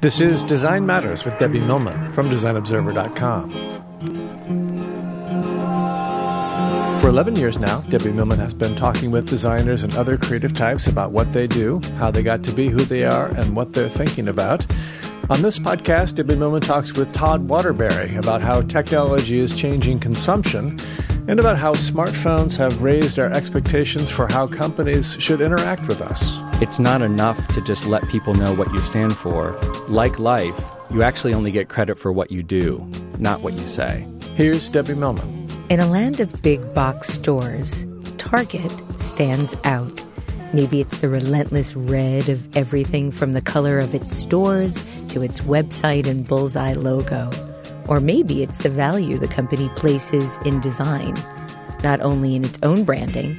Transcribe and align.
This 0.00 0.20
is 0.20 0.44
Design 0.44 0.86
Matters 0.86 1.24
with 1.24 1.38
Debbie 1.38 1.60
Millman 1.60 2.10
from 2.10 2.30
DesignObserver.com. 2.30 3.50
For 7.00 7.08
11 7.08 7.36
years 7.36 7.58
now, 7.58 7.80
Debbie 7.82 8.12
Millman 8.12 8.38
has 8.38 8.52
been 8.52 8.76
talking 8.76 9.10
with 9.10 9.28
designers 9.28 9.82
and 9.84 9.94
other 9.96 10.18
creative 10.18 10.52
types 10.52 10.86
about 10.86 11.12
what 11.12 11.32
they 11.32 11.46
do, 11.46 11.80
how 11.96 12.10
they 12.10 12.22
got 12.22 12.42
to 12.44 12.52
be 12.52 12.68
who 12.68 12.80
they 12.80 13.04
are, 13.04 13.28
and 13.28 13.56
what 13.56 13.72
they're 13.72 13.88
thinking 13.88 14.28
about. 14.28 14.66
On 15.30 15.42
this 15.42 15.58
podcast, 15.58 16.16
Debbie 16.16 16.36
Millman 16.36 16.60
talks 16.60 16.94
with 16.94 17.12
Todd 17.12 17.48
Waterbury 17.48 18.16
about 18.16 18.42
how 18.42 18.62
technology 18.62 19.38
is 19.38 19.54
changing 19.54 20.00
consumption 20.00 20.78
and 21.28 21.40
about 21.40 21.58
how 21.58 21.72
smartphones 21.74 22.56
have 22.56 22.82
raised 22.82 23.18
our 23.18 23.30
expectations 23.30 24.10
for 24.10 24.26
how 24.26 24.46
companies 24.46 25.16
should 25.18 25.40
interact 25.40 25.86
with 25.88 26.00
us. 26.00 26.38
It's 26.62 26.78
not 26.78 27.02
enough 27.02 27.46
to 27.48 27.60
just 27.60 27.86
let 27.86 28.06
people 28.08 28.34
know 28.34 28.52
what 28.54 28.72
you 28.72 28.82
stand 28.82 29.16
for. 29.16 29.52
Like 29.88 30.18
life, 30.18 30.70
you 30.90 31.02
actually 31.02 31.34
only 31.34 31.50
get 31.50 31.68
credit 31.68 31.98
for 31.98 32.12
what 32.12 32.30
you 32.30 32.42
do, 32.42 32.86
not 33.18 33.42
what 33.42 33.58
you 33.58 33.66
say. 33.66 34.06
Here's 34.34 34.68
Debbie 34.68 34.94
Millman. 34.94 35.48
In 35.68 35.80
a 35.80 35.86
land 35.86 36.20
of 36.20 36.42
big 36.42 36.74
box 36.74 37.08
stores, 37.08 37.86
Target 38.18 38.72
stands 39.00 39.56
out. 39.64 40.04
Maybe 40.52 40.80
it's 40.80 40.98
the 40.98 41.08
relentless 41.08 41.76
red 41.76 42.28
of 42.28 42.56
everything 42.56 43.12
from 43.12 43.32
the 43.32 43.40
color 43.40 43.78
of 43.78 43.94
its 43.94 44.16
stores 44.16 44.84
to 45.08 45.22
its 45.22 45.40
website 45.40 46.06
and 46.06 46.26
bullseye 46.26 46.72
logo. 46.72 47.30
Or 47.90 48.00
maybe 48.00 48.42
it's 48.42 48.58
the 48.58 48.70
value 48.70 49.18
the 49.18 49.26
company 49.26 49.68
places 49.70 50.38
in 50.44 50.60
design, 50.60 51.14
not 51.82 52.00
only 52.00 52.36
in 52.36 52.44
its 52.44 52.58
own 52.62 52.84
branding, 52.84 53.36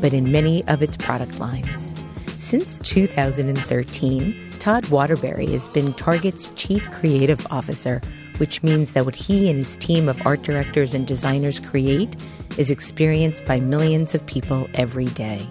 but 0.00 0.14
in 0.14 0.30
many 0.30 0.64
of 0.68 0.80
its 0.80 0.96
product 0.96 1.40
lines. 1.40 1.92
Since 2.38 2.78
2013, 2.78 4.50
Todd 4.60 4.86
Waterbury 4.90 5.46
has 5.46 5.68
been 5.68 5.92
Target's 5.94 6.50
chief 6.54 6.88
creative 6.92 7.44
officer, 7.50 8.00
which 8.36 8.62
means 8.62 8.92
that 8.92 9.04
what 9.04 9.16
he 9.16 9.50
and 9.50 9.58
his 9.58 9.76
team 9.76 10.08
of 10.08 10.24
art 10.24 10.42
directors 10.42 10.94
and 10.94 11.04
designers 11.06 11.58
create 11.58 12.14
is 12.58 12.70
experienced 12.70 13.44
by 13.44 13.58
millions 13.58 14.14
of 14.14 14.24
people 14.24 14.68
every 14.74 15.06
day. 15.06 15.44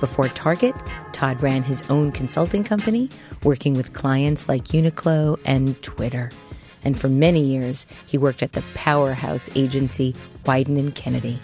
Before 0.00 0.28
Target, 0.28 0.74
Todd 1.12 1.40
ran 1.42 1.62
his 1.62 1.82
own 1.88 2.10
consulting 2.10 2.64
company, 2.64 3.08
working 3.44 3.74
with 3.74 3.92
clients 3.92 4.48
like 4.48 4.64
Uniqlo 4.64 5.38
and 5.44 5.80
Twitter. 5.82 6.30
And 6.88 6.98
for 6.98 7.10
many 7.10 7.42
years, 7.42 7.84
he 8.06 8.16
worked 8.16 8.42
at 8.42 8.54
the 8.54 8.64
powerhouse 8.74 9.50
agency 9.54 10.14
Wieden 10.46 10.78
and 10.78 10.94
Kennedy. 10.94 11.38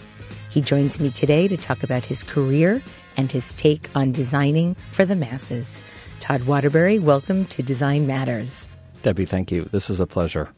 He 0.49 0.59
joins 0.59 0.99
me 0.99 1.11
today 1.11 1.47
to 1.47 1.55
talk 1.55 1.83
about 1.83 2.03
his 2.03 2.23
career 2.23 2.81
and 3.15 3.31
his 3.31 3.53
take 3.53 3.87
on 3.93 4.11
designing 4.11 4.75
for 4.89 5.05
the 5.05 5.15
masses. 5.15 5.83
Todd 6.19 6.45
Waterbury, 6.45 6.97
welcome 6.97 7.45
to 7.45 7.61
Design 7.61 8.07
Matters. 8.07 8.67
Debbie, 9.03 9.25
thank 9.25 9.51
you. 9.51 9.65
This 9.65 9.87
is 9.87 9.99
a 9.99 10.07
pleasure. 10.07 10.51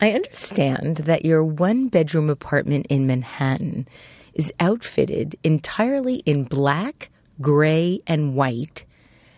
I 0.00 0.12
understand 0.12 0.96
that 0.96 1.26
your 1.26 1.44
one 1.44 1.88
bedroom 1.88 2.30
apartment 2.30 2.86
in 2.88 3.06
Manhattan 3.06 3.86
is 4.32 4.50
outfitted 4.60 5.36
entirely 5.44 6.22
in 6.24 6.44
black 6.44 7.10
gray, 7.40 8.00
and 8.06 8.34
white, 8.34 8.84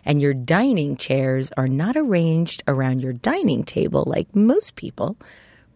and 0.08 0.22
your 0.22 0.32
dining 0.32 0.96
chairs 0.96 1.52
are 1.58 1.68
not 1.68 1.94
arranged 1.94 2.62
around 2.66 3.02
your 3.02 3.12
dining 3.12 3.62
table 3.62 4.04
like 4.06 4.34
most 4.34 4.74
people. 4.74 5.18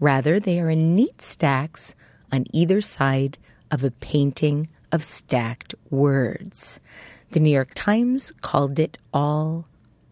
Rather, 0.01 0.41
they 0.41 0.59
are 0.59 0.71
in 0.71 0.97
neat 0.97 1.21
stacks 1.21 1.95
on 2.33 2.47
either 2.51 2.81
side 2.81 3.37
of 3.71 3.85
a 3.85 3.91
painting 3.91 4.69
of 4.91 5.05
stacked 5.05 5.75
words. 5.91 6.81
The 7.33 7.41
New 7.41 7.51
York 7.51 7.73
Times 7.75 8.33
called 8.41 8.79
it 8.79 8.97
all 9.13 9.67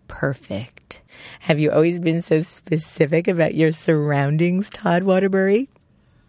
perfect. 0.07 1.01
Have 1.41 1.59
you 1.59 1.73
always 1.73 1.99
been 1.99 2.21
so 2.21 2.43
specific 2.43 3.27
about 3.27 3.55
your 3.55 3.73
surroundings, 3.73 4.69
Todd 4.69 5.05
Waterbury? 5.05 5.71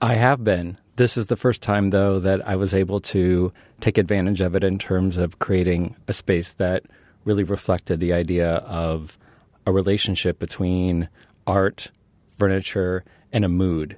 I 0.01 0.15
have 0.15 0.45
been. 0.45 0.77
This 0.95 1.17
is 1.17 1.25
the 1.25 1.35
first 1.35 1.61
time, 1.61 1.89
though, 1.89 2.19
that 2.19 2.47
I 2.47 2.55
was 2.55 2.73
able 2.73 3.01
to 3.01 3.51
take 3.81 3.97
advantage 3.97 4.39
of 4.39 4.55
it 4.55 4.63
in 4.63 4.79
terms 4.79 5.17
of 5.17 5.39
creating 5.39 5.95
a 6.07 6.13
space 6.13 6.53
that 6.53 6.83
really 7.25 7.43
reflected 7.43 7.99
the 7.99 8.13
idea 8.13 8.55
of 8.55 9.17
a 9.65 9.71
relationship 9.71 10.39
between 10.39 11.09
art, 11.45 11.91
furniture, 12.37 13.03
and 13.31 13.45
a 13.45 13.49
mood. 13.49 13.97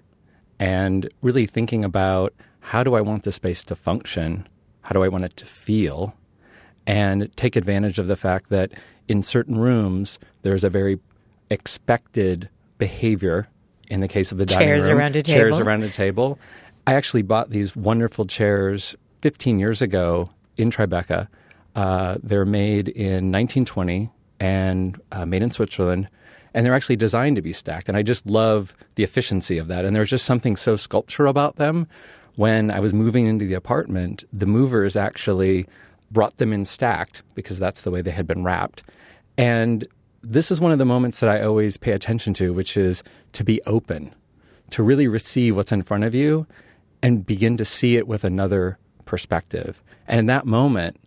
And 0.60 1.10
really 1.22 1.46
thinking 1.46 1.84
about 1.84 2.34
how 2.60 2.84
do 2.84 2.96
I 2.96 3.02
want 3.02 3.24
the 3.24 3.32
space 3.32 3.64
to 3.66 3.76
function? 3.76 4.48
How 4.82 4.92
do 4.94 5.04
I 5.04 5.08
want 5.08 5.26
it 5.26 5.36
to 5.38 5.46
feel? 5.46 6.16
And 6.86 7.36
take 7.36 7.56
advantage 7.56 8.00
of 8.00 8.08
the 8.08 8.16
fact 8.16 8.50
that 8.50 8.72
in 9.08 9.24
certain 9.24 9.58
rooms, 9.58 10.20
there's 10.42 10.64
a 10.64 10.70
very 10.70 11.00
expected 11.50 12.50
behavior 12.78 13.48
in 13.90 14.00
the 14.00 14.08
case 14.08 14.32
of 14.32 14.38
the 14.38 14.46
dining 14.46 14.68
chairs 14.68 14.86
room, 14.86 14.98
around 14.98 15.16
a 15.16 15.24
table. 15.24 15.40
chairs 15.40 15.60
around 15.60 15.84
a 15.84 15.90
table, 15.90 16.40
I 16.88 16.96
actually 16.96 17.22
bought 17.22 17.50
these 17.50 17.76
wonderful 17.76 18.26
chairs 18.26 18.96
15 19.22 19.60
years 19.60 19.82
ago 19.82 20.30
in 20.58 20.70
Tribeca. 20.70 21.28
Uh, 21.76 22.18
they're 22.22 22.46
made 22.46 22.90
in 22.90 23.32
1920 23.32 24.10
and 24.40 25.00
uh, 25.12 25.26
made 25.26 25.42
in 25.42 25.52
Switzerland, 25.52 26.08
and 26.54 26.66
they're 26.66 26.76
actually 26.76 26.96
designed 26.96 27.36
to 27.36 27.42
be 27.42 27.54
stacked. 27.54 27.88
And 27.88 27.98
I 27.98 28.04
just 28.04 28.26
love 28.26 28.76
the 28.96 29.04
efficiency 29.04 29.58
of 29.58 29.68
that. 29.68 29.86
And 29.86 29.96
there's 29.96 30.10
just 30.10 30.26
something 30.26 30.56
so 30.56 30.76
sculptural 30.76 31.30
about 31.30 31.56
them. 31.56 31.88
When 32.36 32.72
I 32.72 32.80
was 32.80 32.94
moving 32.94 33.28
into 33.28 33.46
the 33.46 33.54
apartment, 33.54 34.24
the 34.34 34.46
movers 34.46 34.96
actually 34.96 35.66
brought 36.12 36.38
them 36.38 36.54
in 36.54 36.66
stacked 36.66 37.24
because 37.36 37.60
that's 37.60 37.82
the 37.82 37.92
way 37.92 38.02
they 38.02 38.12
had 38.12 38.28
been 38.28 38.44
wrapped. 38.44 38.84
And 39.38 39.88
this 40.22 40.52
is 40.52 40.62
one 40.62 40.72
of 40.72 40.80
the 40.80 40.86
moments 40.86 41.20
that 41.20 41.30
I 41.30 41.42
always 41.44 41.78
pay 41.78 41.92
attention 41.92 42.34
to, 42.36 42.54
which 42.54 42.78
is 42.78 43.04
to 43.34 43.44
be 43.44 43.62
open, 43.66 44.14
to 44.70 44.84
really 44.84 45.08
receive 45.08 45.56
what's 45.56 45.72
in 45.72 45.84
front 45.84 46.04
of 46.04 46.16
you 46.16 46.48
and 47.02 47.26
begin 47.26 47.58
to 47.58 47.66
see 47.66 47.98
it 47.98 48.08
with 48.08 48.24
another 48.24 48.78
perspective. 49.06 49.84
And 50.08 50.20
in 50.20 50.26
that 50.28 50.46
moment, 50.46 50.98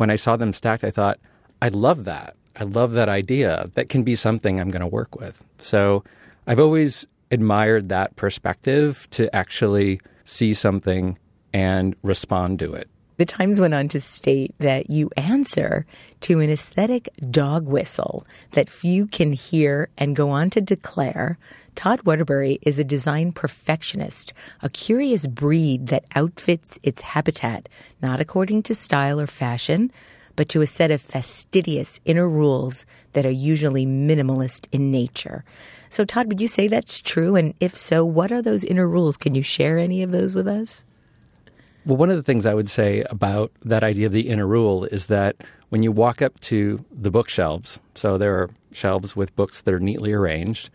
when 0.00 0.08
I 0.08 0.16
saw 0.16 0.34
them 0.36 0.54
stacked, 0.54 0.82
I 0.82 0.90
thought, 0.90 1.20
I 1.60 1.68
love 1.68 2.04
that. 2.04 2.34
I 2.56 2.64
love 2.64 2.92
that 2.92 3.10
idea. 3.10 3.68
That 3.74 3.90
can 3.90 4.02
be 4.02 4.16
something 4.16 4.58
I'm 4.58 4.70
going 4.70 4.80
to 4.80 4.86
work 4.86 5.14
with. 5.20 5.44
So 5.58 6.04
I've 6.46 6.58
always 6.58 7.06
admired 7.30 7.90
that 7.90 8.16
perspective 8.16 9.06
to 9.10 9.34
actually 9.36 10.00
see 10.24 10.54
something 10.54 11.18
and 11.52 11.94
respond 12.02 12.60
to 12.60 12.72
it. 12.72 12.88
The 13.20 13.26
Times 13.26 13.60
went 13.60 13.74
on 13.74 13.88
to 13.88 14.00
state 14.00 14.54
that 14.60 14.88
you 14.88 15.10
answer 15.14 15.84
to 16.20 16.40
an 16.40 16.48
aesthetic 16.48 17.10
dog 17.30 17.68
whistle 17.68 18.26
that 18.52 18.70
few 18.70 19.06
can 19.06 19.34
hear 19.34 19.90
and 19.98 20.16
go 20.16 20.30
on 20.30 20.48
to 20.48 20.62
declare 20.62 21.36
Todd 21.74 22.00
Waterbury 22.06 22.58
is 22.62 22.78
a 22.78 22.82
design 22.82 23.32
perfectionist, 23.32 24.32
a 24.62 24.70
curious 24.70 25.26
breed 25.26 25.88
that 25.88 26.06
outfits 26.14 26.78
its 26.82 27.02
habitat, 27.02 27.68
not 28.00 28.20
according 28.22 28.62
to 28.62 28.74
style 28.74 29.20
or 29.20 29.26
fashion, 29.26 29.92
but 30.34 30.48
to 30.48 30.62
a 30.62 30.66
set 30.66 30.90
of 30.90 31.02
fastidious 31.02 32.00
inner 32.06 32.26
rules 32.26 32.86
that 33.12 33.26
are 33.26 33.30
usually 33.30 33.84
minimalist 33.84 34.66
in 34.72 34.90
nature. 34.90 35.44
So, 35.90 36.06
Todd, 36.06 36.28
would 36.28 36.40
you 36.40 36.48
say 36.48 36.68
that's 36.68 37.02
true? 37.02 37.36
And 37.36 37.52
if 37.60 37.76
so, 37.76 38.02
what 38.02 38.32
are 38.32 38.40
those 38.40 38.64
inner 38.64 38.88
rules? 38.88 39.18
Can 39.18 39.34
you 39.34 39.42
share 39.42 39.76
any 39.76 40.02
of 40.02 40.10
those 40.10 40.34
with 40.34 40.48
us? 40.48 40.84
Well, 41.86 41.96
one 41.96 42.10
of 42.10 42.16
the 42.16 42.22
things 42.22 42.44
I 42.44 42.54
would 42.54 42.68
say 42.68 43.02
about 43.08 43.52
that 43.64 43.82
idea 43.82 44.06
of 44.06 44.12
the 44.12 44.28
inner 44.28 44.46
rule 44.46 44.84
is 44.84 45.06
that 45.06 45.36
when 45.70 45.82
you 45.82 45.90
walk 45.90 46.20
up 46.20 46.38
to 46.40 46.84
the 46.92 47.10
bookshelves, 47.10 47.80
so 47.94 48.18
there 48.18 48.34
are 48.36 48.50
shelves 48.72 49.16
with 49.16 49.34
books 49.34 49.62
that 49.62 49.72
are 49.72 49.80
neatly 49.80 50.12
arranged, 50.12 50.68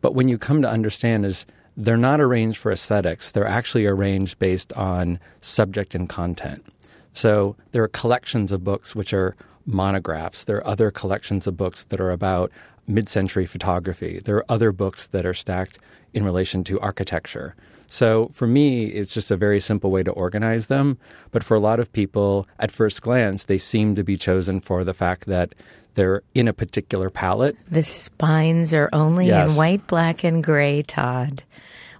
but 0.00 0.14
when 0.14 0.28
you 0.28 0.38
come 0.38 0.60
to 0.62 0.68
understand 0.68 1.24
is 1.24 1.46
they're 1.76 1.96
not 1.96 2.20
arranged 2.20 2.58
for 2.58 2.72
aesthetics, 2.72 3.30
they're 3.30 3.46
actually 3.46 3.86
arranged 3.86 4.38
based 4.38 4.72
on 4.72 5.20
subject 5.40 5.94
and 5.94 6.08
content. 6.08 6.64
So 7.12 7.54
there 7.70 7.84
are 7.84 7.88
collections 7.88 8.50
of 8.50 8.64
books 8.64 8.96
which 8.96 9.12
are 9.12 9.36
monographs. 9.66 10.44
There 10.44 10.56
are 10.56 10.66
other 10.66 10.90
collections 10.90 11.46
of 11.46 11.56
books 11.56 11.84
that 11.84 12.00
are 12.00 12.10
about 12.10 12.50
mid 12.88 13.08
century 13.08 13.46
photography. 13.46 14.20
There 14.24 14.36
are 14.36 14.44
other 14.48 14.72
books 14.72 15.06
that 15.08 15.24
are 15.24 15.34
stacked 15.34 15.78
in 16.12 16.24
relation 16.24 16.64
to 16.64 16.80
architecture. 16.80 17.54
So 17.90 18.30
for 18.32 18.46
me, 18.46 18.86
it's 18.86 19.12
just 19.12 19.30
a 19.30 19.36
very 19.36 19.60
simple 19.60 19.90
way 19.90 20.02
to 20.04 20.10
organize 20.12 20.68
them. 20.68 20.96
But 21.32 21.42
for 21.44 21.56
a 21.56 21.60
lot 21.60 21.80
of 21.80 21.92
people, 21.92 22.46
at 22.58 22.70
first 22.70 23.02
glance, 23.02 23.44
they 23.44 23.58
seem 23.58 23.94
to 23.96 24.04
be 24.04 24.16
chosen 24.16 24.60
for 24.60 24.84
the 24.84 24.94
fact 24.94 25.26
that 25.26 25.54
they're 25.94 26.22
in 26.34 26.46
a 26.48 26.52
particular 26.52 27.10
palette. 27.10 27.56
The 27.68 27.82
spines 27.82 28.72
are 28.72 28.88
only 28.92 29.26
Yes. 29.26 29.50
in 29.50 29.56
white, 29.56 29.86
black, 29.88 30.22
and 30.24 30.42
gray, 30.42 30.82
Todd. 30.82 31.42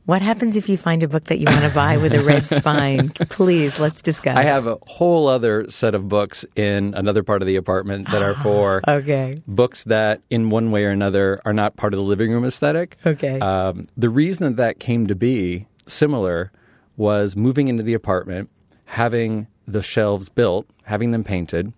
What 0.06 0.22
happens 0.22 0.56
if 0.56 0.68
you 0.68 0.76
find 0.76 1.02
a 1.02 1.08
book 1.08 1.24
that 1.24 1.38
you 1.38 1.44
want 1.46 1.62
to 1.62 1.70
buy 1.70 1.96
with 1.96 2.14
a 2.14 2.20
red 2.24 2.48
spine? 2.58 3.10
Please, 3.28 3.78
let's 3.78 4.00
discuss. 4.00 4.36
I 4.36 4.44
have 4.44 4.66
a 4.66 4.78
whole 4.86 5.28
other 5.28 5.68
set 5.70 5.94
of 5.94 6.08
books 6.08 6.44
in 6.56 6.94
another 6.94 7.22
part 7.22 7.42
of 7.42 7.46
the 7.46 7.56
apartment 7.56 8.06
that 8.10 8.22
are 8.22 8.34
for 8.34 8.80
Okay. 8.88 9.42
books 9.46 9.84
that, 9.84 10.22
in 10.30 10.50
one 10.50 10.70
way 10.70 10.84
or 10.84 10.90
another, 10.90 11.38
are 11.44 11.52
not 11.52 11.76
part 11.76 11.92
of 11.94 11.98
the 11.98 12.04
living 12.06 12.30
room 12.32 12.44
aesthetic. 12.44 12.96
Okay. 13.04 13.38
Um, 13.40 13.88
the 13.96 14.08
reason 14.08 14.46
that 14.46 14.56
that 14.56 14.78
came 14.80 15.06
to 15.08 15.14
be 15.14 15.66
similar 15.86 16.52
was 16.96 17.36
moving 17.36 17.68
into 17.68 17.82
the 17.82 17.94
apartment, 17.94 18.50
having 18.84 19.46
the 19.66 19.82
shelves 19.82 20.28
built, 20.28 20.66
having 20.84 21.12
them 21.12 21.24
painted, 21.24 21.72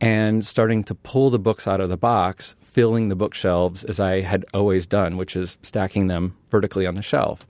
and 0.00 0.44
starting 0.44 0.84
to 0.84 0.94
pull 0.94 1.30
the 1.30 1.38
books 1.38 1.66
out 1.66 1.80
of 1.80 1.88
the 1.88 1.96
box, 1.96 2.56
filling 2.60 3.08
the 3.08 3.16
bookshelves 3.16 3.84
as 3.84 3.98
I 3.98 4.20
had 4.20 4.44
always 4.52 4.86
done, 4.86 5.16
which 5.16 5.36
is 5.36 5.56
stacking 5.62 6.08
them 6.08 6.36
vertically 6.50 6.86
on 6.86 6.94
the 6.94 7.02
shelf. 7.02 7.46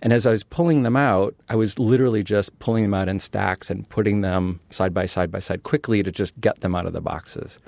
And 0.00 0.12
as 0.12 0.26
I 0.26 0.30
was 0.30 0.44
pulling 0.44 0.82
them 0.82 0.96
out, 0.96 1.34
I 1.48 1.56
was 1.56 1.78
literally 1.78 2.22
just 2.22 2.56
pulling 2.58 2.84
them 2.84 2.94
out 2.94 3.08
in 3.08 3.18
stacks 3.18 3.70
and 3.70 3.88
putting 3.88 4.20
them 4.20 4.60
side 4.70 4.94
by 4.94 5.06
side 5.06 5.30
by 5.30 5.40
side 5.40 5.62
quickly 5.62 6.02
to 6.02 6.12
just 6.12 6.38
get 6.40 6.60
them 6.60 6.74
out 6.74 6.86
of 6.86 6.92
the 6.92 7.00
boxes. 7.00 7.58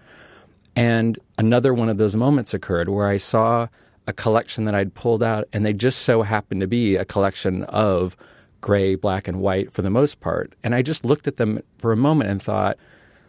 And 0.76 1.18
another 1.38 1.74
one 1.74 1.88
of 1.88 1.98
those 1.98 2.14
moments 2.14 2.54
occurred 2.54 2.88
where 2.88 3.08
I 3.08 3.16
saw 3.16 3.66
a 4.10 4.12
collection 4.12 4.64
that 4.64 4.74
I'd 4.74 4.94
pulled 4.94 5.22
out, 5.22 5.48
and 5.52 5.64
they 5.64 5.72
just 5.72 6.00
so 6.00 6.22
happened 6.22 6.60
to 6.60 6.66
be 6.66 6.96
a 6.96 7.04
collection 7.04 7.62
of 7.64 8.16
gray, 8.60 8.96
black, 8.96 9.28
and 9.28 9.40
white 9.40 9.72
for 9.72 9.82
the 9.82 9.88
most 9.88 10.20
part. 10.20 10.52
And 10.64 10.74
I 10.74 10.82
just 10.82 11.04
looked 11.04 11.28
at 11.28 11.36
them 11.36 11.62
for 11.78 11.92
a 11.92 11.96
moment 11.96 12.28
and 12.28 12.42
thought, 12.42 12.76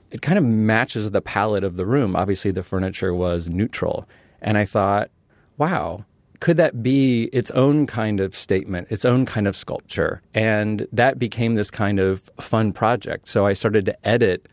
it 0.09 0.21
kind 0.21 0.39
of 0.39 0.43
matches 0.43 1.11
the 1.11 1.21
palette 1.21 1.63
of 1.63 1.77
the 1.77 1.85
room. 1.85 2.15
Obviously, 2.15 2.49
the 2.49 2.63
furniture 2.63 3.13
was 3.13 3.47
neutral. 3.47 4.09
And 4.41 4.57
I 4.57 4.65
thought, 4.65 5.11
wow, 5.57 6.03
could 6.39 6.57
that 6.57 6.81
be 6.81 7.25
its 7.25 7.51
own 7.51 7.85
kind 7.85 8.19
of 8.19 8.35
statement, 8.35 8.87
its 8.89 9.05
own 9.05 9.27
kind 9.27 9.47
of 9.47 9.55
sculpture? 9.55 10.23
And 10.33 10.87
that 10.91 11.19
became 11.19 11.55
this 11.55 11.69
kind 11.69 11.99
of 11.99 12.23
fun 12.39 12.73
project. 12.73 13.27
So 13.27 13.45
I 13.45 13.53
started 13.53 13.85
to 13.85 14.05
edit 14.05 14.47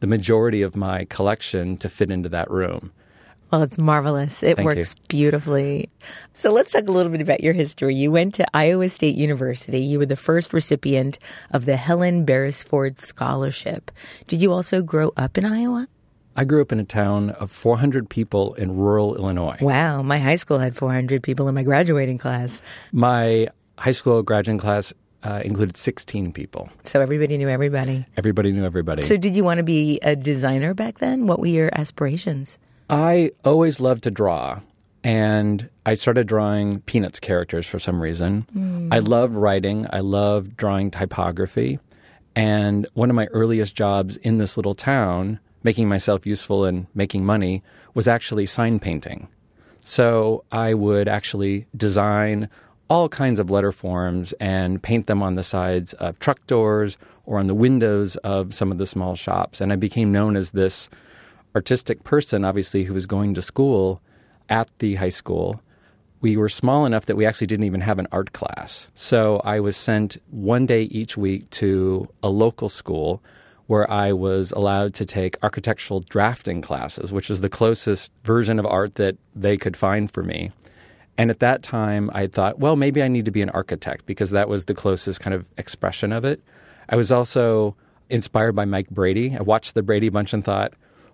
the 0.00 0.08
majority 0.08 0.60
of 0.60 0.74
my 0.74 1.04
collection 1.04 1.76
to 1.78 1.88
fit 1.88 2.10
into 2.10 2.28
that 2.30 2.50
room. 2.50 2.92
Well, 3.50 3.62
it's 3.62 3.78
marvelous. 3.78 4.42
It 4.42 4.56
Thank 4.56 4.66
works 4.66 4.94
you. 4.94 5.04
beautifully. 5.08 5.88
So 6.34 6.52
let's 6.52 6.72
talk 6.72 6.86
a 6.86 6.92
little 6.92 7.10
bit 7.10 7.22
about 7.22 7.42
your 7.42 7.54
history. 7.54 7.94
You 7.94 8.10
went 8.10 8.34
to 8.34 8.46
Iowa 8.54 8.88
State 8.90 9.16
University. 9.16 9.80
You 9.80 9.98
were 9.98 10.06
the 10.06 10.16
first 10.16 10.52
recipient 10.52 11.18
of 11.50 11.64
the 11.64 11.76
Helen 11.76 12.24
Beresford 12.26 12.98
Scholarship. 12.98 13.90
Did 14.26 14.42
you 14.42 14.52
also 14.52 14.82
grow 14.82 15.12
up 15.16 15.38
in 15.38 15.46
Iowa? 15.46 15.88
I 16.36 16.44
grew 16.44 16.60
up 16.60 16.72
in 16.72 16.78
a 16.78 16.84
town 16.84 17.30
of 17.30 17.50
400 17.50 18.08
people 18.08 18.54
in 18.54 18.76
rural 18.76 19.16
Illinois. 19.16 19.56
Wow, 19.60 20.02
my 20.02 20.18
high 20.18 20.36
school 20.36 20.58
had 20.58 20.76
400 20.76 21.22
people 21.22 21.48
in 21.48 21.54
my 21.54 21.64
graduating 21.64 22.18
class. 22.18 22.62
My 22.92 23.48
high 23.76 23.92
school 23.92 24.22
graduating 24.22 24.60
class 24.60 24.92
uh, 25.24 25.42
included 25.44 25.76
16 25.76 26.32
people. 26.32 26.68
So 26.84 27.00
everybody 27.00 27.38
knew 27.38 27.48
everybody. 27.48 28.06
Everybody 28.16 28.52
knew 28.52 28.64
everybody. 28.64 29.02
So 29.02 29.16
did 29.16 29.34
you 29.34 29.42
want 29.42 29.58
to 29.58 29.64
be 29.64 29.98
a 30.02 30.14
designer 30.14 30.74
back 30.74 30.98
then? 30.98 31.26
What 31.26 31.40
were 31.40 31.46
your 31.46 31.70
aspirations? 31.72 32.58
I 32.90 33.32
always 33.44 33.80
loved 33.80 34.04
to 34.04 34.10
draw, 34.10 34.60
and 35.04 35.68
I 35.84 35.94
started 35.94 36.26
drawing 36.26 36.80
Peanuts 36.80 37.20
characters 37.20 37.66
for 37.66 37.78
some 37.78 38.00
reason. 38.00 38.46
Hmm. 38.52 38.88
I 38.92 39.00
love 39.00 39.36
writing, 39.36 39.86
I 39.90 40.00
love 40.00 40.56
drawing 40.56 40.90
typography, 40.90 41.78
and 42.34 42.86
one 42.94 43.10
of 43.10 43.16
my 43.16 43.26
earliest 43.26 43.74
jobs 43.74 44.16
in 44.16 44.38
this 44.38 44.56
little 44.56 44.74
town, 44.74 45.38
making 45.62 45.88
myself 45.88 46.26
useful 46.26 46.64
and 46.64 46.86
making 46.94 47.26
money, 47.26 47.62
was 47.94 48.08
actually 48.08 48.46
sign 48.46 48.78
painting. 48.78 49.28
So 49.80 50.44
I 50.50 50.74
would 50.74 51.08
actually 51.08 51.66
design 51.76 52.48
all 52.88 53.08
kinds 53.08 53.38
of 53.38 53.50
letter 53.50 53.72
forms 53.72 54.32
and 54.34 54.82
paint 54.82 55.06
them 55.06 55.22
on 55.22 55.34
the 55.34 55.42
sides 55.42 55.92
of 55.94 56.18
truck 56.20 56.46
doors 56.46 56.96
or 57.26 57.38
on 57.38 57.46
the 57.46 57.54
windows 57.54 58.16
of 58.16 58.54
some 58.54 58.72
of 58.72 58.78
the 58.78 58.86
small 58.86 59.14
shops. 59.14 59.60
And 59.60 59.72
I 59.72 59.76
became 59.76 60.10
known 60.10 60.36
as 60.36 60.52
this 60.52 60.88
artistic 61.54 62.04
person, 62.04 62.44
obviously, 62.44 62.84
who 62.84 62.94
was 62.94 63.06
going 63.06 63.34
to 63.34 63.42
school 63.42 64.00
at 64.48 64.70
the 64.78 64.94
high 64.96 65.08
school. 65.08 65.60
We 66.20 66.36
were 66.36 66.48
small 66.48 66.84
enough 66.84 67.06
that 67.06 67.16
we 67.16 67.26
actually 67.26 67.46
didn't 67.46 67.66
even 67.66 67.80
have 67.80 67.98
an 67.98 68.08
art 68.10 68.32
class. 68.32 68.88
So 68.94 69.40
I 69.44 69.60
was 69.60 69.76
sent 69.76 70.16
one 70.30 70.66
day 70.66 70.82
each 70.84 71.16
week 71.16 71.48
to 71.50 72.08
a 72.22 72.28
local 72.28 72.68
school 72.68 73.22
where 73.68 73.88
I 73.90 74.12
was 74.12 74.50
allowed 74.52 74.94
to 74.94 75.04
take 75.04 75.36
architectural 75.42 76.00
drafting 76.00 76.62
classes, 76.62 77.12
which 77.12 77.30
is 77.30 77.42
the 77.42 77.50
closest 77.50 78.10
version 78.24 78.58
of 78.58 78.66
art 78.66 78.94
that 78.96 79.16
they 79.36 79.56
could 79.56 79.76
find 79.76 80.10
for 80.10 80.22
me. 80.22 80.50
And 81.18 81.30
at 81.30 81.40
that 81.40 81.62
time, 81.62 82.10
I 82.14 82.28
thought, 82.28 82.58
well, 82.58 82.76
maybe 82.76 83.02
I 83.02 83.08
need 83.08 83.26
to 83.26 83.30
be 83.30 83.42
an 83.42 83.50
architect 83.50 84.06
because 84.06 84.30
that 84.30 84.48
was 84.48 84.64
the 84.64 84.74
closest 84.74 85.20
kind 85.20 85.34
of 85.34 85.46
expression 85.58 86.12
of 86.12 86.24
it. 86.24 86.40
I 86.88 86.96
was 86.96 87.12
also 87.12 87.76
inspired 88.08 88.52
by 88.52 88.64
Mike 88.64 88.88
Brady. 88.88 89.36
I 89.36 89.42
watched 89.42 89.74
the 89.74 89.82
Brady 89.82 90.08
Bunch 90.08 90.32
and 90.32 90.42
thought, 90.42 90.72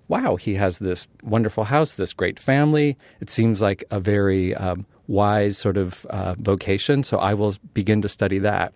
wow, 0.09 0.37
he 0.37 0.55
has 0.55 0.79
this 0.79 1.09
wonderful 1.23 1.65
house, 1.65 1.95
this 1.95 2.13
great 2.13 2.39
family. 2.39 2.97
It 3.21 3.31
seems 3.31 3.63
like 3.63 3.85
a 3.91 4.01
very 4.01 4.55
um, 4.55 4.87
wise 5.07 5.59
sort 5.59 5.77
of 5.77 6.05
uh, 6.07 6.35
vocation. 6.39 7.03
So 7.03 7.19
I 7.19 7.35
will 7.35 7.55
begin 7.73 8.03
to 8.03 8.09
study 8.09 8.39
that. 8.41 8.75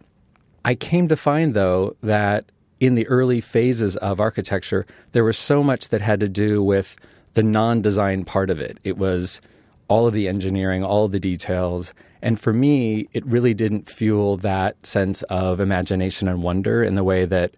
I 0.65 0.75
came 0.75 1.09
to 1.09 1.17
find, 1.17 1.55
though, 1.55 1.97
that 2.03 2.47
in 2.81 2.95
the 2.95 3.07
early 3.09 3.41
phases 3.41 3.97
of 3.97 4.21
architecture, 4.21 4.87
there 5.13 5.25
was 5.25 5.39
so 5.39 5.63
much 5.63 5.89
that 5.89 6.01
had 6.01 6.21
to 6.21 6.29
do 6.29 6.63
with 6.63 6.97
the 7.35 7.43
non 7.43 7.83
design 7.83 8.25
part 8.25 8.51
of 8.51 8.61
it. 8.61 8.79
It 8.85 8.99
was 8.99 9.41
all 9.89 10.07
of 10.07 10.15
the 10.15 10.29
engineering, 10.29 10.85
all 10.85 11.05
of 11.07 11.13
the 11.13 11.21
details. 11.21 11.95
And 12.21 12.39
for 12.39 12.53
me, 12.53 13.09
it 13.13 13.25
really 13.27 13.55
didn't 13.55 13.89
fuel 13.89 14.37
that 14.39 14.85
sense 14.85 15.23
of 15.25 15.61
imagination 15.61 16.29
and 16.29 16.43
wonder 16.43 16.83
in 16.83 16.95
the 16.95 17.05
way 17.05 17.25
that 17.25 17.55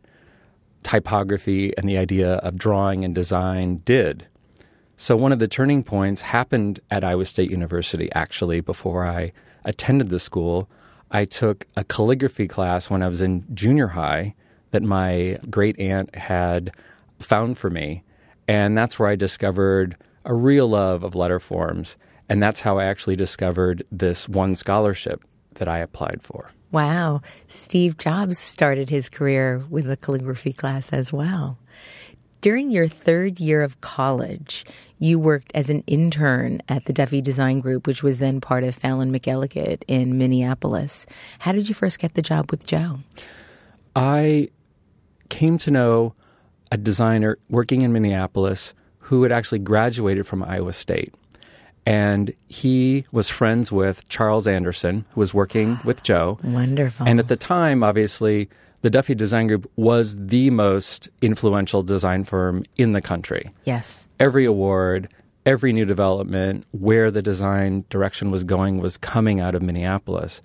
typography 0.83 1.77
and 1.77 1.89
the 1.89 1.99
idea 1.99 2.35
of 2.37 2.57
drawing 2.57 3.05
and 3.05 3.15
design 3.15 3.83
did. 3.85 4.27
So, 4.97 5.17
one 5.17 5.33
of 5.33 5.39
the 5.39 5.49
turning 5.49 5.83
points 5.83 6.21
happened 6.21 6.81
at 6.91 7.05
Iowa 7.05 7.25
State 7.25 7.51
University, 7.51 8.11
actually, 8.13 8.61
before 8.61 9.07
I 9.07 9.33
attended 9.65 10.11
the 10.11 10.19
school. 10.19 10.69
I 11.11 11.25
took 11.25 11.67
a 11.77 11.85
calligraphy 11.85 12.47
class 12.47 12.89
when 12.89 13.03
I 13.03 13.09
was 13.09 13.21
in 13.21 13.45
junior 13.55 13.89
high 13.89 14.35
that 14.71 14.83
my 14.83 15.39
great 15.49 15.79
aunt 15.81 16.15
had 16.15 16.73
found 17.19 17.59
for 17.59 17.71
me. 17.71 18.05
And 18.47 18.77
that's 18.77 18.99
where 18.99 19.09
I 19.09 19.17
discovered 19.17 19.97
a 20.25 20.35
real 20.35 20.69
love 20.69 21.03
of 21.03 21.15
letter 21.15 21.41
forms. 21.41 21.97
And 22.29 22.43
that's 22.43 22.61
how 22.61 22.79
I 22.79 22.85
actually 22.85 23.17
discovered 23.17 23.85
this 23.91 24.29
one 24.29 24.55
scholarship 24.55 25.25
that 25.55 25.69
I 25.69 25.79
applied 25.79 26.23
for. 26.23 26.51
Wow. 26.73 27.23
Steve 27.49 27.99
Jobs 27.99 28.39
started 28.39 28.91
his 28.91 29.09
career 29.09 29.65
with 29.69 29.91
a 29.91 29.97
calligraphy 29.97 30.53
class 30.53 30.93
as 30.93 31.13
well. 31.13 31.59
During 32.41 32.71
your 32.71 32.89
third 32.89 33.39
year 33.39 33.61
of 33.61 33.81
college, 33.81 34.65
you 34.99 35.19
worked 35.19 35.53
as 35.55 35.69
an 35.69 35.83
intern 35.87 36.63
at 36.69 36.85
the 36.85 36.93
Duffy 36.93 37.21
Design 37.21 37.61
Group, 37.61 37.87
which 37.87 38.03
was 38.03 38.19
then 38.19 38.41
part 38.41 38.65
of 38.65 38.75
Fallon 38.75 39.13
McElligott 39.13 39.83
in 39.89 40.17
Minneapolis. 40.17 41.05
How 41.41 41.53
did 41.53 41.69
you 41.69 41.75
first 41.75 41.99
get 41.99 42.15
the 42.15 42.23
job 42.23 42.51
with 42.51 42.67
Joe? 42.67 43.01
I 43.95 44.49
came 45.29 45.59
to 45.59 45.71
know 45.71 46.15
a 46.73 46.79
designer 46.79 47.39
working 47.51 47.83
in 47.83 47.93
Minneapolis 47.93 48.73
who 48.99 49.23
had 49.23 49.33
actually 49.33 49.59
graduated 49.59 50.27
from 50.27 50.43
Iowa 50.43 50.73
State. 50.73 51.13
And 51.91 52.33
he 52.47 53.05
was 53.11 53.29
friends 53.29 53.73
with 53.73 54.09
Charles 54.09 54.47
Anderson, 54.47 55.05
who 55.11 55.19
was 55.19 55.35
working 55.35 55.81
with 55.85 56.05
Joe. 56.05 56.39
Wonderful. 56.45 57.05
And 57.05 57.19
at 57.19 57.27
the 57.27 57.37
time, 57.37 57.83
obviously, 57.83 58.49
the 58.83 58.91
Duffy 58.91 59.17
Design 59.17 59.49
Group 59.49 59.69
was 59.75 60.17
the 60.17 60.51
most 60.51 61.09
influential 61.21 61.83
design 61.83 62.23
firm 62.23 62.63
in 62.77 62.93
the 62.93 63.01
country. 63.01 63.51
yes. 63.65 64.07
Every 64.21 64.45
award, 64.45 65.09
every 65.45 65.73
new 65.73 65.85
development, 65.85 66.65
where 66.71 67.11
the 67.11 67.23
design 67.23 67.85
direction 67.91 68.31
was 68.31 68.45
going 68.45 68.79
was 68.79 68.97
coming 68.97 69.41
out 69.41 69.57
of 69.57 69.63
Minneapolis. 69.63 70.41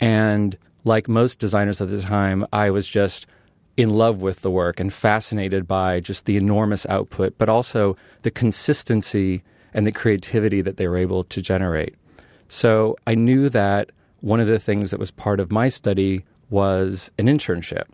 And 0.00 0.58
like 0.82 1.06
most 1.06 1.38
designers 1.38 1.80
at 1.80 1.88
the 1.88 2.02
time, 2.02 2.44
I 2.52 2.70
was 2.70 2.88
just 2.88 3.28
in 3.76 3.90
love 3.90 4.22
with 4.22 4.40
the 4.40 4.50
work 4.50 4.80
and 4.80 4.92
fascinated 4.92 5.68
by 5.68 6.00
just 6.00 6.24
the 6.24 6.36
enormous 6.36 6.84
output, 6.86 7.38
but 7.38 7.48
also 7.48 7.96
the 8.22 8.30
consistency 8.32 9.44
and 9.74 9.86
the 9.86 9.92
creativity 9.92 10.60
that 10.62 10.76
they 10.76 10.88
were 10.88 10.96
able 10.96 11.24
to 11.24 11.40
generate. 11.40 11.94
So 12.48 12.96
I 13.06 13.14
knew 13.14 13.48
that 13.50 13.90
one 14.20 14.40
of 14.40 14.46
the 14.46 14.58
things 14.58 14.90
that 14.90 15.00
was 15.00 15.10
part 15.10 15.40
of 15.40 15.52
my 15.52 15.68
study 15.68 16.24
was 16.50 17.10
an 17.18 17.26
internship. 17.26 17.84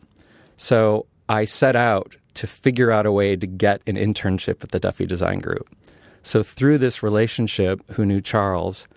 So 0.57 1.07
I 1.29 1.45
set 1.45 1.77
out 1.77 2.17
to 2.35 2.47
figure 2.47 2.91
out 2.91 3.07
a 3.07 3.13
way 3.13 3.37
to 3.37 3.47
get 3.47 3.83
an 3.87 3.97
internship 3.97 4.63
at 4.63 4.71
the 4.71 4.81
Duffy 4.81 5.07
Design 5.07 5.39
Group. 5.39 5.69
So 6.23 6.43
through 6.43 6.79
this 6.79 7.03
relationship, 7.03 7.83
who 7.93 8.05
knew 8.05 8.21
Charles, 8.21 8.89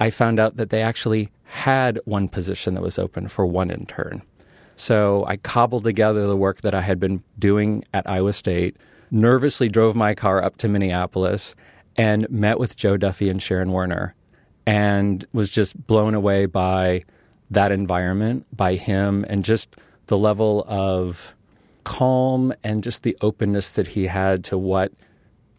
I 0.00 0.10
found 0.10 0.40
out 0.40 0.56
that 0.56 0.70
they 0.70 0.82
actually 0.82 1.30
had 1.44 2.00
one 2.04 2.28
position 2.28 2.74
that 2.74 2.82
was 2.82 2.98
open 2.98 3.28
for 3.28 3.46
one 3.46 3.70
intern. 3.70 4.22
So 4.76 5.24
I 5.26 5.36
cobbled 5.36 5.84
together 5.84 6.26
the 6.26 6.36
work 6.36 6.62
that 6.62 6.74
I 6.74 6.80
had 6.80 6.98
been 6.98 7.22
doing 7.38 7.84
at 7.94 8.08
Iowa 8.08 8.32
State, 8.32 8.76
nervously 9.10 9.68
drove 9.68 9.94
my 9.94 10.14
car 10.14 10.42
up 10.42 10.56
to 10.56 10.68
Minneapolis, 10.68 11.54
and 11.96 12.28
met 12.30 12.58
with 12.58 12.76
Joe 12.76 12.96
Duffy 12.96 13.28
and 13.28 13.42
Sharon 13.42 13.72
Werner, 13.72 14.14
and 14.66 15.26
was 15.32 15.50
just 15.50 15.86
blown 15.86 16.14
away 16.14 16.46
by 16.46 17.04
that 17.50 17.72
environment, 17.72 18.46
by 18.56 18.76
him, 18.76 19.24
and 19.28 19.44
just 19.44 19.76
the 20.06 20.16
level 20.18 20.64
of 20.68 21.34
calm 21.84 22.52
and 22.62 22.82
just 22.82 23.02
the 23.02 23.16
openness 23.20 23.70
that 23.70 23.88
he 23.88 24.06
had 24.06 24.44
to 24.44 24.56
what 24.56 24.92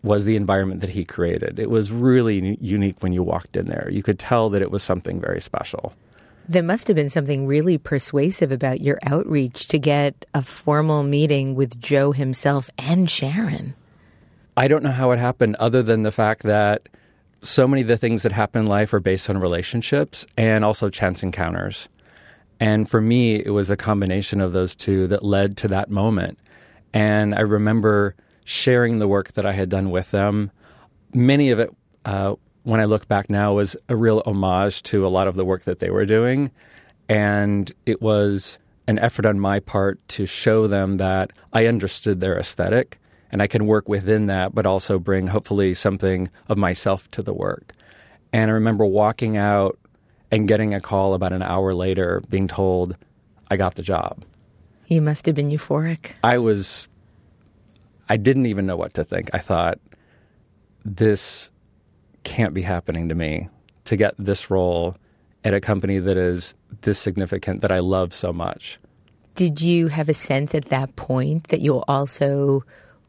was 0.04 0.26
the 0.26 0.36
environment 0.36 0.82
that 0.82 0.90
he 0.90 1.06
created. 1.06 1.60
It 1.60 1.70
was 1.70 1.92
really 1.92 2.58
unique 2.60 3.02
when 3.02 3.14
you 3.14 3.24
walked 3.24 3.56
in 3.56 3.68
there. 3.68 3.90
You 3.92 4.04
could 4.04 4.20
tell 4.20 4.50
that 4.50 4.62
it 4.62 4.72
was 4.72 4.84
something 4.84 5.20
very 5.20 5.40
special. 5.40 5.94
There 6.48 6.64
must 6.64 6.88
have 6.88 6.96
been 6.96 7.10
something 7.10 7.48
really 7.48 7.78
persuasive 7.78 8.52
about 8.52 8.82
your 8.82 9.00
outreach 9.06 9.68
to 9.70 9.80
get 9.80 10.26
a 10.34 10.42
formal 10.42 11.04
meeting 11.04 11.56
with 11.56 11.80
Joe 11.80 12.12
himself 12.12 12.70
and 12.78 13.10
Sharon. 13.10 13.76
I 14.56 14.68
don't 14.68 14.84
know 14.84 14.92
how 14.92 15.12
it 15.12 15.20
happened, 15.20 15.56
other 15.56 15.82
than 15.82 16.04
the 16.04 16.12
fact 16.12 16.44
that 16.44 16.88
so 17.42 17.68
many 17.68 17.82
of 17.82 17.88
the 17.88 17.98
things 17.98 18.24
that 18.24 18.32
happen 18.32 18.62
in 18.62 18.68
life 18.68 18.94
are 18.94 19.00
based 19.00 19.30
on 19.30 19.40
relationships 19.40 20.26
and 20.38 20.64
also 20.64 20.90
chance 20.90 21.24
encounters. 21.24 21.90
And 22.60 22.90
for 22.90 23.02
me, 23.02 23.36
it 23.36 23.50
was 23.50 23.70
a 23.70 23.76
combination 23.76 24.40
of 24.40 24.54
those 24.54 24.76
two 24.76 25.08
that 25.08 25.26
led 25.26 25.58
to 25.58 25.68
that 25.70 25.90
moment. 25.90 26.38
And 26.94 27.34
I 27.34 27.42
remember 27.42 28.16
sharing 28.46 29.00
the 29.00 29.08
work 29.08 29.34
that 29.34 29.46
I 29.46 29.54
had 29.54 29.70
done 29.70 29.90
with 29.90 30.12
them. 30.12 30.52
Many 31.14 31.50
of 31.50 31.60
it, 31.60 31.76
uh, 32.06 32.36
when 32.62 32.80
I 32.80 32.86
look 32.86 33.08
back 33.08 33.30
now, 33.30 33.54
was 33.54 33.76
a 33.90 33.96
real 33.96 34.22
homage 34.26 34.84
to 34.84 35.06
a 35.06 35.10
lot 35.10 35.28
of 35.28 35.36
the 35.36 35.46
work 35.46 35.64
that 35.64 35.80
they 35.80 35.90
were 35.90 36.06
doing. 36.06 36.52
And 37.10 37.72
it 37.86 38.02
was 38.02 38.60
an 38.88 39.00
effort 39.00 39.26
on 39.26 39.40
my 39.40 39.60
part 39.60 40.06
to 40.10 40.26
show 40.26 40.68
them 40.68 40.98
that 40.98 41.32
I 41.52 41.66
understood 41.66 42.20
their 42.20 42.38
aesthetic 42.38 43.00
and 43.34 43.42
I 43.42 43.48
can 43.48 43.66
work 43.66 43.90
within 43.90 44.28
that, 44.28 44.54
but 44.54 44.68
also 44.68 45.00
bring 45.00 45.28
hopefully 45.28 45.74
something 45.74 46.30
of 46.48 46.58
myself 46.58 47.10
to 47.12 47.24
the 47.24 47.34
work. 47.34 47.74
And 48.32 48.52
I 48.52 48.54
remember 48.54 48.86
walking 48.86 49.38
out 49.38 49.80
and 50.32 50.48
getting 50.48 50.76
a 50.76 50.80
call 50.80 51.16
about 51.16 51.34
an 51.34 51.42
hour 51.42 51.74
later 51.74 52.22
being 52.30 52.48
told 52.48 52.96
I 53.50 53.58
got 53.58 53.74
the 53.76 53.82
job. 53.82 54.24
You 54.88 55.02
must 55.02 55.26
have 55.26 55.34
been 55.34 55.50
euphoric. 55.50 56.12
I 56.24 56.38
was, 56.38 56.88
I 58.08 58.18
didn't 58.18 58.46
even 58.46 58.68
know 58.68 58.78
what 58.78 58.94
to 58.94 59.04
think. 59.04 59.32
I 59.34 59.40
thought, 59.40 59.80
this 60.86 61.50
can't 62.24 62.54
be 62.54 62.62
happening 62.62 63.10
to 63.10 63.16
me 63.16 63.50
to 63.86 63.96
get 63.96 64.14
this 64.20 64.52
role 64.52 64.96
at 65.44 65.56
a 65.56 65.60
company 65.60 65.98
that 65.98 66.18
is 66.18 66.54
this 66.82 67.00
significant 67.00 67.62
that 67.62 67.72
I 67.72 67.80
love 67.80 68.14
so 68.14 68.32
much. 68.32 68.80
Did 69.34 69.60
you 69.60 69.88
have 69.88 70.08
a 70.08 70.14
sense 70.14 70.54
at 70.54 70.66
that 70.66 70.96
point 70.96 71.48
that 71.48 71.62
you 71.62 71.74
were 71.74 71.86
also 71.88 72.64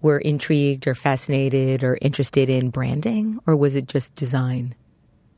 were 0.04 0.18
intrigued 0.18 0.86
or 0.86 0.94
fascinated 0.94 1.82
or 1.82 1.96
interested 2.02 2.50
in 2.50 2.68
branding, 2.68 3.40
or 3.46 3.56
was 3.56 3.74
it 3.74 3.88
just 3.88 4.14
design? 4.14 4.74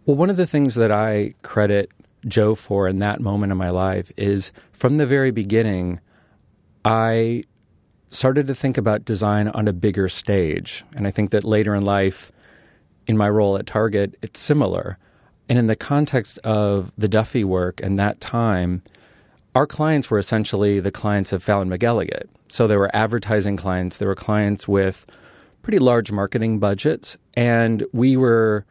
Well, 0.04 0.16
one 0.16 0.28
of 0.28 0.37
the 0.37 0.46
things 0.46 0.75
that 0.75 0.90
I 0.90 1.35
credit 1.42 1.92
Joe 2.26 2.56
for 2.56 2.88
in 2.88 2.99
that 2.99 3.20
moment 3.20 3.52
in 3.52 3.58
my 3.58 3.68
life 3.68 4.11
is 4.16 4.50
from 4.73 4.96
the 4.96 5.06
very 5.06 5.30
beginning, 5.30 6.00
I 6.85 7.44
started 8.11 8.49
to 8.49 8.56
think 8.56 8.76
about 8.76 9.04
design 9.04 9.46
on 9.46 9.68
a 9.68 9.73
bigger 9.73 10.08
stage. 10.08 10.85
And 10.96 11.06
I 11.06 11.12
think 11.12 11.30
that 11.30 11.44
later 11.44 11.73
in 11.73 11.85
life, 11.85 12.32
in 13.06 13.16
my 13.16 13.30
role 13.30 13.56
at 13.56 13.68
Target, 13.68 14.16
it's 14.20 14.40
similar. 14.40 14.99
And 15.49 15.61
in 15.61 15.68
the 15.68 15.76
context 15.76 16.40
of 16.40 16.90
the 16.99 17.06
Duffy 17.06 17.44
work 17.44 17.80
and 17.85 17.96
that 18.00 18.20
time, 18.20 18.82
our 19.56 19.66
clients 19.66 20.10
were 20.10 20.18
essentially 20.18 20.80
the 20.80 20.90
clients 20.90 21.32
of 21.32 21.42
Fallon 21.42 21.70
McElligott. 21.70 22.26
So 22.46 22.66
there 22.66 22.78
were 22.78 22.94
advertising 22.94 23.56
clients, 23.56 23.96
there 23.96 24.08
were 24.08 24.14
clients 24.14 24.68
with 24.68 25.06
pretty 25.62 25.78
large 25.78 26.12
marketing 26.12 26.58
budgets, 26.58 27.16
and 27.32 27.86
we 27.94 28.18
were 28.18 28.66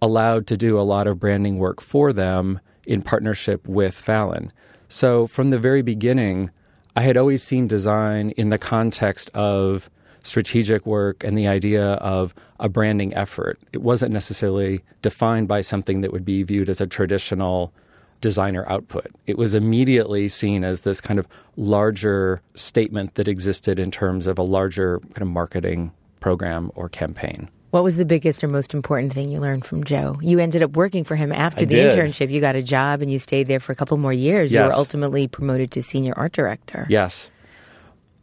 allowed 0.00 0.46
to 0.46 0.56
do 0.56 0.80
a 0.80 0.88
lot 0.94 1.06
of 1.06 1.20
branding 1.20 1.58
work 1.58 1.82
for 1.82 2.14
them 2.14 2.58
in 2.86 3.02
partnership 3.02 3.68
with 3.68 3.94
Fallon. 3.94 4.50
So 4.88 5.26
from 5.26 5.50
the 5.50 5.58
very 5.58 5.82
beginning, 5.82 6.50
I 6.96 7.02
had 7.02 7.18
always 7.18 7.42
seen 7.42 7.68
design 7.68 8.30
in 8.30 8.48
the 8.48 8.56
context 8.56 9.28
of 9.34 9.90
strategic 10.24 10.86
work 10.86 11.22
and 11.22 11.36
the 11.36 11.48
idea 11.48 11.84
of 11.96 12.34
a 12.58 12.70
branding 12.70 13.12
effort. 13.12 13.58
It 13.74 13.82
wasn't 13.82 14.14
necessarily 14.14 14.80
defined 15.02 15.48
by 15.48 15.60
something 15.60 16.00
that 16.00 16.12
would 16.12 16.24
be 16.24 16.42
viewed 16.44 16.70
as 16.70 16.80
a 16.80 16.86
traditional 16.86 17.74
designer 18.20 18.64
output. 18.68 19.06
It 19.26 19.38
was 19.38 19.54
immediately 19.54 20.28
seen 20.28 20.64
as 20.64 20.82
this 20.82 21.00
kind 21.00 21.18
of 21.18 21.26
larger 21.56 22.42
statement 22.54 23.14
that 23.14 23.28
existed 23.28 23.78
in 23.78 23.90
terms 23.90 24.26
of 24.26 24.38
a 24.38 24.42
larger 24.42 25.00
kind 25.00 25.22
of 25.22 25.28
marketing 25.28 25.92
program 26.20 26.70
or 26.74 26.88
campaign. 26.88 27.48
What 27.70 27.84
was 27.84 27.96
the 27.96 28.04
biggest 28.04 28.42
or 28.42 28.48
most 28.48 28.74
important 28.74 29.12
thing 29.12 29.30
you 29.30 29.38
learned 29.38 29.64
from 29.64 29.84
Joe? 29.84 30.16
You 30.20 30.40
ended 30.40 30.62
up 30.62 30.72
working 30.72 31.04
for 31.04 31.14
him 31.14 31.30
after 31.30 31.62
I 31.62 31.64
the 31.66 31.74
did. 31.74 31.94
internship. 31.94 32.30
You 32.30 32.40
got 32.40 32.56
a 32.56 32.62
job 32.62 33.00
and 33.00 33.10
you 33.10 33.18
stayed 33.20 33.46
there 33.46 33.60
for 33.60 33.70
a 33.70 33.76
couple 33.76 33.96
more 33.96 34.12
years. 34.12 34.52
You 34.52 34.60
were 34.60 34.72
ultimately 34.72 35.28
promoted 35.28 35.70
to 35.72 35.82
senior 35.82 36.12
art 36.16 36.32
director. 36.32 36.86
Yes. 36.90 37.30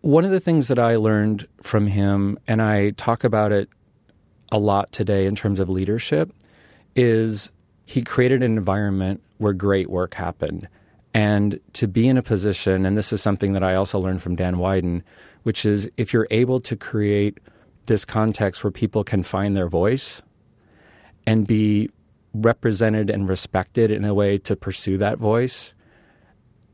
One 0.02 0.26
of 0.26 0.32
the 0.32 0.42
things 0.42 0.68
that 0.68 0.80
I 0.80 0.98
learned 0.98 1.48
from 1.62 1.88
him, 1.88 2.38
and 2.48 2.62
I 2.62 2.92
talk 2.92 3.24
about 3.24 3.52
it 3.52 3.70
a 4.52 4.60
lot 4.60 4.92
today 4.92 5.26
in 5.26 5.36
terms 5.36 5.60
of 5.60 5.70
leadership, 5.70 6.32
is 6.96 7.52
he 7.86 8.02
created 8.04 8.44
an 8.44 8.58
environment 8.58 9.24
where 9.38 9.54
great 9.54 9.90
work 9.90 10.14
happened. 10.14 10.68
And 11.14 11.60
to 11.74 11.88
be 11.88 12.08
in 12.08 12.18
a 12.18 12.24
position, 12.24 12.86
and 12.86 12.98
this 12.98 13.12
is 13.12 13.22
something 13.22 13.54
that 13.54 13.64
I 13.64 13.76
also 13.76 14.00
learned 14.00 14.22
from 14.22 14.36
Dan 14.36 14.56
Wieden, 14.56 15.02
which 15.44 15.66
is 15.66 15.90
if 15.98 16.14
you're 16.14 16.28
able 16.30 16.60
to 16.62 16.76
create 16.76 17.40
this 17.88 18.06
context 18.06 18.64
where 18.64 18.72
people 18.72 19.04
can 19.04 19.24
find 19.24 19.58
their 19.58 19.70
voice 19.70 20.22
and 21.26 21.48
be 21.48 21.90
represented 22.34 23.10
and 23.10 23.28
respected 23.28 23.90
in 23.90 24.06
a 24.06 24.14
way 24.14 24.38
to 24.38 24.56
pursue 24.56 24.98
that 24.98 25.18
voice, 25.18 25.74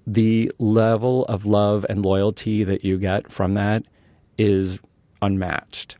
the 0.05 0.51
level 0.59 1.25
of 1.25 1.45
love 1.45 1.85
and 1.89 2.05
loyalty 2.05 2.63
that 2.63 2.83
you 2.83 2.97
get 2.97 3.31
from 3.31 3.53
that 3.53 3.83
is 4.37 4.79
unmatched. 5.21 5.95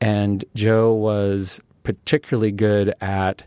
And 0.00 0.44
Joe 0.54 0.94
was 0.94 1.60
particularly 1.82 2.52
good 2.52 2.94
at 3.00 3.44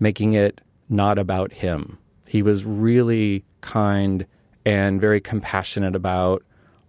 making 0.00 0.34
it 0.34 0.60
not 0.88 1.18
about 1.18 1.52
him. 1.52 1.98
He 2.26 2.42
was 2.42 2.64
really 2.64 3.44
kind 3.60 4.26
and 4.64 5.00
very 5.00 5.20
compassionate 5.20 5.96
about 5.96 6.42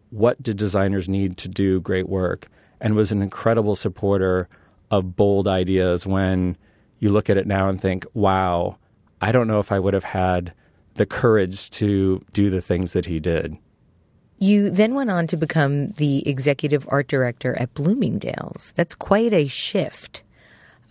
what 0.10 0.42
did 0.42 0.58
designers 0.58 1.08
need 1.08 1.38
to 1.38 1.48
do 1.48 1.80
great 1.82 2.10
work 2.10 2.48
and 2.82 2.96
was 2.96 3.12
an 3.12 3.22
incredible 3.22 3.76
supporter 3.76 4.48
of 4.92 5.16
bold 5.16 5.48
ideas 5.48 6.06
when 6.06 6.58
you 7.00 7.10
look 7.10 7.30
at 7.30 7.38
it 7.38 7.48
now 7.48 7.70
and 7.70 7.82
think, 7.82 8.06
wow, 8.14 8.78
I 9.22 9.32
don't 9.32 9.48
know 9.48 9.60
if 9.60 9.72
I 9.72 9.80
would 9.80 9.94
have 9.94 10.04
had 10.04 10.54
the 10.96 11.06
courage 11.06 11.70
to 11.72 12.24
do 12.34 12.50
the 12.50 12.62
things 12.62 12.94
that 12.94 13.06
he 13.06 13.20
did. 13.20 13.58
You 14.40 14.70
then 14.70 14.96
went 14.96 15.10
on 15.10 15.28
to 15.28 15.38
become 15.38 15.92
the 15.92 16.28
executive 16.28 16.86
art 16.90 17.08
director 17.08 17.58
at 17.60 17.74
Bloomingdale's. 17.74 18.74
That's 18.76 18.96
quite 18.96 19.34
a 19.34 19.48
shift. 19.48 20.24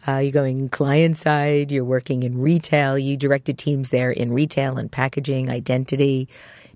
Uh, 0.08 0.18
you're 0.18 0.32
going 0.32 0.70
client 0.70 1.18
side, 1.18 1.70
you're 1.70 1.84
working 1.84 2.22
in 2.22 2.38
retail, 2.38 2.98
you 2.98 3.14
directed 3.14 3.58
teams 3.58 3.90
there 3.90 4.10
in 4.10 4.32
retail 4.32 4.78
and 4.78 4.90
packaging, 4.90 5.50
identity. 5.50 6.28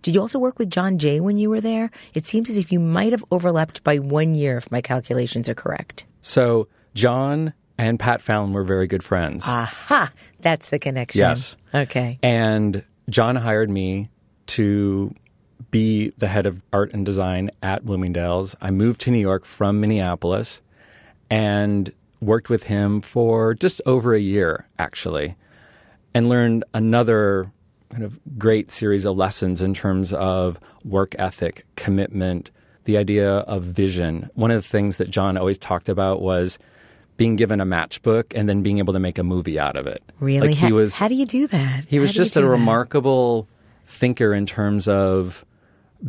Did 0.03 0.15
you 0.15 0.21
also 0.21 0.39
work 0.39 0.59
with 0.59 0.69
John 0.69 0.99
Jay 0.99 1.19
when 1.19 1.39
you 1.39 1.49
were 1.49 1.63
there? 1.63 1.91
It 2.13 2.27
seems 2.27 2.51
as 2.51 2.59
if 2.59 2.71
you 2.71 2.79
might 2.79 3.13
have 3.13 3.25
overlapped 3.31 3.83
by 3.85 3.99
one 4.01 4.35
year, 4.35 4.59
if 4.59 4.71
my 4.71 4.83
calculations 4.83 5.49
are 5.49 5.55
correct. 5.55 6.05
So 6.21 6.69
John 6.95 7.55
and 7.79 7.99
Pat 7.99 8.21
Fallon 8.21 8.53
were 8.53 8.65
very 8.65 8.87
good 8.87 9.03
friends. 9.03 9.45
Aha! 9.47 10.13
That's 10.41 10.69
the 10.69 10.79
connection. 10.79 11.21
Yes. 11.21 11.57
Okay. 11.75 12.19
And 12.23 12.85
John 13.09 13.37
hired 13.37 13.71
me 13.71 14.11
to 14.49 15.15
be 15.71 16.13
the 16.19 16.29
head 16.29 16.45
of 16.45 16.61
art 16.71 16.93
and 16.93 17.07
design 17.07 17.51
at 17.63 17.87
Bloomingdale's. 17.87 18.55
I 18.61 18.71
moved 18.73 19.01
to 19.03 19.11
New 19.11 19.19
York 19.19 19.47
from 19.47 19.81
Minneapolis 19.81 20.61
and 21.31 21.93
worked 22.23 22.49
with 22.49 22.65
him 22.65 23.01
for 23.01 23.53
just 23.53 23.83
over 23.85 24.15
a 24.15 24.21
year, 24.21 24.67
actually, 24.79 25.37
and 26.15 26.29
learned 26.29 26.65
another 26.73 27.51
kind 27.91 28.05
of 28.05 28.19
great 28.39 28.71
series 28.71 29.05
of 29.05 29.17
lessons 29.17 29.61
in 29.61 29.75
terms 29.75 30.13
of 30.15 30.59
work 30.85 31.15
ethic, 31.19 31.65
commitment, 31.77 32.51
the 32.85 32.97
idea 32.97 33.31
of 33.31 33.65
vision. 33.65 34.31
One 34.35 34.51
of 34.51 34.63
the 34.63 34.69
things 34.69 34.97
that 34.97 35.11
John 35.11 35.37
always 35.37 35.59
talked 35.59 35.89
about 35.89 36.23
was 36.23 36.59
being 37.17 37.37
given 37.37 37.61
a 37.61 37.67
matchbook 37.67 38.33
and 38.35 38.49
then 38.49 38.63
being 38.63 38.79
able 38.79 38.93
to 38.95 38.99
make 38.99 39.19
a 39.19 39.23
movie 39.23 39.59
out 39.59 39.77
of 39.77 39.87
it. 39.87 40.03
Really? 40.19 40.49
Like 40.49 40.57
he 40.57 40.67
how, 40.69 40.75
was 40.75 40.97
how 40.97 41.09
do 41.09 41.15
you 41.15 41.27
do 41.27 41.47
that? 41.49 41.85
he 41.87 41.99
was 41.99 42.13
just 42.13 42.37
a 42.37 42.41
that? 42.41 42.49
remarkable 42.49 43.47
thinker 43.85 44.33
in 44.33 44.47
terms 44.47 44.89
of 44.89 45.45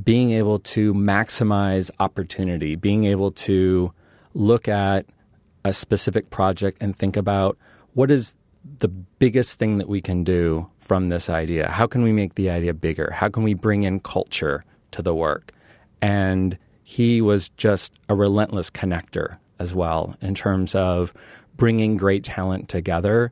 being 0.04 0.32
able 0.32 0.60
to 0.60 0.94
maximize 0.94 1.92
opportunity, 2.00 2.76
being 2.76 3.04
able 3.04 3.32
to 3.32 3.92
look 4.34 4.68
at 4.68 5.06
a 5.66 5.74
specific 5.74 6.30
project 6.30 6.78
and 6.82 6.96
think 6.96 7.18
about 7.18 7.58
what 7.94 8.12
is 8.12 8.34
the 8.80 8.88
biggest 8.88 9.60
thing 9.60 9.78
that 9.78 9.90
we 9.90 10.02
can 10.02 10.24
do 10.24 10.70
from 10.80 11.10
this 11.10 11.30
idea? 11.30 11.70
How 11.70 11.88
can 11.88 12.04
we 12.04 12.12
make 12.12 12.36
the 12.36 12.50
idea 12.50 12.74
bigger? 12.74 13.12
How 13.14 13.30
can 13.30 13.44
we 13.44 13.54
bring 13.54 13.84
in 13.84 14.00
culture 14.00 14.64
to 14.92 15.02
the 15.02 15.14
work? 15.14 15.52
And 16.02 16.58
he 16.84 17.22
was 17.22 17.50
just 17.50 17.94
a 18.10 18.16
relentless 18.16 18.70
connector 18.70 19.38
as 19.60 19.74
well 19.74 20.16
in 20.22 20.36
terms 20.36 20.76
of 20.76 21.14
bringing 21.56 21.98
great 21.98 22.24
talent 22.24 22.70
together. 22.70 23.32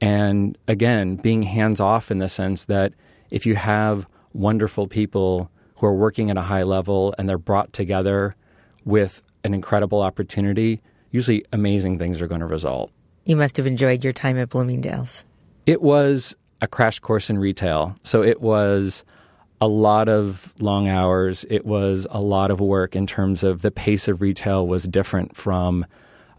And 0.00 0.56
again, 0.66 1.16
being 1.16 1.42
hands 1.42 1.80
off 1.80 2.10
in 2.10 2.18
the 2.18 2.28
sense 2.28 2.64
that 2.66 2.92
if 3.30 3.46
you 3.46 3.56
have 3.56 4.06
wonderful 4.32 4.86
people 4.86 5.50
who 5.76 5.86
are 5.86 5.94
working 5.94 6.30
at 6.30 6.36
a 6.36 6.42
high 6.42 6.62
level 6.62 7.14
and 7.18 7.28
they're 7.28 7.38
brought 7.38 7.72
together 7.72 8.34
with 8.84 9.22
an 9.44 9.54
incredible 9.54 10.02
opportunity, 10.02 10.80
usually 11.10 11.44
amazing 11.52 11.98
things 11.98 12.20
are 12.20 12.26
going 12.26 12.40
to 12.40 12.46
result. 12.46 12.90
You 13.24 13.36
must 13.36 13.56
have 13.56 13.66
enjoyed 13.66 14.04
your 14.04 14.12
time 14.12 14.38
at 14.38 14.48
Bloomingdale's. 14.48 15.24
It 15.66 15.82
was 15.82 16.34
a 16.60 16.66
crash 16.66 16.98
course 16.98 17.30
in 17.30 17.38
retail. 17.38 17.96
So 18.02 18.22
it 18.22 18.40
was 18.40 19.04
a 19.60 19.68
lot 19.68 20.08
of 20.08 20.54
long 20.60 20.88
hours. 20.88 21.44
It 21.50 21.66
was 21.66 22.06
a 22.10 22.20
lot 22.20 22.50
of 22.50 22.60
work 22.60 22.96
in 22.96 23.06
terms 23.06 23.42
of 23.42 23.62
the 23.62 23.70
pace 23.70 24.08
of 24.08 24.20
retail 24.20 24.66
was 24.66 24.84
different 24.84 25.36
from 25.36 25.84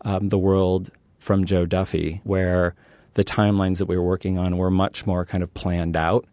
um, 0.02 0.30
the 0.30 0.38
world 0.38 0.90
from 1.18 1.46
Joe 1.46 1.66
Duffy, 1.66 2.22
where 2.24 2.76
the 3.16 3.24
timelines 3.24 3.80
that 3.80 3.86
we 3.88 3.98
were 3.98 4.04
working 4.04 4.38
on 4.38 4.58
were 4.58 4.72
much 4.72 5.06
more 5.06 5.26
kind 5.26 5.44
of 5.44 5.54
planned 5.54 5.98
out. 5.98 6.26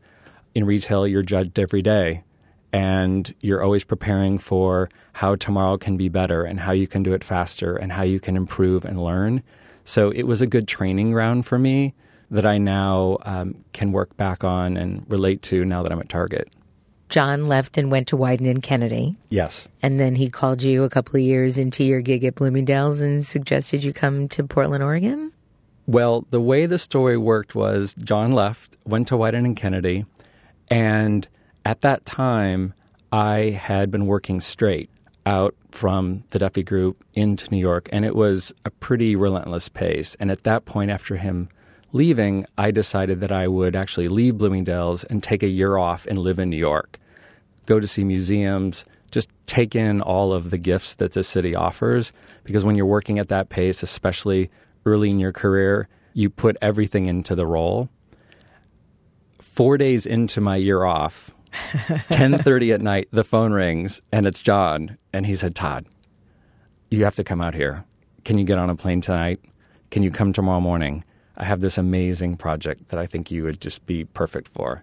In 0.54 0.64
retail, 0.64 1.06
you're 1.06 1.22
judged 1.22 1.58
every 1.58 1.82
day, 1.82 2.22
and 2.76 3.34
you're 3.40 3.62
always 3.62 3.84
preparing 3.84 4.36
for 4.36 4.90
how 5.14 5.34
tomorrow 5.34 5.78
can 5.78 5.96
be 5.96 6.10
better 6.10 6.44
and 6.44 6.60
how 6.60 6.72
you 6.72 6.86
can 6.86 7.02
do 7.02 7.14
it 7.14 7.24
faster 7.24 7.74
and 7.74 7.90
how 7.90 8.02
you 8.02 8.20
can 8.20 8.36
improve 8.36 8.84
and 8.84 9.02
learn. 9.02 9.42
So 9.86 10.10
it 10.10 10.24
was 10.24 10.42
a 10.42 10.46
good 10.46 10.68
training 10.68 11.10
ground 11.10 11.46
for 11.46 11.58
me 11.58 11.94
that 12.30 12.44
I 12.44 12.58
now 12.58 13.16
um, 13.22 13.64
can 13.72 13.92
work 13.92 14.14
back 14.18 14.44
on 14.44 14.76
and 14.76 15.10
relate 15.10 15.40
to 15.44 15.64
now 15.64 15.82
that 15.84 15.90
I'm 15.90 16.00
at 16.00 16.10
Target. 16.10 16.54
John 17.08 17.48
left 17.48 17.78
and 17.78 17.90
went 17.90 18.08
to 18.08 18.16
Wieden 18.18 18.46
and 18.50 18.62
Kennedy. 18.62 19.16
Yes. 19.30 19.66
And 19.80 19.98
then 19.98 20.14
he 20.14 20.28
called 20.28 20.62
you 20.62 20.84
a 20.84 20.90
couple 20.90 21.16
of 21.16 21.22
years 21.22 21.56
into 21.56 21.82
your 21.82 22.02
gig 22.02 22.24
at 22.24 22.34
Bloomingdale's 22.34 23.00
and 23.00 23.24
suggested 23.24 23.84
you 23.84 23.94
come 23.94 24.28
to 24.28 24.44
Portland, 24.44 24.84
Oregon? 24.84 25.32
Well, 25.86 26.26
the 26.28 26.42
way 26.42 26.66
the 26.66 26.78
story 26.78 27.16
worked 27.16 27.54
was 27.54 27.94
John 27.94 28.32
left, 28.32 28.76
went 28.84 29.08
to 29.08 29.14
Wieden 29.14 29.46
and 29.46 29.56
Kennedy, 29.56 30.04
and 30.68 31.26
at 31.66 31.80
that 31.80 32.04
time, 32.04 32.74
I 33.10 33.50
had 33.50 33.90
been 33.90 34.06
working 34.06 34.38
straight 34.38 34.88
out 35.26 35.56
from 35.72 36.22
the 36.30 36.38
Duffy 36.38 36.62
Group 36.62 37.02
into 37.12 37.50
New 37.50 37.58
York, 37.58 37.88
and 37.90 38.04
it 38.04 38.14
was 38.14 38.52
a 38.64 38.70
pretty 38.70 39.16
relentless 39.16 39.68
pace. 39.68 40.14
And 40.20 40.30
at 40.30 40.44
that 40.44 40.64
point, 40.64 40.92
after 40.92 41.16
him 41.16 41.48
leaving, 41.90 42.46
I 42.56 42.70
decided 42.70 43.18
that 43.18 43.32
I 43.32 43.48
would 43.48 43.74
actually 43.74 44.06
leave 44.06 44.38
Bloomingdale's 44.38 45.02
and 45.02 45.20
take 45.20 45.42
a 45.42 45.48
year 45.48 45.76
off 45.76 46.06
and 46.06 46.20
live 46.20 46.38
in 46.38 46.50
New 46.50 46.56
York, 46.56 47.00
go 47.66 47.80
to 47.80 47.88
see 47.88 48.04
museums, 48.04 48.84
just 49.10 49.28
take 49.48 49.74
in 49.74 50.00
all 50.00 50.32
of 50.32 50.50
the 50.50 50.58
gifts 50.58 50.94
that 50.94 51.14
the 51.14 51.24
city 51.24 51.56
offers. 51.56 52.12
Because 52.44 52.64
when 52.64 52.76
you're 52.76 52.86
working 52.86 53.18
at 53.18 53.26
that 53.26 53.48
pace, 53.48 53.82
especially 53.82 54.50
early 54.84 55.10
in 55.10 55.18
your 55.18 55.32
career, 55.32 55.88
you 56.14 56.30
put 56.30 56.56
everything 56.62 57.06
into 57.06 57.34
the 57.34 57.46
role. 57.46 57.88
Four 59.40 59.78
days 59.78 60.06
into 60.06 60.40
my 60.40 60.54
year 60.54 60.84
off, 60.84 61.32
10:30 61.52 62.72
at 62.74 62.80
night, 62.80 63.08
the 63.10 63.24
phone 63.24 63.52
rings 63.52 64.00
and 64.12 64.26
it's 64.26 64.40
John, 64.40 64.96
and 65.12 65.26
he 65.26 65.36
said, 65.36 65.54
"Todd, 65.54 65.86
you 66.90 67.04
have 67.04 67.16
to 67.16 67.24
come 67.24 67.40
out 67.40 67.54
here. 67.54 67.84
Can 68.24 68.38
you 68.38 68.44
get 68.44 68.58
on 68.58 68.70
a 68.70 68.76
plane 68.76 69.00
tonight? 69.00 69.40
Can 69.90 70.02
you 70.02 70.10
come 70.10 70.32
tomorrow 70.32 70.60
morning? 70.60 71.04
I 71.36 71.44
have 71.44 71.60
this 71.60 71.78
amazing 71.78 72.36
project 72.36 72.88
that 72.88 72.98
I 72.98 73.06
think 73.06 73.30
you 73.30 73.44
would 73.44 73.60
just 73.60 73.86
be 73.86 74.04
perfect 74.04 74.48
for." 74.48 74.82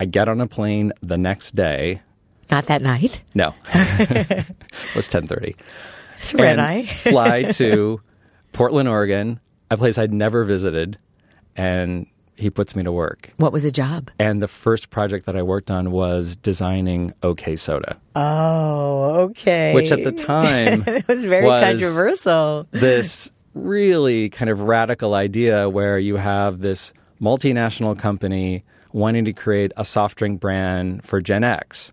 I 0.00 0.06
get 0.06 0.28
on 0.28 0.40
a 0.40 0.46
plane 0.46 0.92
the 1.02 1.16
next 1.16 1.54
day. 1.54 2.02
Not 2.50 2.66
that 2.66 2.82
night. 2.82 3.22
No, 3.34 3.54
it 3.74 4.46
was 4.94 5.08
10:30. 5.08 5.54
It's 6.18 6.34
red 6.34 6.58
and 6.58 6.60
eye. 6.60 6.82
fly 6.84 7.42
to 7.52 8.00
Portland, 8.52 8.88
Oregon, 8.88 9.40
a 9.70 9.76
place 9.76 9.96
I'd 9.96 10.12
never 10.12 10.44
visited, 10.44 10.98
and 11.56 12.06
he 12.36 12.50
puts 12.50 12.74
me 12.74 12.82
to 12.82 12.90
work. 12.92 13.30
What 13.36 13.52
was 13.52 13.62
the 13.62 13.70
job? 13.70 14.10
And 14.18 14.42
the 14.42 14.48
first 14.48 14.90
project 14.90 15.26
that 15.26 15.36
I 15.36 15.42
worked 15.42 15.70
on 15.70 15.90
was 15.92 16.36
designing 16.36 17.12
OK 17.22 17.56
Soda, 17.56 17.96
Oh, 18.16 19.28
okay. 19.30 19.74
which 19.74 19.90
at 19.92 20.02
the 20.04 20.12
time 20.34 20.82
it 20.86 21.06
was 21.08 21.24
very 21.24 21.46
was 21.46 21.60
controversial. 21.62 22.66
this 22.72 23.30
really 23.54 24.28
kind 24.30 24.50
of 24.50 24.62
radical 24.62 25.14
idea 25.14 25.68
where 25.68 25.98
you 25.98 26.16
have 26.16 26.60
this 26.60 26.92
multinational 27.20 27.96
company 27.96 28.64
wanting 28.92 29.24
to 29.24 29.32
create 29.32 29.72
a 29.76 29.84
soft 29.84 30.18
drink 30.18 30.40
brand 30.40 31.04
for 31.04 31.20
Gen 31.20 31.44
X. 31.44 31.92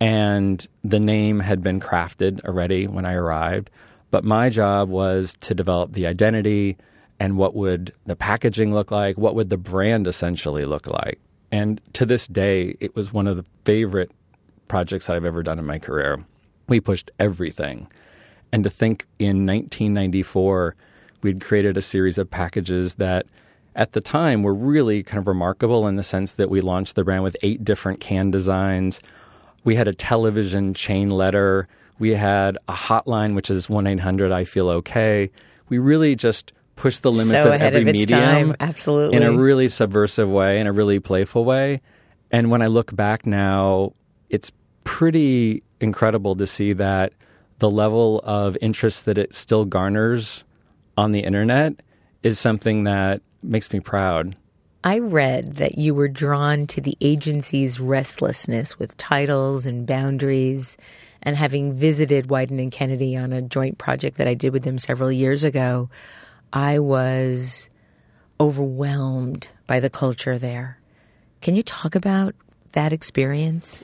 And 0.00 0.66
the 0.84 1.00
name 1.00 1.40
had 1.40 1.62
been 1.62 1.80
crafted 1.80 2.42
already 2.46 2.86
when 2.86 3.04
I 3.04 3.14
arrived. 3.14 3.70
But 4.10 4.24
my 4.24 4.48
job 4.48 4.88
was 4.88 5.34
to 5.40 5.54
develop 5.54 5.92
the 5.92 6.06
identity 6.06 6.76
and 7.20 7.36
what 7.36 7.54
would 7.54 7.92
the 8.06 8.16
packaging 8.16 8.72
look 8.72 8.90
like? 8.90 9.18
What 9.18 9.34
would 9.34 9.50
the 9.50 9.58
brand 9.58 10.06
essentially 10.06 10.64
look 10.64 10.86
like? 10.86 11.20
And 11.52 11.80
to 11.92 12.06
this 12.06 12.26
day, 12.26 12.76
it 12.80 12.96
was 12.96 13.12
one 13.12 13.26
of 13.26 13.36
the 13.36 13.44
favorite 13.64 14.10
projects 14.68 15.06
that 15.06 15.16
I've 15.16 15.24
ever 15.26 15.42
done 15.42 15.58
in 15.58 15.66
my 15.66 15.78
career. 15.78 16.24
We 16.66 16.80
pushed 16.80 17.10
everything. 17.20 17.88
And 18.52 18.64
to 18.64 18.70
think 18.70 19.06
in 19.18 19.46
1994, 19.46 20.74
we'd 21.22 21.42
created 21.42 21.76
a 21.76 21.82
series 21.82 22.16
of 22.16 22.30
packages 22.30 22.94
that 22.94 23.26
at 23.76 23.92
the 23.92 24.00
time 24.00 24.42
were 24.42 24.54
really 24.54 25.02
kind 25.02 25.18
of 25.18 25.26
remarkable 25.26 25.86
in 25.86 25.96
the 25.96 26.02
sense 26.02 26.32
that 26.34 26.48
we 26.48 26.60
launched 26.60 26.94
the 26.94 27.04
brand 27.04 27.22
with 27.22 27.36
eight 27.42 27.64
different 27.64 28.00
can 28.00 28.30
designs. 28.30 29.00
We 29.62 29.74
had 29.74 29.88
a 29.88 29.92
television 29.92 30.72
chain 30.72 31.10
letter. 31.10 31.68
We 31.98 32.12
had 32.12 32.56
a 32.66 32.72
hotline, 32.72 33.34
which 33.34 33.50
is 33.50 33.68
1 33.68 33.86
800 33.86 34.32
I 34.32 34.44
Feel 34.44 34.70
Okay. 34.70 35.30
We 35.68 35.78
really 35.78 36.16
just 36.16 36.52
pushed 36.80 37.02
the 37.02 37.12
limits 37.12 37.44
so 37.44 37.52
of 37.52 37.60
every 37.60 37.82
of 37.82 37.86
medium 37.86 38.20
time. 38.20 38.56
Absolutely. 38.58 39.18
in 39.18 39.22
a 39.22 39.32
really 39.32 39.68
subversive 39.68 40.30
way, 40.30 40.58
in 40.58 40.66
a 40.66 40.72
really 40.72 40.98
playful 40.98 41.44
way. 41.44 41.82
And 42.30 42.50
when 42.50 42.62
I 42.62 42.68
look 42.68 42.96
back 42.96 43.26
now, 43.26 43.92
it's 44.30 44.50
pretty 44.84 45.62
incredible 45.78 46.36
to 46.36 46.46
see 46.46 46.72
that 46.72 47.12
the 47.58 47.68
level 47.68 48.20
of 48.24 48.56
interest 48.62 49.04
that 49.04 49.18
it 49.18 49.34
still 49.34 49.66
garners 49.66 50.44
on 50.96 51.12
the 51.12 51.20
internet 51.20 51.74
is 52.22 52.38
something 52.38 52.84
that 52.84 53.20
makes 53.42 53.70
me 53.74 53.80
proud. 53.80 54.34
I 54.82 55.00
read 55.00 55.56
that 55.56 55.76
you 55.76 55.94
were 55.94 56.08
drawn 56.08 56.66
to 56.68 56.80
the 56.80 56.96
agency's 57.02 57.78
restlessness 57.78 58.78
with 58.78 58.96
titles 58.96 59.66
and 59.66 59.86
boundaries. 59.86 60.78
And 61.22 61.36
having 61.36 61.74
visited 61.74 62.28
Wieden 62.28 62.58
and 62.58 62.72
Kennedy 62.72 63.14
on 63.14 63.34
a 63.34 63.42
joint 63.42 63.76
project 63.76 64.16
that 64.16 64.26
I 64.26 64.32
did 64.32 64.54
with 64.54 64.62
them 64.62 64.78
several 64.78 65.12
years 65.12 65.44
ago, 65.44 65.90
I 66.52 66.78
was 66.78 67.70
overwhelmed 68.38 69.50
by 69.66 69.80
the 69.80 69.90
culture 69.90 70.38
there. 70.38 70.78
Can 71.40 71.54
you 71.54 71.62
talk 71.62 71.94
about 71.94 72.34
that 72.72 72.92
experience? 72.92 73.82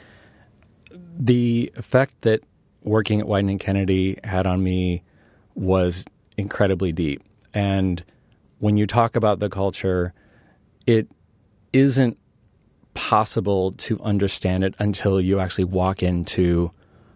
The 1.19 1.73
effect 1.77 2.23
that 2.23 2.43
working 2.83 3.21
at 3.21 3.27
Wieden 3.27 3.51
and 3.51 3.61
Kennedy 3.61 4.19
had 4.25 4.47
on 4.47 4.63
me 4.63 5.03
was 5.55 6.05
incredibly 6.37 6.93
deep. 6.93 7.23
And 7.55 8.03
when 8.59 8.77
you 8.77 8.87
talk 8.87 9.17
about 9.17 9.39
the 9.39 9.49
culture, 9.49 10.13
it 10.87 11.09
isn't 11.73 12.19
possible 12.95 13.73
to 13.73 14.01
understand 14.01 14.65
it 14.65 14.75
until 14.79 15.21
you 15.21 15.41
actually 15.41 15.65
walk 15.65 16.03
into 16.03 16.71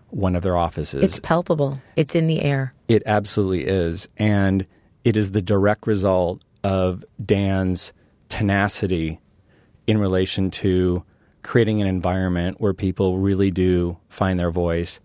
one 0.09 0.35
of 0.35 0.43
their 0.43 0.57
offices. 0.57 1.05
It's 1.05 1.21
palpable, 1.21 1.81
it's 1.97 2.15
in 2.15 2.27
the 2.27 2.43
air. 2.43 2.75
It 2.89 3.03
absolutely 3.07 3.67
is. 3.67 4.09
And 4.17 4.67
it 5.05 5.17
is 5.17 5.33
the 5.33 5.43
direct 5.43 5.87
result 5.87 6.43
of 6.63 7.05
Dan's 7.25 7.93
tenacity 8.29 9.21
in 9.87 9.99
relation 9.99 10.51
to 10.51 11.05
creating 11.43 11.81
an 11.81 11.87
environment 11.87 12.61
where 12.61 12.75
people 12.75 13.19
really 13.19 13.51
do 13.51 13.97
find 14.09 14.39
their 14.39 14.51
voice 14.51 15.01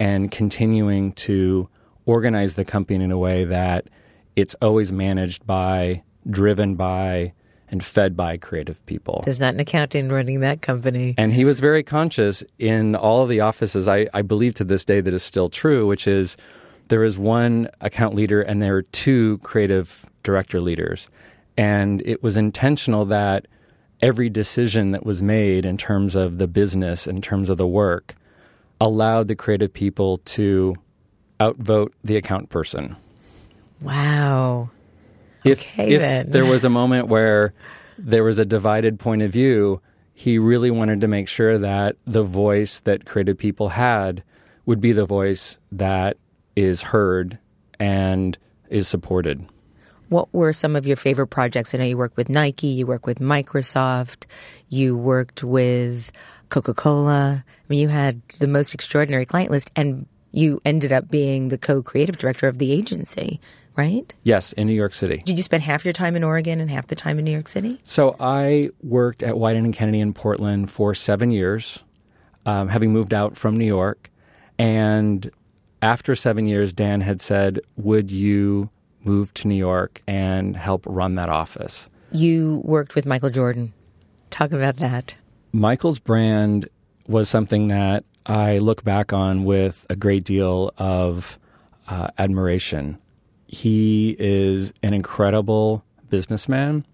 and 0.00 0.30
continuing 0.30 1.12
to 1.12 1.68
organize 2.06 2.54
the 2.54 2.64
company 2.64 3.04
in 3.04 3.10
a 3.10 3.18
way 3.18 3.44
that 3.44 3.88
it's 4.34 4.54
always 4.60 4.90
managed 4.90 5.46
by, 5.46 6.02
driven 6.28 6.74
by, 6.74 7.32
and 7.68 7.84
fed 7.84 8.16
by 8.16 8.36
creative 8.36 8.84
people. 8.86 9.22
There's 9.24 9.40
not 9.40 9.54
an 9.54 9.60
accountant 9.60 10.12
running 10.12 10.40
that 10.40 10.62
company. 10.62 11.14
And 11.16 11.32
he 11.32 11.44
was 11.44 11.60
very 11.60 11.82
conscious 11.82 12.44
in 12.58 12.94
all 12.94 13.22
of 13.22 13.28
the 13.28 13.40
offices. 13.40 13.88
I, 13.88 14.08
I 14.12 14.22
believe 14.22 14.54
to 14.54 14.64
this 14.64 14.84
day 14.84 15.00
that 15.00 15.14
is 15.14 15.22
still 15.22 15.48
true, 15.48 15.86
which 15.86 16.06
is 16.06 16.36
there 16.88 17.04
is 17.04 17.18
one 17.18 17.68
account 17.80 18.14
leader 18.14 18.42
and 18.42 18.62
there 18.62 18.76
are 18.76 18.82
two 18.82 19.38
creative 19.38 20.06
director 20.22 20.60
leaders. 20.60 21.08
And 21.56 22.02
it 22.04 22.22
was 22.22 22.36
intentional 22.36 23.04
that 23.06 23.46
every 24.00 24.28
decision 24.28 24.90
that 24.90 25.06
was 25.06 25.22
made 25.22 25.64
in 25.64 25.76
terms 25.76 26.14
of 26.14 26.38
the 26.38 26.48
business, 26.48 27.06
in 27.06 27.22
terms 27.22 27.48
of 27.48 27.56
the 27.56 27.66
work, 27.66 28.14
allowed 28.80 29.28
the 29.28 29.36
creative 29.36 29.72
people 29.72 30.18
to 30.18 30.74
outvote 31.40 31.94
the 32.02 32.16
account 32.16 32.48
person. 32.48 32.96
Wow. 33.80 34.70
If, 35.44 35.62
Okay, 35.62 35.94
if 35.94 36.00
then. 36.00 36.30
there 36.30 36.44
was 36.44 36.64
a 36.64 36.70
moment 36.70 37.08
where 37.08 37.52
there 37.98 38.24
was 38.24 38.38
a 38.38 38.44
divided 38.44 38.98
point 38.98 39.22
of 39.22 39.30
view, 39.30 39.80
he 40.14 40.38
really 40.38 40.70
wanted 40.70 41.00
to 41.02 41.08
make 41.08 41.28
sure 41.28 41.58
that 41.58 41.96
the 42.06 42.22
voice 42.22 42.80
that 42.80 43.04
creative 43.04 43.36
people 43.38 43.70
had 43.70 44.22
would 44.66 44.80
be 44.80 44.92
the 44.92 45.04
voice 45.06 45.58
that 45.72 46.16
is 46.56 46.82
heard 46.82 47.38
and 47.78 48.38
is 48.68 48.88
supported. 48.88 49.46
What 50.08 50.32
were 50.32 50.52
some 50.52 50.76
of 50.76 50.86
your 50.86 50.96
favorite 50.96 51.28
projects? 51.28 51.74
I 51.74 51.78
know 51.78 51.84
you 51.84 51.96
worked 51.96 52.16
with 52.16 52.28
Nike, 52.28 52.68
you 52.68 52.86
worked 52.86 53.06
with 53.06 53.18
Microsoft, 53.18 54.26
you 54.68 54.96
worked 54.96 55.42
with 55.42 56.12
Coca 56.50 56.74
Cola. 56.74 57.44
I 57.46 57.64
mean, 57.68 57.80
you 57.80 57.88
had 57.88 58.20
the 58.38 58.46
most 58.46 58.74
extraordinary 58.74 59.24
client 59.24 59.50
list, 59.50 59.70
and 59.74 60.06
you 60.30 60.60
ended 60.64 60.92
up 60.92 61.10
being 61.10 61.48
the 61.48 61.58
co 61.58 61.82
creative 61.82 62.18
director 62.18 62.48
of 62.48 62.58
the 62.58 62.72
agency, 62.72 63.40
right? 63.76 64.14
Yes, 64.22 64.52
in 64.52 64.66
New 64.66 64.74
York 64.74 64.94
City. 64.94 65.22
Did 65.24 65.36
you 65.36 65.42
spend 65.42 65.62
half 65.62 65.84
your 65.84 65.92
time 65.92 66.16
in 66.16 66.22
Oregon 66.22 66.60
and 66.60 66.70
half 66.70 66.86
the 66.86 66.94
time 66.94 67.18
in 67.18 67.24
New 67.24 67.32
York 67.32 67.48
City? 67.48 67.80
So 67.82 68.16
I 68.20 68.70
worked 68.82 69.22
at 69.22 69.34
Wieden 69.34 69.64
and 69.64 69.74
Kennedy 69.74 70.00
in 70.00 70.12
Portland 70.12 70.70
for 70.70 70.94
seven 70.94 71.30
years, 71.30 71.78
um, 72.46 72.68
having 72.68 72.92
moved 72.92 73.14
out 73.14 73.36
from 73.36 73.56
New 73.56 73.64
York. 73.64 74.10
And 74.58 75.30
after 75.84 76.16
seven 76.16 76.46
years, 76.46 76.72
Dan 76.72 77.00
had 77.02 77.20
said, 77.20 77.60
"Would 77.76 78.10
you 78.10 78.70
move 79.04 79.32
to 79.34 79.48
New 79.48 79.54
York 79.54 80.02
and 80.06 80.56
help 80.56 80.84
run 80.88 81.14
that 81.14 81.28
office. 81.28 81.88
You 82.10 82.62
worked 82.64 82.94
with 82.94 83.06
Michael 83.06 83.30
Jordan. 83.30 83.72
Talk 84.30 84.52
about 84.52 84.78
that. 84.78 85.14
Michael's 85.52 85.98
brand 85.98 86.68
was 87.06 87.28
something 87.28 87.68
that 87.68 88.04
I 88.26 88.58
look 88.58 88.82
back 88.82 89.12
on 89.12 89.44
with 89.44 89.86
a 89.90 89.96
great 89.96 90.24
deal 90.24 90.72
of 90.78 91.38
uh, 91.88 92.08
admiration. 92.18 92.98
He 93.46 94.16
is 94.18 94.72
an 94.82 94.94
incredible 94.94 95.84
businessman. 96.08 96.86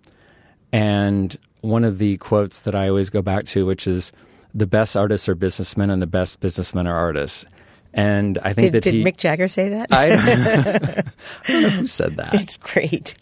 And 0.72 1.38
one 1.60 1.84
of 1.84 1.98
the 1.98 2.16
quotes 2.18 2.60
that 2.60 2.74
I 2.74 2.88
always 2.88 3.10
go 3.10 3.22
back 3.22 3.44
to, 3.44 3.64
which 3.64 3.86
is 3.86 4.12
the 4.52 4.66
best 4.66 4.96
artists 4.96 5.28
are 5.28 5.34
businessmen 5.34 5.90
and 5.90 6.02
the 6.02 6.06
best 6.06 6.40
businessmen 6.40 6.86
are 6.86 6.96
artists. 6.96 7.44
And 7.92 8.38
I 8.42 8.52
think 8.52 8.72
did, 8.72 8.74
that 8.74 8.82
did 8.84 8.94
he, 8.94 9.04
Mick 9.04 9.16
Jagger 9.16 9.48
say 9.48 9.70
that? 9.70 9.92
I, 9.92 10.12
I 11.48 11.52
don't 11.52 11.62
know 11.62 11.68
who 11.70 11.86
said 11.86 12.16
that. 12.16 12.34
It's 12.34 12.56
great. 12.56 13.14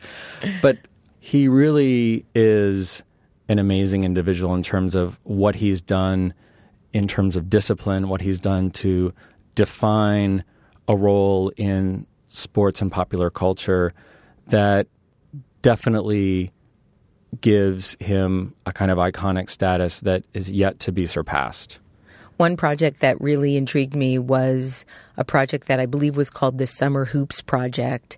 But 0.60 0.78
he 1.20 1.48
really 1.48 2.26
is 2.34 3.02
an 3.48 3.58
amazing 3.58 4.04
individual 4.04 4.54
in 4.54 4.62
terms 4.62 4.94
of 4.94 5.18
what 5.24 5.56
he's 5.56 5.80
done 5.80 6.34
in 6.92 7.06
terms 7.06 7.36
of 7.36 7.50
discipline, 7.50 8.08
what 8.08 8.20
he's 8.20 8.40
done 8.40 8.70
to 8.70 9.12
define 9.54 10.44
a 10.86 10.96
role 10.96 11.50
in 11.56 12.06
sports 12.28 12.80
and 12.80 12.90
popular 12.90 13.30
culture 13.30 13.92
that 14.46 14.86
definitely 15.62 16.50
gives 17.40 17.96
him 18.00 18.54
a 18.64 18.72
kind 18.72 18.90
of 18.90 18.98
iconic 18.98 19.50
status 19.50 20.00
that 20.00 20.24
is 20.32 20.50
yet 20.50 20.78
to 20.80 20.92
be 20.92 21.06
surpassed. 21.06 21.78
One 22.38 22.56
project 22.56 23.00
that 23.00 23.20
really 23.20 23.56
intrigued 23.56 23.96
me 23.96 24.16
was 24.16 24.86
a 25.16 25.24
project 25.24 25.66
that 25.66 25.80
I 25.80 25.86
believe 25.86 26.16
was 26.16 26.30
called 26.30 26.58
the 26.58 26.68
Summer 26.68 27.04
Hoops 27.06 27.40
Project. 27.40 28.16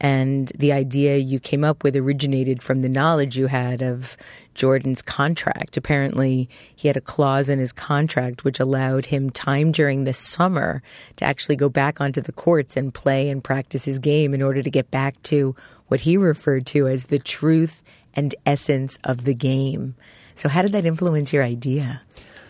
And 0.00 0.50
the 0.56 0.72
idea 0.72 1.18
you 1.18 1.38
came 1.38 1.64
up 1.64 1.82
with 1.84 1.94
originated 1.94 2.62
from 2.62 2.80
the 2.80 2.88
knowledge 2.88 3.36
you 3.36 3.46
had 3.48 3.82
of 3.82 4.16
Jordan's 4.54 5.02
contract. 5.02 5.76
Apparently, 5.76 6.48
he 6.74 6.88
had 6.88 6.96
a 6.96 7.02
clause 7.02 7.50
in 7.50 7.58
his 7.58 7.74
contract 7.74 8.42
which 8.42 8.58
allowed 8.58 9.04
him 9.04 9.28
time 9.28 9.70
during 9.70 10.04
the 10.04 10.14
summer 10.14 10.82
to 11.16 11.26
actually 11.26 11.56
go 11.56 11.68
back 11.68 12.00
onto 12.00 12.22
the 12.22 12.32
courts 12.32 12.74
and 12.74 12.94
play 12.94 13.28
and 13.28 13.44
practice 13.44 13.84
his 13.84 13.98
game 13.98 14.32
in 14.32 14.40
order 14.40 14.62
to 14.62 14.70
get 14.70 14.90
back 14.90 15.22
to 15.24 15.54
what 15.88 16.00
he 16.00 16.16
referred 16.16 16.64
to 16.64 16.86
as 16.86 17.06
the 17.06 17.18
truth 17.18 17.82
and 18.14 18.34
essence 18.46 18.98
of 19.04 19.24
the 19.24 19.34
game. 19.34 19.94
So, 20.34 20.48
how 20.48 20.62
did 20.62 20.72
that 20.72 20.86
influence 20.86 21.34
your 21.34 21.42
idea? 21.42 22.00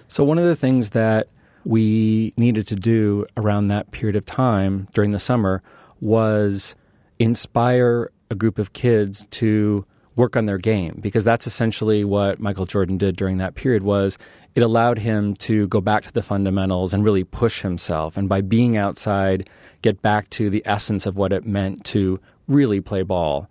So, 0.08 0.24
one 0.24 0.38
of 0.38 0.44
the 0.44 0.56
things 0.56 0.90
that 0.90 1.28
we 1.64 2.32
needed 2.36 2.66
to 2.68 2.76
do 2.76 3.26
around 3.36 3.68
that 3.68 3.90
period 3.90 4.16
of 4.16 4.24
time 4.24 4.88
during 4.94 5.10
the 5.10 5.18
summer 5.18 5.62
was 6.00 6.74
inspire 7.18 8.10
a 8.30 8.34
group 8.34 8.58
of 8.58 8.72
kids 8.72 9.26
to 9.30 9.84
work 10.16 10.36
on 10.36 10.46
their 10.46 10.58
game 10.58 10.98
because 11.00 11.24
that's 11.24 11.46
essentially 11.46 12.04
what 12.04 12.40
Michael 12.40 12.66
Jordan 12.66 12.98
did 12.98 13.16
during 13.16 13.38
that 13.38 13.54
period 13.54 13.82
was 13.82 14.18
it 14.54 14.62
allowed 14.62 14.98
him 14.98 15.34
to 15.34 15.68
go 15.68 15.80
back 15.80 16.02
to 16.02 16.12
the 16.12 16.22
fundamentals 16.22 16.92
and 16.92 17.04
really 17.04 17.22
push 17.22 17.62
himself 17.62 18.16
and 18.16 18.28
by 18.28 18.40
being 18.40 18.76
outside 18.76 19.48
get 19.82 20.02
back 20.02 20.28
to 20.30 20.50
the 20.50 20.62
essence 20.66 21.06
of 21.06 21.16
what 21.16 21.32
it 21.32 21.46
meant 21.46 21.84
to 21.84 22.18
really 22.48 22.80
play 22.80 23.02
ball. 23.02 23.48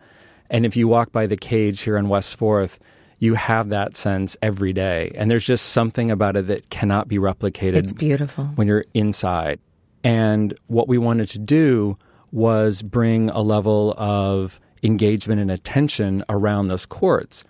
And 0.50 0.65
if 0.65 0.76
you 0.76 0.88
walk 0.88 1.12
by 1.12 1.28
the 1.28 1.38
cage 1.38 1.82
here 1.82 1.98
on 1.98 2.10
West 2.10 2.38
4th, 2.38 2.80
you 3.20 3.34
have 3.34 3.70
that 3.70 3.96
sense 3.96 4.38
every 4.42 4.74
day. 4.74 5.12
And 5.16 5.30
there's 5.30 5.46
just 5.46 5.68
something 5.68 6.12
about 6.12 6.36
it 6.36 6.48
that 6.48 6.70
cannot 6.70 7.08
be 7.08 7.18
replicated. 7.18 7.76
It's 7.76 7.94
beautiful. 7.94 8.46
When 8.56 8.68
you're 8.68 8.86
inside. 8.94 9.60
And 10.04 10.58
what 10.68 10.88
we 10.88 10.98
wanted 10.98 11.30
to 11.30 11.40
do 11.40 11.98
was 12.32 12.82
bring 12.82 13.30
a 13.32 13.42
level 13.42 13.96
of 13.98 14.60
engagement 14.84 15.42
and 15.42 15.50
attention 15.50 16.24
around 16.30 16.68
those 16.68 16.86
courts. 16.86 17.44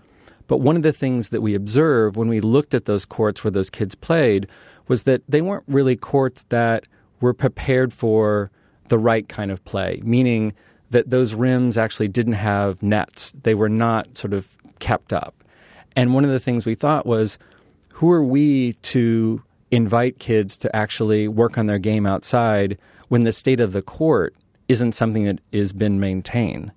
But 0.47 0.57
one 0.57 0.77
of 0.77 0.81
the 0.81 0.93
things 0.93 1.29
that 1.29 1.41
we 1.41 1.55
observed 1.55 2.15
when 2.15 2.29
we 2.29 2.39
looked 2.39 2.73
at 2.73 2.85
those 2.85 3.05
courts 3.05 3.43
where 3.43 3.51
those 3.51 3.69
kids 3.69 3.95
played 3.95 4.47
was 4.87 5.03
that 5.03 5.21
they 5.27 5.41
weren't 5.41 5.65
really 5.67 5.97
courts 5.97 6.45
that 6.49 6.85
were 7.19 7.33
prepared 7.33 7.91
for 7.91 8.49
the 8.87 8.97
right 8.97 9.27
kind 9.27 9.51
of 9.51 9.63
play, 9.65 9.99
meaning 10.05 10.53
that 10.91 11.09
those 11.09 11.33
rims 11.33 11.77
actually 11.77 12.07
didn't 12.07 12.33
have 12.33 12.81
nets. 12.81 13.33
They 13.43 13.53
were 13.53 13.67
not 13.67 14.15
sort 14.15 14.33
of 14.33 14.47
kept 14.79 15.11
up. 15.11 15.43
And 15.97 16.13
one 16.13 16.23
of 16.23 16.29
the 16.29 16.39
things 16.39 16.65
we 16.65 16.75
thought 16.75 17.07
was 17.07 17.39
who 17.93 18.11
are 18.11 18.23
we 18.23 18.73
to 18.73 19.41
invite 19.71 20.19
kids 20.19 20.55
to 20.57 20.73
actually 20.73 21.27
work 21.27 21.57
on 21.57 21.65
their 21.65 21.79
game 21.79 22.05
outside 22.05 22.77
when 23.07 23.23
the 23.23 23.31
state 23.31 23.59
of 23.59 23.73
the 23.73 23.81
court 23.81 24.35
isn't 24.67 24.91
something 24.91 25.25
that 25.25 25.39
has 25.51 25.73
been 25.73 25.99
maintained? 25.99 26.71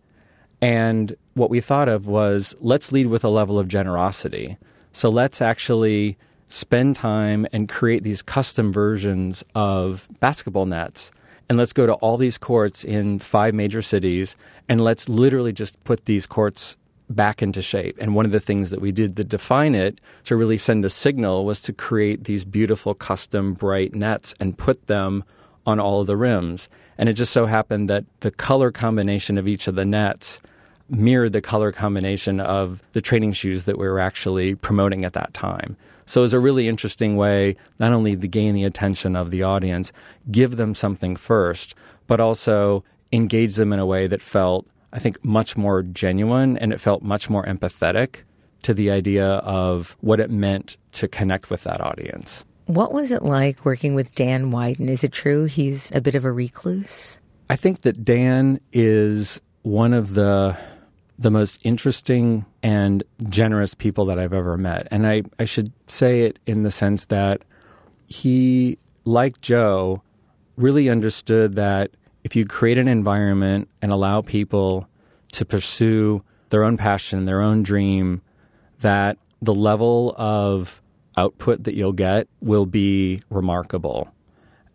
And 0.62 1.14
what 1.34 1.50
we 1.50 1.60
thought 1.60 1.88
of 1.88 2.06
was 2.06 2.54
let's 2.60 2.92
lead 2.92 3.08
with 3.08 3.22
a 3.22 3.28
level 3.28 3.58
of 3.58 3.68
generosity. 3.68 4.56
So 4.92 5.10
let's 5.10 5.42
actually 5.42 6.16
spend 6.46 6.96
time 6.96 7.46
and 7.52 7.68
create 7.68 8.02
these 8.02 8.22
custom 8.22 8.72
versions 8.72 9.44
of 9.54 10.08
basketball 10.18 10.64
nets 10.64 11.12
and 11.50 11.58
let's 11.58 11.72
go 11.74 11.84
to 11.84 11.94
all 11.94 12.16
these 12.16 12.38
courts 12.38 12.84
in 12.84 13.18
five 13.18 13.52
major 13.52 13.82
cities 13.82 14.34
and 14.68 14.80
let's 14.80 15.08
literally 15.08 15.52
just 15.52 15.82
put 15.84 16.06
these 16.06 16.26
courts 16.26 16.76
back 17.10 17.42
into 17.42 17.60
shape. 17.60 17.96
And 18.00 18.14
one 18.14 18.24
of 18.24 18.32
the 18.32 18.40
things 18.40 18.70
that 18.70 18.80
we 18.80 18.92
did 18.92 19.16
to 19.16 19.24
define 19.24 19.74
it, 19.74 20.00
to 20.24 20.36
really 20.36 20.56
send 20.56 20.84
a 20.84 20.90
signal, 20.90 21.44
was 21.44 21.60
to 21.62 21.72
create 21.72 22.24
these 22.24 22.44
beautiful 22.44 22.94
custom 22.94 23.52
bright 23.52 23.94
nets 23.94 24.32
and 24.40 24.56
put 24.56 24.86
them 24.86 25.24
on 25.66 25.78
all 25.78 26.00
of 26.00 26.06
the 26.06 26.16
rims. 26.16 26.68
And 26.96 27.08
it 27.08 27.14
just 27.14 27.32
so 27.32 27.46
happened 27.46 27.88
that 27.88 28.04
the 28.20 28.30
color 28.30 28.70
combination 28.70 29.36
of 29.36 29.48
each 29.48 29.66
of 29.66 29.74
the 29.74 29.84
nets 29.84 30.38
mirrored 30.88 31.32
the 31.32 31.40
color 31.40 31.72
combination 31.72 32.40
of 32.40 32.82
the 32.92 33.00
training 33.00 33.32
shoes 33.32 33.64
that 33.64 33.78
we 33.78 33.86
were 33.86 34.00
actually 34.00 34.54
promoting 34.54 35.04
at 35.04 35.12
that 35.12 35.32
time. 35.34 35.76
So 36.06 36.20
it 36.20 36.22
was 36.22 36.34
a 36.34 36.40
really 36.40 36.66
interesting 36.66 37.16
way 37.16 37.56
not 37.78 37.92
only 37.92 38.16
to 38.16 38.26
gain 38.26 38.54
the 38.54 38.64
attention 38.64 39.14
of 39.14 39.30
the 39.30 39.44
audience, 39.44 39.92
give 40.30 40.56
them 40.56 40.74
something 40.74 41.14
first, 41.14 41.74
but 42.08 42.18
also 42.18 42.82
engage 43.12 43.54
them 43.54 43.72
in 43.72 43.78
a 43.78 43.86
way 43.86 44.08
that 44.08 44.20
felt, 44.20 44.66
I 44.92 44.98
think, 44.98 45.24
much 45.24 45.56
more 45.56 45.82
genuine 45.82 46.58
and 46.58 46.72
it 46.72 46.80
felt 46.80 47.02
much 47.02 47.30
more 47.30 47.44
empathetic 47.44 48.22
to 48.62 48.74
the 48.74 48.90
idea 48.90 49.26
of 49.26 49.96
what 50.00 50.20
it 50.20 50.30
meant 50.30 50.76
to 50.92 51.08
connect 51.08 51.50
with 51.50 51.64
that 51.64 51.80
audience. 51.80 52.44
What 52.66 52.92
was 52.92 53.10
it 53.10 53.22
like 53.22 53.64
working 53.64 53.94
with 53.94 54.14
Dan 54.14 54.50
Wieden? 54.50 54.88
Is 54.88 55.02
it 55.02 55.12
true 55.12 55.44
he's 55.44 55.90
a 55.94 56.00
bit 56.00 56.14
of 56.14 56.24
a 56.24 56.32
recluse? 56.32 57.18
I 57.48 57.56
think 57.56 57.80
that 57.80 58.04
Dan 58.04 58.60
is 58.72 59.40
one 59.62 59.92
of 59.92 60.14
the 60.14 60.56
the 61.20 61.30
most 61.30 61.60
interesting 61.62 62.46
and 62.62 63.04
generous 63.28 63.74
people 63.74 64.06
that 64.06 64.18
I've 64.18 64.32
ever 64.32 64.56
met. 64.56 64.88
And 64.90 65.06
I, 65.06 65.22
I 65.38 65.44
should 65.44 65.70
say 65.86 66.22
it 66.22 66.38
in 66.46 66.62
the 66.62 66.70
sense 66.70 67.04
that 67.06 67.42
he, 68.06 68.78
like 69.04 69.38
Joe, 69.42 70.02
really 70.56 70.88
understood 70.88 71.56
that 71.56 71.90
if 72.24 72.36
you 72.36 72.44
create 72.44 72.78
an 72.78 72.88
environment 72.88 73.68
and 73.80 73.92
allow 73.92 74.20
people 74.20 74.88
to 75.32 75.44
pursue 75.44 76.22
their 76.50 76.64
own 76.64 76.76
passion, 76.76 77.24
their 77.24 77.40
own 77.40 77.62
dream, 77.62 78.22
that 78.80 79.18
the 79.40 79.54
level 79.54 80.14
of 80.16 80.82
output 81.16 81.64
that 81.64 81.74
you'll 81.74 81.92
get 81.92 82.28
will 82.40 82.66
be 82.66 83.20
remarkable. 83.30 84.12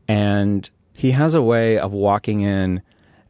And 0.08 0.70
he 0.94 1.12
has 1.12 1.36
a 1.36 1.42
way 1.42 1.78
of 1.78 1.92
walking 1.92 2.42
in 2.42 2.82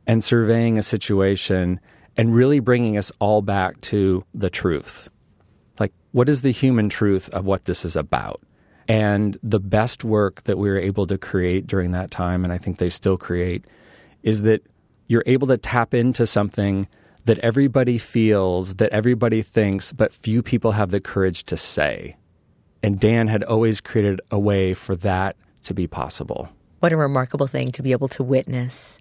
and 0.07 0.23
surveying 0.23 0.77
a 0.77 0.83
situation 0.83 1.79
and 2.17 2.35
really 2.35 2.59
bringing 2.59 2.97
us 2.97 3.11
all 3.19 3.41
back 3.41 3.81
to 3.81 4.23
the 4.33 4.49
truth. 4.49 5.09
Like, 5.79 5.93
what 6.11 6.29
is 6.29 6.41
the 6.41 6.51
human 6.51 6.89
truth 6.89 7.29
of 7.29 7.45
what 7.45 7.65
this 7.65 7.83
is 7.83 7.95
about? 7.95 8.41
And 8.87 9.37
the 9.41 9.59
best 9.59 10.03
work 10.03 10.43
that 10.43 10.57
we 10.57 10.69
were 10.69 10.77
able 10.77 11.07
to 11.07 11.17
create 11.17 11.65
during 11.65 11.91
that 11.91 12.11
time, 12.11 12.43
and 12.43 12.53
I 12.53 12.57
think 12.57 12.77
they 12.77 12.89
still 12.89 13.17
create, 13.17 13.65
is 14.25 14.41
that 14.41 14.61
you're 15.07 15.23
able 15.25 15.47
to 15.47 15.57
tap 15.57 15.93
into 15.93 16.27
something 16.27 16.87
that 17.23 17.37
everybody 17.39 17.97
feels, 17.97 18.75
that 18.75 18.91
everybody 18.91 19.41
thinks, 19.41 19.93
but 19.93 20.11
few 20.11 20.43
people 20.43 20.73
have 20.73 20.91
the 20.91 20.99
courage 20.99 21.43
to 21.43 21.55
say. 21.55 22.17
And 22.83 22.99
Dan 22.99 23.27
had 23.27 23.43
always 23.43 23.79
created 23.79 24.19
a 24.29 24.37
way 24.37 24.73
for 24.73 24.95
that 24.97 25.37
to 25.63 25.73
be 25.73 25.87
possible. 25.87 26.49
What 26.79 26.91
a 26.91 26.97
remarkable 26.97 27.47
thing 27.47 27.71
to 27.71 27.81
be 27.81 27.93
able 27.93 28.07
to 28.09 28.23
witness. 28.23 28.99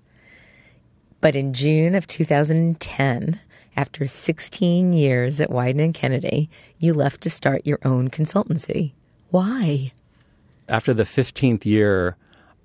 But 1.20 1.34
in 1.34 1.54
June 1.54 1.94
of 1.94 2.06
2010, 2.06 3.40
after 3.76 4.06
16 4.06 4.92
years 4.92 5.40
at 5.40 5.50
Wieden 5.50 5.82
and 5.82 5.94
Kennedy, 5.94 6.50
you 6.78 6.94
left 6.94 7.22
to 7.22 7.30
start 7.30 7.66
your 7.66 7.78
own 7.82 8.08
consultancy. 8.08 8.92
Why? 9.30 9.92
After 10.68 10.94
the 10.94 11.02
15th 11.02 11.64
year, 11.64 12.16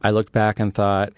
I 0.01 0.11
looked 0.11 0.31
back 0.31 0.59
and 0.59 0.73
thought, 0.73 1.13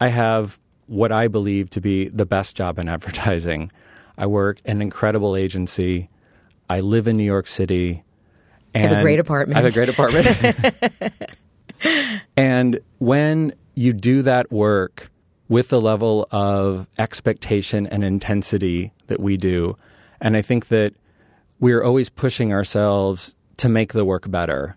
I 0.00 0.08
have 0.08 0.58
what 0.86 1.12
I 1.12 1.28
believe 1.28 1.70
to 1.70 1.80
be 1.80 2.08
the 2.08 2.26
best 2.26 2.56
job 2.56 2.78
in 2.78 2.88
advertising. 2.96 3.70
I 4.16 4.26
work 4.26 4.60
an 4.64 4.80
incredible 4.80 5.36
agency. 5.36 6.08
I 6.70 6.80
live 6.80 7.08
in 7.08 7.16
New 7.16 7.24
York 7.24 7.48
City. 7.48 8.04
And 8.74 8.90
have 8.90 9.00
a 9.00 9.02
great 9.02 9.20
apartment. 9.20 9.56
I 9.56 9.62
have 9.62 9.70
a 9.70 9.74
great 9.74 9.88
apartment. 9.88 11.40
and 12.36 12.80
when 12.98 13.52
you 13.74 13.92
do 13.92 14.22
that 14.22 14.50
work, 14.50 15.10
with 15.48 15.68
the 15.68 15.80
level 15.80 16.26
of 16.30 16.88
expectation 16.98 17.86
and 17.86 18.02
intensity 18.02 18.92
that 19.08 19.20
we 19.20 19.36
do. 19.36 19.76
And 20.20 20.36
I 20.36 20.42
think 20.42 20.68
that 20.68 20.94
we're 21.60 21.82
always 21.82 22.08
pushing 22.08 22.52
ourselves 22.52 23.34
to 23.58 23.68
make 23.68 23.92
the 23.92 24.04
work 24.04 24.30
better, 24.30 24.76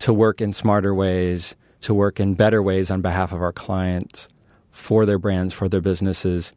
to 0.00 0.12
work 0.12 0.40
in 0.40 0.52
smarter 0.52 0.94
ways, 0.94 1.56
to 1.80 1.92
work 1.92 2.20
in 2.20 2.34
better 2.34 2.62
ways 2.62 2.90
on 2.90 3.00
behalf 3.00 3.32
of 3.32 3.42
our 3.42 3.52
clients, 3.52 4.28
for 4.76 5.06
their 5.06 5.18
brands, 5.18 5.52
for 5.52 5.68
their 5.68 5.80
businesses. 5.80 6.52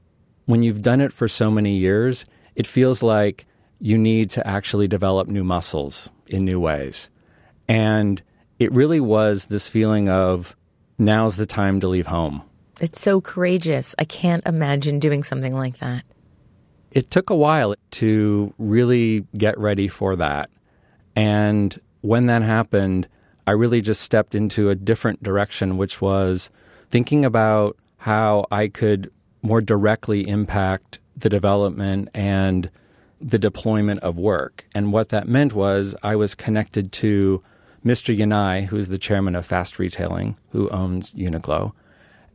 When 0.45 0.61
you've 0.61 0.81
done 0.81 1.01
it 1.01 1.13
for 1.13 1.27
so 1.27 1.49
many 1.49 1.77
years, 1.77 2.25
it 2.55 2.67
feels 2.67 3.01
like 3.01 3.45
you 3.79 3.97
need 3.97 4.29
to 4.31 4.45
actually 4.45 4.87
develop 4.87 5.27
new 5.27 5.43
muscles 5.43 6.09
in 6.27 6.43
new 6.43 6.59
ways. 6.59 7.09
And 7.67 8.21
it 8.59 8.71
really 8.71 8.99
was 8.99 9.45
this 9.45 9.67
feeling 9.67 10.09
of 10.09 10.55
now's 10.97 11.37
the 11.37 11.45
time 11.45 11.79
to 11.79 11.87
leave 11.87 12.07
home. 12.07 12.43
It's 12.81 13.01
so 13.01 13.21
courageous. 13.21 13.95
I 13.97 14.05
can't 14.05 14.45
imagine 14.45 14.99
doing 14.99 15.23
something 15.23 15.53
like 15.53 15.79
that. 15.79 16.03
It 16.91 17.09
took 17.09 17.29
a 17.29 17.35
while 17.35 17.75
to 17.91 18.53
really 18.57 19.25
get 19.37 19.57
ready 19.57 19.87
for 19.87 20.15
that. 20.17 20.49
And 21.15 21.79
when 22.01 22.25
that 22.25 22.41
happened, 22.41 23.07
I 23.47 23.51
really 23.51 23.81
just 23.81 24.01
stepped 24.01 24.35
into 24.35 24.69
a 24.69 24.75
different 24.75 25.23
direction, 25.23 25.77
which 25.77 26.01
was 26.01 26.49
thinking 26.89 27.23
about 27.23 27.77
how 27.99 28.45
I 28.51 28.67
could 28.67 29.11
more 29.41 29.61
directly 29.61 30.27
impact 30.27 30.99
the 31.15 31.29
development 31.29 32.09
and 32.13 32.69
the 33.21 33.39
deployment 33.39 33.99
of 33.99 34.17
work. 34.17 34.65
And 34.73 34.93
what 34.93 35.09
that 35.09 35.27
meant 35.27 35.53
was 35.53 35.95
I 36.01 36.15
was 36.15 36.35
connected 36.35 36.91
to 36.93 37.43
Mr. 37.85 38.17
Yanai, 38.17 38.65
who's 38.65 38.87
the 38.87 38.97
chairman 38.97 39.35
of 39.35 39.45
Fast 39.45 39.79
Retailing, 39.79 40.37
who 40.51 40.69
owns 40.69 41.13
Uniqlo, 41.13 41.73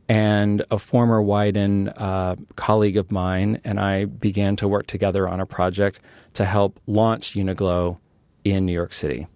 and 0.07 0.63
a 0.69 0.77
former 0.77 1.21
Wieden 1.21 1.93
uh, 1.99 2.35
colleague 2.55 2.97
of 2.97 3.11
mine, 3.11 3.59
and 3.63 3.79
I 3.79 4.05
began 4.05 4.55
to 4.57 4.67
work 4.67 4.85
together 4.85 5.27
on 5.27 5.39
a 5.39 5.45
project 5.45 5.99
to 6.33 6.45
help 6.45 6.79
launch 6.85 7.33
Uniqlo 7.33 7.97
in 8.43 8.65
New 8.65 8.73
York 8.73 8.93
City. 8.93 9.27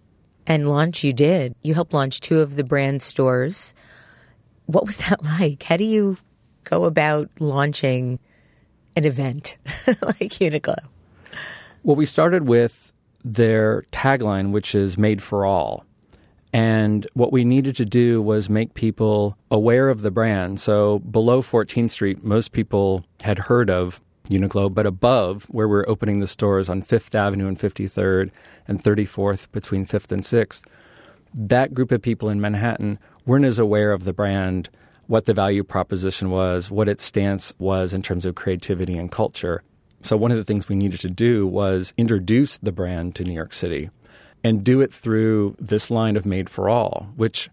And 0.46 0.70
launch 0.70 1.04
you 1.04 1.14
did. 1.14 1.56
You 1.64 1.74
helped 1.74 1.94
launch 1.94 2.22
two 2.22 2.40
of 2.40 2.56
the 2.56 2.64
brand 2.64 3.02
stores. 3.02 3.74
What 4.70 4.86
was 4.86 4.98
that 4.98 5.24
like? 5.40 5.64
How 5.64 5.78
do 5.78 5.84
you 5.84 6.18
go 6.64 6.84
about 6.84 7.30
launching 7.40 8.20
an 8.96 9.04
event 9.04 9.58
like 9.88 10.38
Uniqlo? 10.38 10.78
Well, 11.84 11.96
we 11.96 12.06
started 12.06 12.48
with 12.48 12.94
their 13.24 13.84
tagline, 13.92 14.52
which 14.52 14.76
is 14.76 14.98
made 14.98 15.24
for 15.24 15.44
all. 15.44 15.86
And 16.54 17.08
what 17.14 17.32
we 17.32 17.44
needed 17.44 17.76
to 17.78 17.86
do 17.86 18.22
was 18.22 18.50
make 18.50 18.74
people 18.76 19.38
aware 19.50 19.90
of 19.90 20.02
the 20.02 20.12
brand. 20.12 20.60
So 20.60 21.00
below 21.00 21.42
14th 21.42 21.92
Street, 21.92 22.24
most 22.24 22.52
people 22.52 23.06
had 23.22 23.40
heard 23.40 23.70
of 23.70 24.02
Uniqlo, 24.30 24.72
but 24.72 24.86
above, 24.86 25.46
where 25.46 25.68
we're 25.68 25.88
opening 25.88 26.20
the 26.20 26.28
stores 26.28 26.70
on 26.70 26.84
Fifth 26.84 27.16
Avenue 27.16 27.48
and 27.48 27.58
53rd 27.58 28.30
and 28.68 28.84
34th 28.84 29.52
between 29.52 29.86
5th 29.86 30.12
and 30.12 30.22
6th, 30.22 30.64
that 31.34 31.74
group 31.74 31.92
of 31.92 32.02
people 32.02 32.30
in 32.30 32.42
Manhattan 32.42 33.00
weren't 33.30 33.46
as 33.46 33.60
aware 33.60 33.92
of 33.92 34.06
the 34.06 34.12
brand, 34.12 34.70
what 35.06 35.26
the 35.26 35.36
value 35.36 35.64
proposition 35.64 36.32
was, 36.32 36.72
what 36.72 36.90
its 36.90 37.04
stance 37.04 37.54
was 37.60 37.94
in 37.94 38.02
terms 38.02 38.26
of 38.26 38.34
creativity 38.34 38.98
and 38.98 39.12
culture. 39.12 39.62
So, 40.02 40.18
one 40.18 40.32
of 40.32 40.38
the 40.38 40.44
things 40.44 40.68
we 40.68 40.76
needed 40.76 41.00
to 41.02 41.12
do 41.12 41.46
was 41.46 41.94
introduce 41.96 42.58
the 42.58 42.72
brand 42.72 43.14
to 43.16 43.24
New 43.24 43.34
York 43.34 43.54
City 43.54 43.92
and 44.44 44.64
do 44.64 44.82
it 44.82 44.92
through 44.92 45.56
this 45.60 45.92
line 45.92 46.18
of 46.18 46.26
Made 46.26 46.50
for 46.50 46.70
All, 46.70 47.08
which 47.18 47.52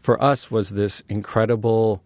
for 0.00 0.20
us 0.22 0.50
was 0.50 0.70
this 0.70 1.02
incredible 1.10 2.02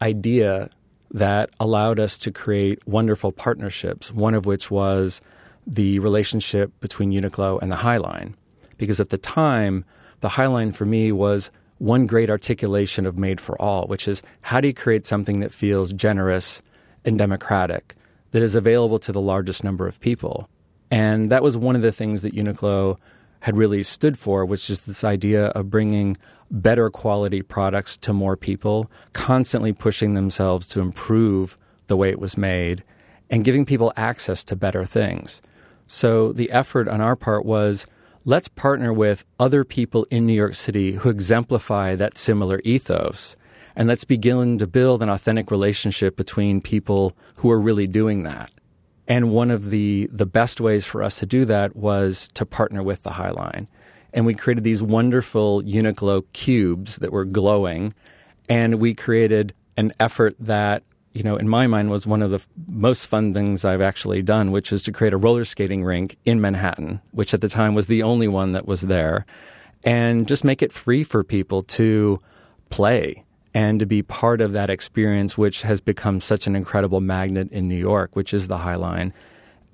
idea 0.00 0.70
that 1.10 1.50
allowed 1.58 1.98
us 1.98 2.16
to 2.18 2.30
create 2.30 2.86
wonderful 2.86 3.32
partnerships, 3.32 4.12
one 4.12 4.34
of 4.34 4.46
which 4.46 4.70
was 4.70 5.20
the 5.66 5.98
relationship 5.98 6.70
between 6.78 7.10
Uniqlo 7.10 7.60
and 7.60 7.72
the 7.72 7.76
High 7.76 7.96
Line. 7.96 8.36
Because 8.78 9.00
at 9.00 9.08
the 9.08 9.18
time, 9.18 9.84
the 10.20 10.28
High 10.28 10.46
Line 10.46 10.70
for 10.70 10.84
me 10.86 11.10
was 11.10 11.50
one 11.80 12.06
great 12.06 12.28
articulation 12.28 13.06
of 13.06 13.18
Made 13.18 13.40
for 13.40 13.60
All, 13.60 13.86
which 13.86 14.06
is 14.06 14.22
how 14.42 14.60
do 14.60 14.68
you 14.68 14.74
create 14.74 15.06
something 15.06 15.40
that 15.40 15.52
feels 15.52 15.94
generous 15.94 16.60
and 17.06 17.16
democratic, 17.16 17.94
that 18.32 18.42
is 18.42 18.54
available 18.54 18.98
to 18.98 19.12
the 19.12 19.20
largest 19.20 19.64
number 19.64 19.86
of 19.86 19.98
people? 19.98 20.46
And 20.90 21.30
that 21.32 21.42
was 21.42 21.56
one 21.56 21.76
of 21.76 21.82
the 21.82 21.90
things 21.90 22.20
that 22.20 22.34
Uniqlo 22.34 22.98
had 23.40 23.56
really 23.56 23.82
stood 23.82 24.18
for, 24.18 24.44
which 24.44 24.68
is 24.68 24.82
this 24.82 25.04
idea 25.04 25.46
of 25.46 25.70
bringing 25.70 26.18
better 26.50 26.90
quality 26.90 27.40
products 27.40 27.96
to 27.96 28.12
more 28.12 28.36
people, 28.36 28.90
constantly 29.14 29.72
pushing 29.72 30.12
themselves 30.12 30.66
to 30.68 30.80
improve 30.80 31.56
the 31.86 31.96
way 31.96 32.10
it 32.10 32.20
was 32.20 32.36
made, 32.36 32.84
and 33.30 33.42
giving 33.42 33.64
people 33.64 33.90
access 33.96 34.44
to 34.44 34.54
better 34.54 34.84
things. 34.84 35.40
So 35.86 36.34
the 36.34 36.50
effort 36.50 36.88
on 36.88 37.00
our 37.00 37.16
part 37.16 37.46
was 37.46 37.86
let's 38.30 38.46
partner 38.46 38.92
with 38.92 39.24
other 39.40 39.64
people 39.64 40.06
in 40.08 40.24
New 40.24 40.32
York 40.32 40.54
City 40.54 40.92
who 40.92 41.08
exemplify 41.08 41.96
that 41.96 42.16
similar 42.16 42.60
ethos. 42.64 43.34
And 43.74 43.88
let's 43.88 44.04
begin 44.04 44.56
to 44.58 44.68
build 44.68 45.02
an 45.02 45.08
authentic 45.08 45.50
relationship 45.50 46.16
between 46.16 46.60
people 46.60 47.16
who 47.38 47.50
are 47.50 47.60
really 47.60 47.88
doing 47.88 48.22
that. 48.22 48.52
And 49.08 49.32
one 49.32 49.50
of 49.50 49.70
the, 49.70 50.08
the 50.12 50.26
best 50.26 50.60
ways 50.60 50.84
for 50.84 51.02
us 51.02 51.18
to 51.18 51.26
do 51.26 51.44
that 51.46 51.74
was 51.74 52.28
to 52.34 52.46
partner 52.46 52.84
with 52.84 53.02
the 53.02 53.10
High 53.10 53.30
Line. 53.30 53.66
And 54.12 54.24
we 54.24 54.34
created 54.34 54.62
these 54.62 54.80
wonderful 54.80 55.62
Uniqlo 55.62 56.22
cubes 56.32 56.96
that 56.98 57.10
were 57.10 57.24
glowing. 57.24 57.94
And 58.48 58.76
we 58.76 58.94
created 58.94 59.54
an 59.76 59.90
effort 59.98 60.36
that, 60.38 60.84
you 61.12 61.22
know, 61.22 61.36
in 61.36 61.48
my 61.48 61.66
mind 61.66 61.90
was 61.90 62.06
one 62.06 62.22
of 62.22 62.30
the 62.30 62.36
f- 62.36 62.48
most 62.68 63.06
fun 63.06 63.34
things 63.34 63.64
I've 63.64 63.80
actually 63.80 64.22
done, 64.22 64.52
which 64.52 64.72
is 64.72 64.82
to 64.82 64.92
create 64.92 65.12
a 65.12 65.16
roller 65.16 65.44
skating 65.44 65.82
rink 65.82 66.16
in 66.24 66.40
Manhattan, 66.40 67.00
which 67.10 67.34
at 67.34 67.40
the 67.40 67.48
time 67.48 67.74
was 67.74 67.88
the 67.88 68.02
only 68.02 68.28
one 68.28 68.52
that 68.52 68.66
was 68.66 68.82
there, 68.82 69.26
and 69.82 70.28
just 70.28 70.44
make 70.44 70.62
it 70.62 70.72
free 70.72 71.02
for 71.02 71.24
people 71.24 71.62
to 71.62 72.20
play 72.68 73.24
and 73.52 73.80
to 73.80 73.86
be 73.86 74.02
part 74.02 74.40
of 74.40 74.52
that 74.52 74.70
experience, 74.70 75.36
which 75.36 75.62
has 75.62 75.80
become 75.80 76.20
such 76.20 76.46
an 76.46 76.54
incredible 76.54 77.00
magnet 77.00 77.50
in 77.50 77.66
New 77.66 77.76
York, 77.76 78.14
which 78.14 78.32
is 78.32 78.46
the 78.46 78.58
High 78.58 78.76
Line, 78.76 79.12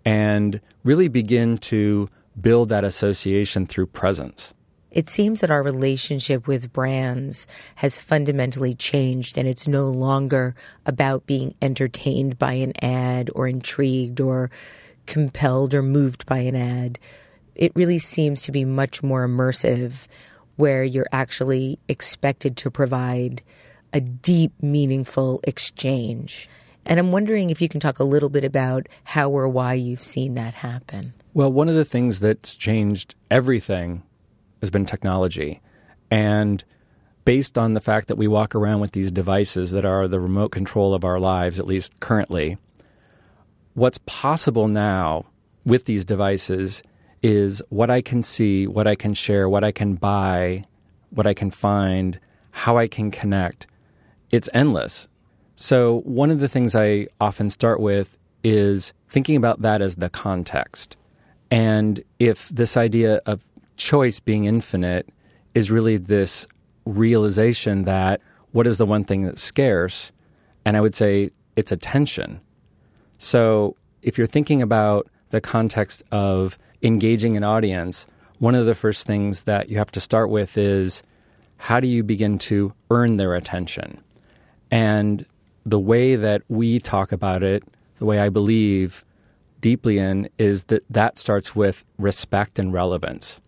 and 0.04 0.60
really 0.84 1.08
begin 1.08 1.58
to 1.58 2.08
build 2.40 2.70
that 2.70 2.84
association 2.84 3.66
through 3.66 3.86
presence. 3.86 4.54
It 4.96 5.10
seems 5.10 5.42
that 5.42 5.50
our 5.50 5.62
relationship 5.62 6.46
with 6.46 6.72
brands 6.72 7.46
has 7.74 7.98
fundamentally 7.98 8.74
changed, 8.74 9.36
and 9.36 9.46
it's 9.46 9.68
no 9.68 9.90
longer 9.90 10.54
about 10.86 11.26
being 11.26 11.54
entertained 11.60 12.38
by 12.38 12.54
an 12.54 12.72
ad 12.82 13.28
or 13.34 13.46
intrigued 13.46 14.22
or 14.22 14.50
compelled 15.04 15.74
or 15.74 15.82
moved 15.82 16.24
by 16.24 16.38
an 16.38 16.56
ad. 16.56 16.98
It 17.54 17.72
really 17.74 17.98
seems 17.98 18.40
to 18.44 18.52
be 18.52 18.64
much 18.64 19.02
more 19.02 19.28
immersive, 19.28 20.06
where 20.56 20.82
you're 20.82 21.10
actually 21.12 21.78
expected 21.88 22.56
to 22.56 22.70
provide 22.70 23.42
a 23.92 24.00
deep, 24.00 24.54
meaningful 24.62 25.40
exchange. 25.44 26.48
And 26.86 26.98
I'm 26.98 27.12
wondering 27.12 27.50
if 27.50 27.60
you 27.60 27.68
can 27.68 27.80
talk 27.80 27.98
a 27.98 28.04
little 28.04 28.30
bit 28.30 28.44
about 28.44 28.88
how 29.04 29.28
or 29.28 29.46
why 29.46 29.74
you've 29.74 30.02
seen 30.02 30.36
that 30.36 30.54
happen. 30.54 31.12
Well, 31.34 31.52
one 31.52 31.68
of 31.68 31.74
the 31.74 31.84
things 31.84 32.20
that's 32.20 32.54
changed 32.54 33.14
everything 33.30 34.02
has 34.66 34.70
been 34.70 34.86
technology. 34.86 35.60
And 36.10 36.62
based 37.24 37.56
on 37.56 37.74
the 37.74 37.80
fact 37.80 38.08
that 38.08 38.16
we 38.16 38.28
walk 38.28 38.54
around 38.54 38.80
with 38.80 38.92
these 38.92 39.10
devices 39.10 39.70
that 39.70 39.84
are 39.84 40.06
the 40.06 40.20
remote 40.20 40.50
control 40.50 40.94
of 40.94 41.04
our 41.04 41.18
lives, 41.18 41.58
at 41.58 41.66
least 41.66 41.98
currently, 42.00 42.58
what's 43.74 43.98
possible 44.06 44.68
now 44.68 45.26
with 45.64 45.84
these 45.84 46.04
devices 46.04 46.82
is 47.22 47.62
what 47.70 47.90
I 47.90 48.02
can 48.02 48.22
see, 48.22 48.66
what 48.66 48.86
I 48.86 48.94
can 48.94 49.14
share, 49.14 49.48
what 49.48 49.64
I 49.64 49.72
can 49.72 49.94
buy, 49.94 50.64
what 51.10 51.26
I 51.26 51.34
can 51.34 51.50
find, 51.50 52.20
how 52.50 52.76
I 52.76 52.86
can 52.86 53.10
connect 53.10 53.66
it's 54.30 54.48
endless. 54.52 55.08
So, 55.54 56.00
one 56.00 56.30
of 56.30 56.40
the 56.40 56.48
things 56.48 56.74
I 56.74 57.06
often 57.20 57.48
start 57.50 57.80
with 57.80 58.18
is 58.44 58.92
thinking 59.08 59.36
about 59.36 59.62
that 59.62 59.80
as 59.80 59.96
the 59.96 60.10
context. 60.10 60.96
And 61.50 62.02
if 62.18 62.48
this 62.50 62.76
idea 62.76 63.22
of 63.26 63.46
choice 63.76 64.20
being 64.20 64.44
infinite 64.44 65.08
is 65.54 65.70
really 65.70 65.96
this 65.96 66.46
realization 66.84 67.84
that 67.84 68.20
what 68.52 68.66
is 68.66 68.78
the 68.78 68.86
one 68.86 69.04
thing 69.04 69.22
that's 69.22 69.42
scarce? 69.42 70.12
And 70.64 70.76
I 70.76 70.80
would 70.80 70.94
say 70.94 71.30
it's 71.56 71.72
attention. 71.72 72.40
So, 73.18 73.76
if 74.02 74.18
you're 74.18 74.26
thinking 74.26 74.62
about 74.62 75.08
the 75.30 75.40
context 75.40 76.02
of 76.12 76.58
engaging 76.82 77.36
an 77.36 77.44
audience, 77.44 78.06
one 78.38 78.54
of 78.54 78.66
the 78.66 78.74
first 78.74 79.06
things 79.06 79.42
that 79.42 79.68
you 79.68 79.78
have 79.78 79.90
to 79.92 80.00
start 80.00 80.30
with 80.30 80.56
is 80.58 81.02
how 81.56 81.80
do 81.80 81.88
you 81.88 82.02
begin 82.02 82.38
to 82.38 82.72
earn 82.90 83.16
their 83.16 83.34
attention? 83.34 84.02
And 84.70 85.24
the 85.64 85.80
way 85.80 86.16
that 86.16 86.42
we 86.48 86.78
talk 86.78 87.12
about 87.12 87.42
it, 87.42 87.64
the 87.98 88.04
way 88.04 88.18
I 88.18 88.28
believe 88.28 89.04
deeply 89.60 89.98
in, 89.98 90.28
is 90.38 90.64
that 90.64 90.84
that 90.90 91.18
starts 91.18 91.56
with 91.56 91.84
respect 91.98 92.58
and 92.58 92.72
relevance. 92.72 93.40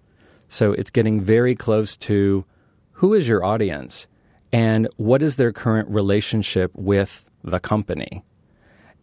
So 0.48 0.72
it's 0.72 0.90
getting 0.90 1.20
very 1.20 1.54
close 1.54 1.96
to 1.98 2.44
who 2.92 3.14
is 3.14 3.28
your 3.28 3.44
audience 3.44 4.06
and 4.52 4.88
what 4.96 5.22
is 5.22 5.36
their 5.36 5.52
current 5.52 5.88
relationship 5.88 6.72
with 6.74 7.28
the 7.44 7.60
company. 7.60 8.24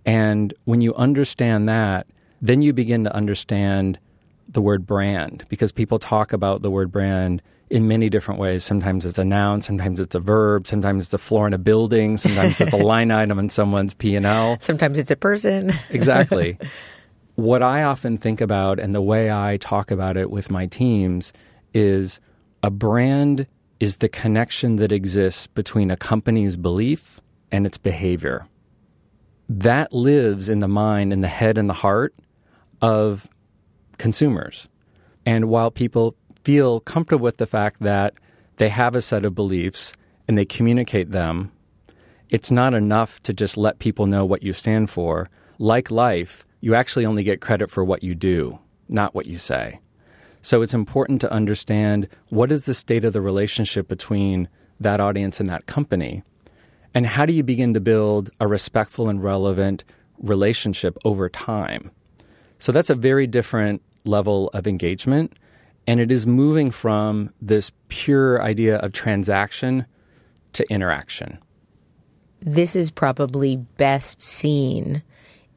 And 0.05 0.53
when 0.65 0.81
you 0.81 0.93
understand 0.95 1.69
that, 1.69 2.07
then 2.41 2.61
you 2.61 2.73
begin 2.73 3.03
to 3.05 3.15
understand 3.15 3.99
the 4.47 4.61
word 4.61 4.85
brand 4.85 5.45
because 5.49 5.71
people 5.71 5.97
talk 5.97 6.33
about 6.33 6.61
the 6.61 6.69
word 6.69 6.91
brand 6.91 7.41
in 7.69 7.87
many 7.87 8.09
different 8.09 8.39
ways. 8.39 8.63
Sometimes 8.63 9.05
it's 9.05 9.17
a 9.17 9.25
noun, 9.25 9.61
sometimes 9.61 9.99
it's 9.99 10.13
a 10.13 10.19
verb, 10.19 10.67
sometimes 10.67 11.05
it's 11.05 11.13
a 11.13 11.17
floor 11.17 11.47
in 11.47 11.53
a 11.53 11.57
building, 11.57 12.17
sometimes 12.17 12.61
it's 12.61 12.73
a 12.73 12.77
line 12.83 13.09
item 13.09 13.39
in 13.39 13.49
someone's 13.49 13.93
P&L. 13.93 14.57
Sometimes 14.61 14.99
it's 14.99 15.09
a 15.09 15.15
person. 15.15 15.73
exactly. 15.89 16.57
What 17.35 17.61
I 17.61 17.83
often 17.83 18.17
think 18.17 18.39
about 18.39 18.79
and 18.79 18.95
the 18.95 19.01
way 19.01 19.29
I 19.29 19.57
talk 19.57 19.91
about 19.91 20.15
it 20.15 20.31
with 20.31 20.49
my 20.49 20.67
teams 20.67 21.33
is 21.73 22.21
a 22.63 22.69
brand 22.69 23.45
is 23.81 23.97
the 23.97 24.07
connection 24.07 24.77
that 24.77 24.93
exists 24.93 25.45
between 25.47 25.91
a 25.91 25.97
company's 25.97 26.55
belief 26.55 27.19
and 27.51 27.65
its 27.65 27.77
behavior. 27.77 28.47
That 29.49 29.91
lives 29.91 30.47
in 30.47 30.59
the 30.59 30.69
mind 30.69 31.11
and 31.11 31.21
the 31.21 31.27
head 31.27 31.57
and 31.57 31.69
the 31.69 31.73
heart 31.73 32.15
of 32.81 33.29
consumers. 33.97 34.69
And 35.25 35.49
while 35.49 35.71
people 35.71 36.15
feel 36.43 36.79
comfortable 36.79 37.25
with 37.25 37.37
the 37.37 37.45
fact 37.45 37.81
that 37.81 38.13
they 38.57 38.69
have 38.69 38.95
a 38.95 39.01
set 39.01 39.25
of 39.25 39.35
beliefs 39.35 39.93
and 40.27 40.37
they 40.37 40.45
communicate 40.45 41.11
them, 41.11 41.51
it's 42.29 42.49
not 42.49 42.73
enough 42.73 43.21
to 43.23 43.33
just 43.33 43.57
let 43.57 43.79
people 43.79 44.05
know 44.05 44.23
what 44.23 44.41
you 44.41 44.53
stand 44.53 44.89
for. 44.89 45.27
Like 45.59 45.91
life, 45.91 46.44
you 46.61 46.75
actually 46.75 47.05
only 47.05 47.23
get 47.23 47.41
credit 47.41 47.69
for 47.69 47.83
what 47.83 48.03
you 48.03 48.15
do, 48.15 48.59
not 48.89 49.13
what 49.13 49.25
you 49.25 49.37
say. 49.37 49.79
So 50.41 50.61
it's 50.61 50.73
important 50.73 51.21
to 51.21 51.31
understand 51.31 52.07
what 52.29 52.51
is 52.51 52.65
the 52.65 52.73
state 52.73 53.03
of 53.03 53.13
the 53.13 53.21
relationship 53.21 53.87
between 53.87 54.47
that 54.79 54.99
audience 54.99 55.39
and 55.39 55.49
that 55.49 55.65
company. 55.65 56.23
And 56.93 57.05
how 57.05 57.25
do 57.25 57.33
you 57.33 57.43
begin 57.43 57.73
to 57.73 57.79
build 57.79 58.29
a 58.39 58.47
respectful 58.47 59.09
and 59.09 59.23
relevant 59.23 59.83
relationship 60.19 60.97
over 61.03 61.29
time? 61.29 61.91
So 62.59 62.71
that's 62.71 62.89
a 62.89 62.95
very 62.95 63.27
different 63.27 63.81
level 64.05 64.49
of 64.49 64.67
engagement. 64.67 65.33
And 65.87 65.99
it 65.99 66.11
is 66.11 66.25
moving 66.25 66.71
from 66.71 67.31
this 67.41 67.71
pure 67.89 68.41
idea 68.41 68.77
of 68.77 68.93
transaction 68.93 69.85
to 70.53 70.65
interaction. 70.71 71.37
This 72.39 72.75
is 72.75 72.91
probably 72.91 73.57
best 73.57 74.21
seen 74.21 75.03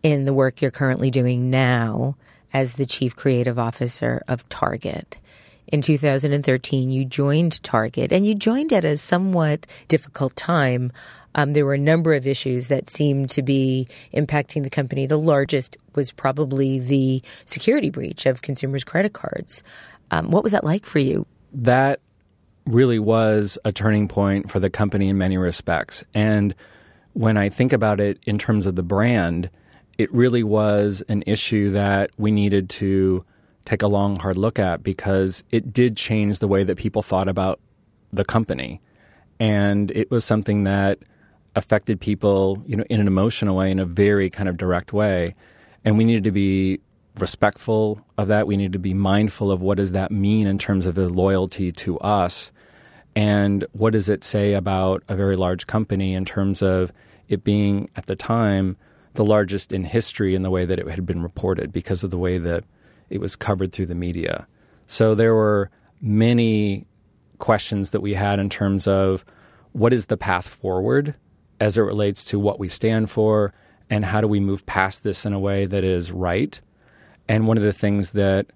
in 0.02 0.24
the 0.24 0.34
work 0.34 0.60
you're 0.60 0.70
currently 0.70 1.10
doing 1.10 1.50
now 1.50 2.16
as 2.52 2.74
the 2.74 2.86
chief 2.86 3.14
creative 3.14 3.58
officer 3.58 4.22
of 4.28 4.48
Target. 4.48 5.18
In 5.66 5.82
2013, 5.82 6.90
you 6.90 7.04
joined 7.04 7.62
Target 7.62 8.10
and 8.10 8.24
you 8.24 8.34
joined 8.34 8.72
at 8.72 8.84
a 8.84 8.96
somewhat 8.96 9.66
difficult 9.88 10.34
time. 10.34 10.90
Um, 11.34 11.52
there 11.52 11.66
were 11.66 11.74
a 11.74 11.78
number 11.78 12.14
of 12.14 12.26
issues 12.26 12.68
that 12.68 12.88
seemed 12.88 13.28
to 13.30 13.42
be 13.42 13.86
impacting 14.14 14.62
the 14.62 14.70
company. 14.70 15.04
The 15.04 15.18
largest 15.18 15.76
was 15.94 16.10
probably 16.10 16.78
the 16.78 17.22
security 17.44 17.90
breach 17.90 18.24
of 18.24 18.40
consumers' 18.40 18.84
credit 18.84 19.12
cards. 19.12 19.62
Um, 20.10 20.30
what 20.30 20.42
was 20.42 20.52
that 20.52 20.64
like 20.64 20.86
for 20.86 21.00
you? 21.00 21.26
That 21.52 22.00
really 22.64 22.98
was 22.98 23.58
a 23.64 23.72
turning 23.72 24.08
point 24.08 24.50
for 24.50 24.60
the 24.60 24.70
company 24.70 25.08
in 25.08 25.18
many 25.18 25.36
respects. 25.36 26.02
And 26.14 26.54
when 27.12 27.36
I 27.36 27.50
think 27.50 27.72
about 27.72 28.00
it 28.00 28.18
in 28.24 28.38
terms 28.38 28.64
of 28.64 28.74
the 28.74 28.82
brand, 28.82 29.50
it 29.98 30.12
really 30.14 30.44
was 30.44 31.02
an 31.08 31.24
issue 31.26 31.70
that 31.70 32.10
we 32.16 32.30
needed 32.30 32.70
to 32.70 33.24
take 33.64 33.82
a 33.82 33.86
long, 33.86 34.16
hard 34.16 34.38
look 34.38 34.58
at 34.58 34.82
because 34.82 35.44
it 35.50 35.72
did 35.72 35.96
change 35.96 36.38
the 36.38 36.48
way 36.48 36.64
that 36.64 36.76
people 36.76 37.02
thought 37.02 37.28
about 37.28 37.60
the 38.12 38.24
company. 38.24 38.80
And 39.38 39.90
it 39.90 40.10
was 40.10 40.24
something 40.24 40.64
that 40.64 41.00
affected 41.54 42.00
people, 42.00 42.62
you 42.64 42.76
know, 42.76 42.84
in 42.88 43.00
an 43.00 43.06
emotional 43.06 43.56
way, 43.56 43.70
in 43.70 43.78
a 43.78 43.84
very 43.84 44.30
kind 44.30 44.48
of 44.48 44.56
direct 44.56 44.92
way. 44.92 45.34
And 45.84 45.98
we 45.98 46.04
needed 46.04 46.24
to 46.24 46.32
be 46.32 46.80
respectful 47.16 48.00
of 48.16 48.28
that. 48.28 48.46
We 48.46 48.56
need 48.56 48.72
to 48.72 48.78
be 48.78 48.94
mindful 48.94 49.50
of 49.50 49.60
what 49.60 49.76
does 49.76 49.92
that 49.92 50.12
mean 50.12 50.46
in 50.46 50.58
terms 50.58 50.86
of 50.86 50.94
the 50.94 51.08
loyalty 51.08 51.72
to 51.72 51.98
us, 51.98 52.52
and 53.16 53.64
what 53.72 53.92
does 53.92 54.08
it 54.08 54.22
say 54.22 54.52
about 54.52 55.02
a 55.08 55.16
very 55.16 55.34
large 55.34 55.66
company 55.66 56.14
in 56.14 56.24
terms 56.24 56.62
of 56.62 56.92
it 57.28 57.42
being 57.42 57.90
at 57.96 58.06
the 58.06 58.14
time 58.14 58.76
the 59.14 59.24
largest 59.24 59.72
in 59.72 59.84
history 59.84 60.34
in 60.34 60.42
the 60.42 60.50
way 60.50 60.64
that 60.64 60.78
it 60.78 60.88
had 60.88 61.06
been 61.06 61.22
reported 61.22 61.72
because 61.72 62.04
of 62.04 62.10
the 62.10 62.18
way 62.18 62.38
that 62.38 62.64
it 63.10 63.20
was 63.20 63.36
covered 63.36 63.72
through 63.72 63.86
the 63.86 63.94
media. 63.94 64.46
So 64.86 65.14
there 65.14 65.34
were 65.34 65.70
many 66.00 66.86
questions 67.38 67.90
that 67.90 68.00
we 68.00 68.14
had 68.14 68.38
in 68.38 68.48
terms 68.48 68.86
of 68.86 69.24
what 69.72 69.92
is 69.92 70.06
the 70.06 70.16
path 70.16 70.46
forward 70.46 71.14
as 71.60 71.76
it 71.76 71.82
relates 71.82 72.24
to 72.24 72.38
what 72.38 72.58
we 72.58 72.68
stand 72.68 73.10
for 73.10 73.52
and 73.90 74.04
how 74.04 74.20
do 74.20 74.28
we 74.28 74.40
move 74.40 74.66
past 74.66 75.02
this 75.02 75.24
in 75.24 75.32
a 75.32 75.38
way 75.38 75.66
that 75.66 75.84
is 75.84 76.12
right 76.12 76.60
and 77.28 77.46
one 77.46 77.58
of 77.58 77.62
the 77.62 77.72
things 77.72 78.10
that 78.10 78.46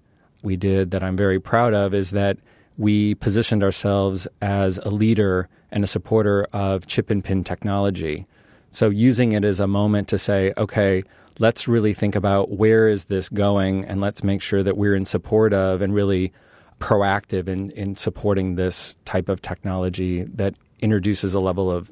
we 0.41 0.57
did 0.57 0.91
that 0.91 1.03
I'm 1.03 1.15
very 1.15 1.39
proud 1.39 1.73
of 1.73 1.93
is 1.93 2.11
that 2.11 2.37
we 2.77 3.15
positioned 3.15 3.63
ourselves 3.63 4.27
as 4.41 4.79
a 4.79 4.89
leader 4.89 5.47
and 5.71 5.83
a 5.83 5.87
supporter 5.87 6.47
of 6.51 6.87
chip 6.87 7.11
and 7.11 7.23
pin 7.23 7.43
technology. 7.43 8.25
So 8.73 8.89
using 8.89 9.33
it 9.33 9.45
as 9.45 9.59
a 9.59 9.67
moment 9.67 10.07
to 10.09 10.17
say, 10.17 10.51
okay, 10.57 11.03
let's 11.37 11.67
really 11.67 11.93
think 11.93 12.15
about 12.15 12.51
where 12.51 12.87
is 12.87 13.05
this 13.05 13.29
going 13.29 13.85
and 13.85 14.01
let's 14.01 14.23
make 14.23 14.41
sure 14.41 14.63
that 14.63 14.77
we're 14.77 14.95
in 14.95 15.05
support 15.05 15.53
of 15.53 15.81
and 15.83 15.93
really 15.93 16.33
proactive 16.79 17.47
in, 17.47 17.69
in 17.71 17.95
supporting 17.95 18.55
this 18.55 18.95
type 19.05 19.29
of 19.29 19.41
technology 19.41 20.23
that 20.23 20.55
introduces 20.79 21.35
a 21.35 21.39
level 21.39 21.71
of 21.71 21.91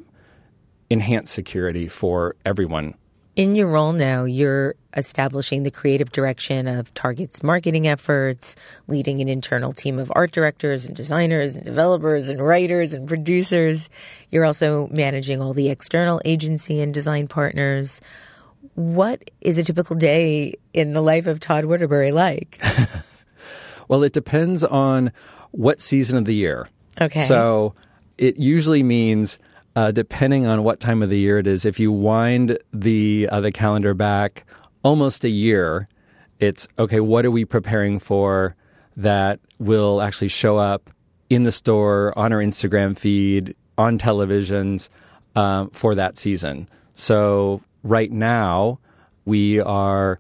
enhanced 0.90 1.34
security 1.34 1.88
for 1.88 2.36
everyone 2.46 2.96
in 3.36 3.56
your 3.56 3.68
role 3.68 3.94
now, 3.94 4.26
you're 4.26 4.76
establishing 4.96 5.64
the 5.64 5.72
creative 5.72 6.12
direction 6.12 6.68
of 6.68 6.94
Target's 6.94 7.42
marketing 7.42 7.88
efforts, 7.88 8.56
leading 8.88 9.22
an 9.22 9.30
internal 9.30 9.72
team 9.72 10.00
of 10.00 10.12
art 10.16 10.32
directors 10.32 10.86
and 10.86 10.96
designers 10.96 11.56
and 11.56 11.66
developers 11.66 12.28
and 12.28 12.46
writers 12.46 12.94
and 12.94 13.08
producers. 13.08 13.90
You're 14.32 14.44
also 14.44 14.88
managing 14.92 15.42
all 15.42 15.54
the 15.54 15.70
external 15.70 16.22
agency 16.26 16.82
and 16.82 16.94
design 16.94 17.28
partners. 17.28 18.02
What 18.76 19.32
is 19.40 19.58
a 19.58 19.64
typical 19.64 19.96
day 19.96 20.56
in 20.74 20.94
the 20.94 21.02
life 21.02 21.28
of 21.28 21.40
Todd 21.40 21.66
Waterbury 21.66 22.12
like? 22.12 22.62
well, 23.88 24.04
it 24.04 24.14
depends 24.14 24.64
on 24.64 25.12
what 25.52 25.80
season 25.80 26.18
of 26.18 26.26
the 26.26 26.36
year. 26.36 26.68
Okay. 27.00 27.22
So 27.22 27.76
it 28.18 28.40
usually 28.40 28.84
means 28.84 29.40
uh, 29.76 29.92
depending 29.92 30.46
on 30.48 30.64
what 30.64 30.80
time 30.80 31.02
of 31.02 31.10
the 31.10 31.20
year 31.20 31.40
it 31.40 31.48
is, 31.48 31.66
if 31.66 31.80
you 31.80 31.92
wind 31.92 32.58
the 32.74 33.28
uh, 33.32 33.42
the 33.42 33.52
calendar 33.52 33.94
back 33.94 34.46
almost 34.84 35.24
a 35.24 35.30
year, 35.30 35.88
it's 36.40 36.68
okay. 36.78 37.00
What 37.00 37.26
are 37.26 37.32
we 37.32 37.46
preparing 37.46 38.00
for 38.00 38.56
that 38.98 39.40
will 39.60 40.02
actually 40.02 40.28
show 40.28 40.58
up 40.58 40.90
in 41.30 41.44
the 41.44 41.52
store, 41.52 42.18
on 42.18 42.34
our 42.34 42.40
Instagram 42.40 42.98
feed, 42.98 43.56
on 43.78 43.98
televisions 43.98 44.90
um, 45.36 45.70
for 45.70 45.96
that 45.96 46.18
season? 46.18 46.68
So 46.96 47.62
right 47.84 48.12
now 48.12 48.80
we 49.26 49.60
are 49.60 50.20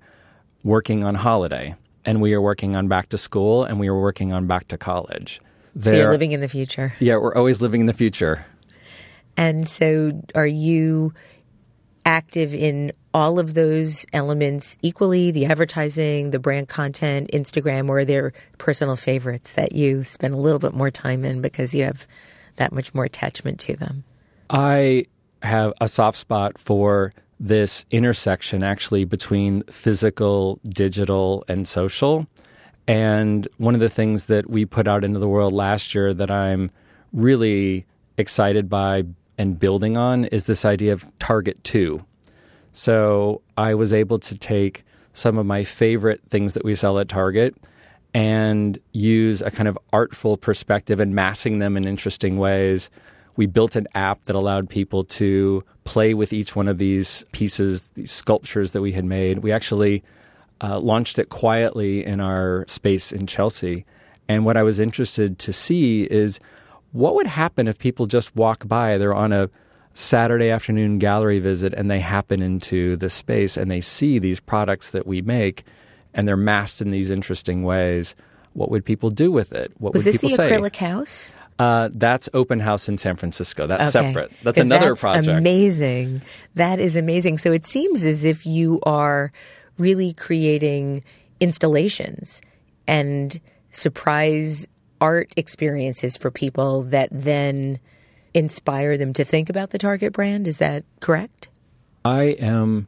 working 0.63 1.03
on 1.03 1.15
holiday, 1.15 1.75
and 2.05 2.21
we 2.21 2.33
are 2.33 2.41
working 2.41 2.75
on 2.75 2.87
back 2.87 3.09
to 3.09 3.17
school, 3.17 3.63
and 3.63 3.79
we 3.79 3.87
are 3.87 3.99
working 3.99 4.31
on 4.31 4.47
back 4.47 4.67
to 4.69 4.77
college. 4.77 5.41
So 5.79 5.93
you're 5.93 6.11
living 6.11 6.31
in 6.31 6.41
the 6.41 6.49
future. 6.49 6.93
Yeah, 6.99 7.15
we're 7.15 7.35
always 7.35 7.61
living 7.61 7.81
in 7.81 7.87
the 7.87 7.93
future. 7.93 8.45
And 9.37 9.67
so 9.67 10.21
are 10.35 10.47
you 10.47 11.13
active 12.05 12.53
in 12.53 12.91
all 13.13 13.39
of 13.39 13.53
those 13.53 14.05
elements 14.13 14.77
equally 14.81 15.31
the 15.31 15.45
advertising, 15.45 16.31
the 16.31 16.39
brand 16.39 16.67
content, 16.67 17.29
Instagram, 17.33 17.89
or 17.89 17.99
are 17.99 18.05
there 18.05 18.33
personal 18.57 18.95
favorites 18.95 19.53
that 19.53 19.73
you 19.73 20.03
spend 20.03 20.33
a 20.33 20.37
little 20.37 20.59
bit 20.59 20.73
more 20.73 20.91
time 20.91 21.25
in 21.25 21.41
because 21.41 21.73
you 21.73 21.83
have 21.83 22.07
that 22.55 22.71
much 22.71 22.93
more 22.93 23.03
attachment 23.03 23.59
to 23.59 23.75
them? 23.75 24.03
I 24.49 25.05
have 25.43 25.73
a 25.81 25.87
soft 25.87 26.17
spot 26.17 26.57
for 26.57 27.13
this 27.39 27.85
intersection 27.89 28.63
actually 28.63 29.03
between 29.03 29.63
physical, 29.63 30.59
digital, 30.69 31.43
and 31.47 31.67
social. 31.67 32.27
And 32.87 33.47
one 33.57 33.73
of 33.73 33.79
the 33.79 33.89
things 33.89 34.27
that 34.27 34.49
we 34.49 34.65
put 34.65 34.87
out 34.87 35.03
into 35.03 35.19
the 35.19 35.27
world 35.27 35.53
last 35.53 35.95
year 35.95 36.13
that 36.13 36.29
I'm 36.29 36.69
really 37.11 37.85
excited 38.17 38.69
by 38.69 39.05
and 39.41 39.59
building 39.59 39.97
on 39.97 40.25
is 40.25 40.43
this 40.43 40.63
idea 40.65 40.93
of 40.93 41.03
target 41.17 41.61
two. 41.63 42.05
So 42.73 43.41
I 43.57 43.73
was 43.73 43.91
able 43.91 44.19
to 44.19 44.37
take 44.37 44.85
some 45.13 45.39
of 45.39 45.47
my 45.47 45.63
favorite 45.63 46.21
things 46.29 46.53
that 46.53 46.63
we 46.63 46.75
sell 46.75 46.99
at 46.99 47.09
Target 47.09 47.55
and 48.13 48.79
use 48.93 49.41
a 49.41 49.49
kind 49.49 49.67
of 49.67 49.79
artful 49.91 50.37
perspective 50.37 50.99
and 50.99 51.15
massing 51.15 51.57
them 51.57 51.75
in 51.75 51.87
interesting 51.87 52.37
ways. 52.37 52.91
We 53.35 53.47
built 53.47 53.75
an 53.75 53.87
app 53.95 54.25
that 54.25 54.35
allowed 54.35 54.69
people 54.69 55.03
to 55.05 55.63
play 55.85 56.13
with 56.13 56.33
each 56.33 56.55
one 56.55 56.67
of 56.67 56.77
these 56.77 57.25
pieces, 57.31 57.85
these 57.95 58.11
sculptures 58.11 58.73
that 58.73 58.81
we 58.81 58.91
had 58.91 59.05
made. 59.05 59.39
We 59.39 59.51
actually 59.51 60.03
uh, 60.61 60.79
launched 60.79 61.17
it 61.17 61.29
quietly 61.29 62.05
in 62.05 62.19
our 62.19 62.63
space 62.67 63.11
in 63.11 63.25
Chelsea. 63.25 63.85
And 64.27 64.45
what 64.45 64.55
I 64.55 64.61
was 64.61 64.79
interested 64.79 65.39
to 65.39 65.51
see 65.51 66.03
is 66.03 66.39
what 66.91 67.15
would 67.15 67.27
happen 67.27 67.67
if 67.67 67.77
people 67.79 68.05
just 68.05 68.35
walk 68.35 68.67
by? 68.67 68.97
They're 68.97 69.15
on 69.15 69.31
a, 69.31 69.49
Saturday 69.93 70.49
afternoon 70.49 70.99
gallery 70.99 71.39
visit 71.39 71.73
and 71.73 71.91
they 71.91 71.99
happen 71.99 72.41
into 72.41 72.95
the 72.95 73.09
space 73.09 73.57
and 73.57 73.69
they 73.69 73.81
see 73.81 74.19
these 74.19 74.39
products 74.39 74.91
that 74.91 75.05
we 75.05 75.21
make 75.21 75.63
and 76.13 76.27
they're 76.27 76.37
masked 76.37 76.81
in 76.81 76.91
these 76.91 77.09
interesting 77.09 77.63
ways, 77.63 78.15
what 78.53 78.69
would 78.71 78.83
people 78.85 79.09
do 79.09 79.31
with 79.31 79.51
it? 79.53 79.71
What 79.79 79.93
Was 79.93 80.05
would 80.05 80.13
this 80.13 80.21
the 80.21 80.27
acrylic 80.27 80.75
house? 80.75 81.35
Uh, 81.59 81.89
that's 81.93 82.27
Open 82.33 82.59
House 82.59 82.89
in 82.89 82.97
San 82.97 83.15
Francisco. 83.15 83.67
That's 83.67 83.95
Okay. 83.95 84.07
separate. 84.07 84.31
That's 84.43 84.59
another 84.59 84.89
that's 84.89 85.01
project. 85.01 85.27
Amazing. 85.37 86.21
That 86.55 86.79
is 86.79 86.95
amazing. 86.95 87.37
So 87.37 87.51
it 87.51 87.65
seems 87.65 88.03
as 88.03 88.25
if 88.25 88.45
you 88.45 88.79
are 88.83 89.31
really 89.77 90.13
creating 90.13 91.03
installations 91.39 92.41
and 92.87 93.39
surprise 93.69 94.67
art 95.01 95.33
experiences 95.35 96.15
for 96.15 96.31
people 96.31 96.83
that 96.83 97.09
then 97.11 97.79
inspire 98.33 98.97
them 98.97 99.11
to 99.13 99.25
think 99.25 99.49
about 99.49 99.71
the 99.71 99.77
Target 99.77 100.13
brand. 100.13 100.47
Is 100.47 100.59
that 100.59 100.85
correct? 101.01 101.49
I 102.05 102.23
am 102.39 102.87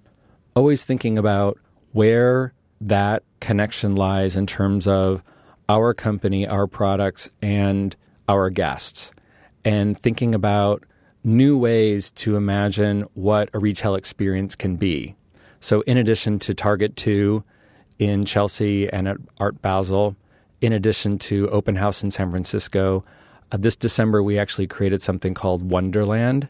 always 0.56 0.86
thinking 0.86 1.18
about 1.18 1.60
where 1.92 2.54
that 2.80 3.24
connection 3.40 3.96
lies 3.96 4.38
in 4.38 4.46
terms 4.46 4.88
of 4.88 5.24
our 5.68 5.94
company, 5.94 6.48
our 6.48 6.68
products, 6.68 7.30
and 7.42 7.96
our 8.30 8.50
guests, 8.50 9.12
and 9.66 10.00
thinking 10.00 10.36
about 10.36 10.84
new 11.24 11.58
ways 11.58 12.12
to 12.12 12.36
imagine 12.36 13.06
what 13.14 13.50
a 13.54 13.60
retail 13.60 13.96
experience 13.96 14.56
can 14.56 14.76
be. 14.76 15.16
So, 15.60 15.82
in 15.82 15.98
addition 15.98 16.40
to 16.40 16.54
Target 16.54 16.96
2 16.96 17.44
in 18.00 18.26
Chelsea 18.26 18.92
and 18.92 19.08
at 19.08 19.18
Art 19.40 19.62
Basel, 19.62 20.16
in 20.64 20.72
addition 20.72 21.20
to 21.20 21.50
Open 21.50 21.76
House 21.76 22.04
in 22.04 22.10
San 22.10 22.32
Francisco, 22.32 23.04
uh, 23.52 23.58
this 23.58 23.76
December 23.76 24.24
we 24.24 24.40
actually 24.40 24.66
created 24.66 25.02
something 25.02 25.34
called 25.34 25.70
Wonderland, 25.70 26.48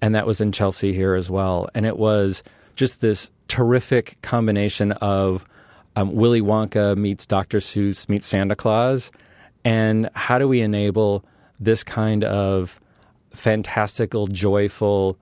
and 0.00 0.14
that 0.14 0.24
was 0.24 0.40
in 0.40 0.52
Chelsea 0.52 0.92
here 0.92 1.16
as 1.16 1.28
well. 1.28 1.68
And 1.74 1.84
it 1.84 1.98
was 1.98 2.44
just 2.76 3.00
this 3.00 3.28
terrific 3.48 4.22
combination 4.22 4.92
of 4.92 5.44
um, 5.96 6.14
Willy 6.14 6.40
Wonka 6.40 6.96
meets 6.96 7.26
Dr. 7.26 7.58
Seuss 7.58 8.08
meets 8.08 8.28
Santa 8.28 8.54
Claus, 8.54 9.10
and 9.64 10.08
how 10.14 10.38
do 10.38 10.46
we 10.46 10.60
enable 10.60 11.24
this 11.58 11.82
kind 11.82 12.22
of 12.22 12.80
fantastical, 13.32 14.28
joyful 14.28 15.18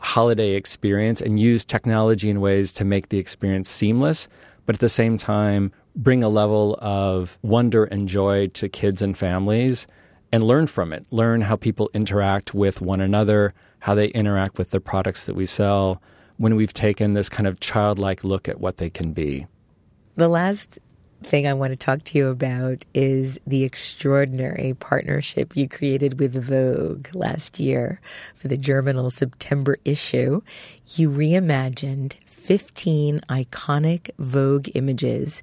holiday 0.00 0.56
experience 0.56 1.20
and 1.20 1.38
use 1.38 1.64
technology 1.64 2.28
in 2.28 2.40
ways 2.40 2.72
to 2.72 2.84
make 2.84 3.10
the 3.10 3.18
experience 3.18 3.70
seamless, 3.70 4.26
but 4.66 4.74
at 4.74 4.80
the 4.80 4.88
same 4.88 5.16
time 5.16 5.70
bring 5.94 6.24
a 6.24 6.28
level 6.28 6.78
of 6.80 7.38
wonder 7.42 7.84
and 7.84 8.08
joy 8.08 8.48
to 8.48 8.68
kids 8.68 9.02
and 9.02 9.16
families 9.16 9.86
and 10.32 10.42
learn 10.42 10.66
from 10.66 10.92
it. 10.92 11.04
Learn 11.10 11.42
how 11.42 11.56
people 11.56 11.90
interact 11.92 12.54
with 12.54 12.80
one 12.80 13.00
another, 13.00 13.52
how 13.80 13.94
they 13.94 14.08
interact 14.08 14.58
with 14.58 14.70
the 14.70 14.80
products 14.80 15.24
that 15.24 15.34
we 15.34 15.46
sell 15.46 16.00
when 16.38 16.56
we've 16.56 16.72
taken 16.72 17.12
this 17.12 17.28
kind 17.28 17.46
of 17.46 17.60
childlike 17.60 18.24
look 18.24 18.48
at 18.48 18.60
what 18.60 18.78
they 18.78 18.90
can 18.90 19.12
be. 19.12 19.46
The 20.16 20.28
last 20.28 20.78
thing 21.22 21.46
I 21.46 21.54
want 21.54 21.72
to 21.72 21.76
talk 21.76 22.02
to 22.04 22.18
you 22.18 22.28
about 22.28 22.84
is 22.94 23.38
the 23.46 23.64
extraordinary 23.64 24.74
partnership 24.78 25.56
you 25.56 25.68
created 25.68 26.18
with 26.18 26.34
Vogue 26.34 27.08
last 27.14 27.60
year 27.60 28.00
for 28.34 28.48
the 28.48 28.56
Germinal 28.56 29.10
September 29.10 29.76
issue. 29.84 30.42
You 30.96 31.10
reimagined 31.10 32.14
15 32.26 33.20
iconic 33.28 34.10
Vogue 34.18 34.68
images 34.74 35.42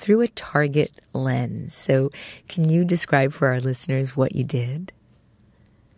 through 0.00 0.22
a 0.22 0.28
Target 0.28 0.90
lens. 1.12 1.74
So, 1.74 2.10
can 2.48 2.68
you 2.68 2.84
describe 2.84 3.32
for 3.32 3.48
our 3.48 3.60
listeners 3.60 4.16
what 4.16 4.34
you 4.34 4.44
did? 4.44 4.92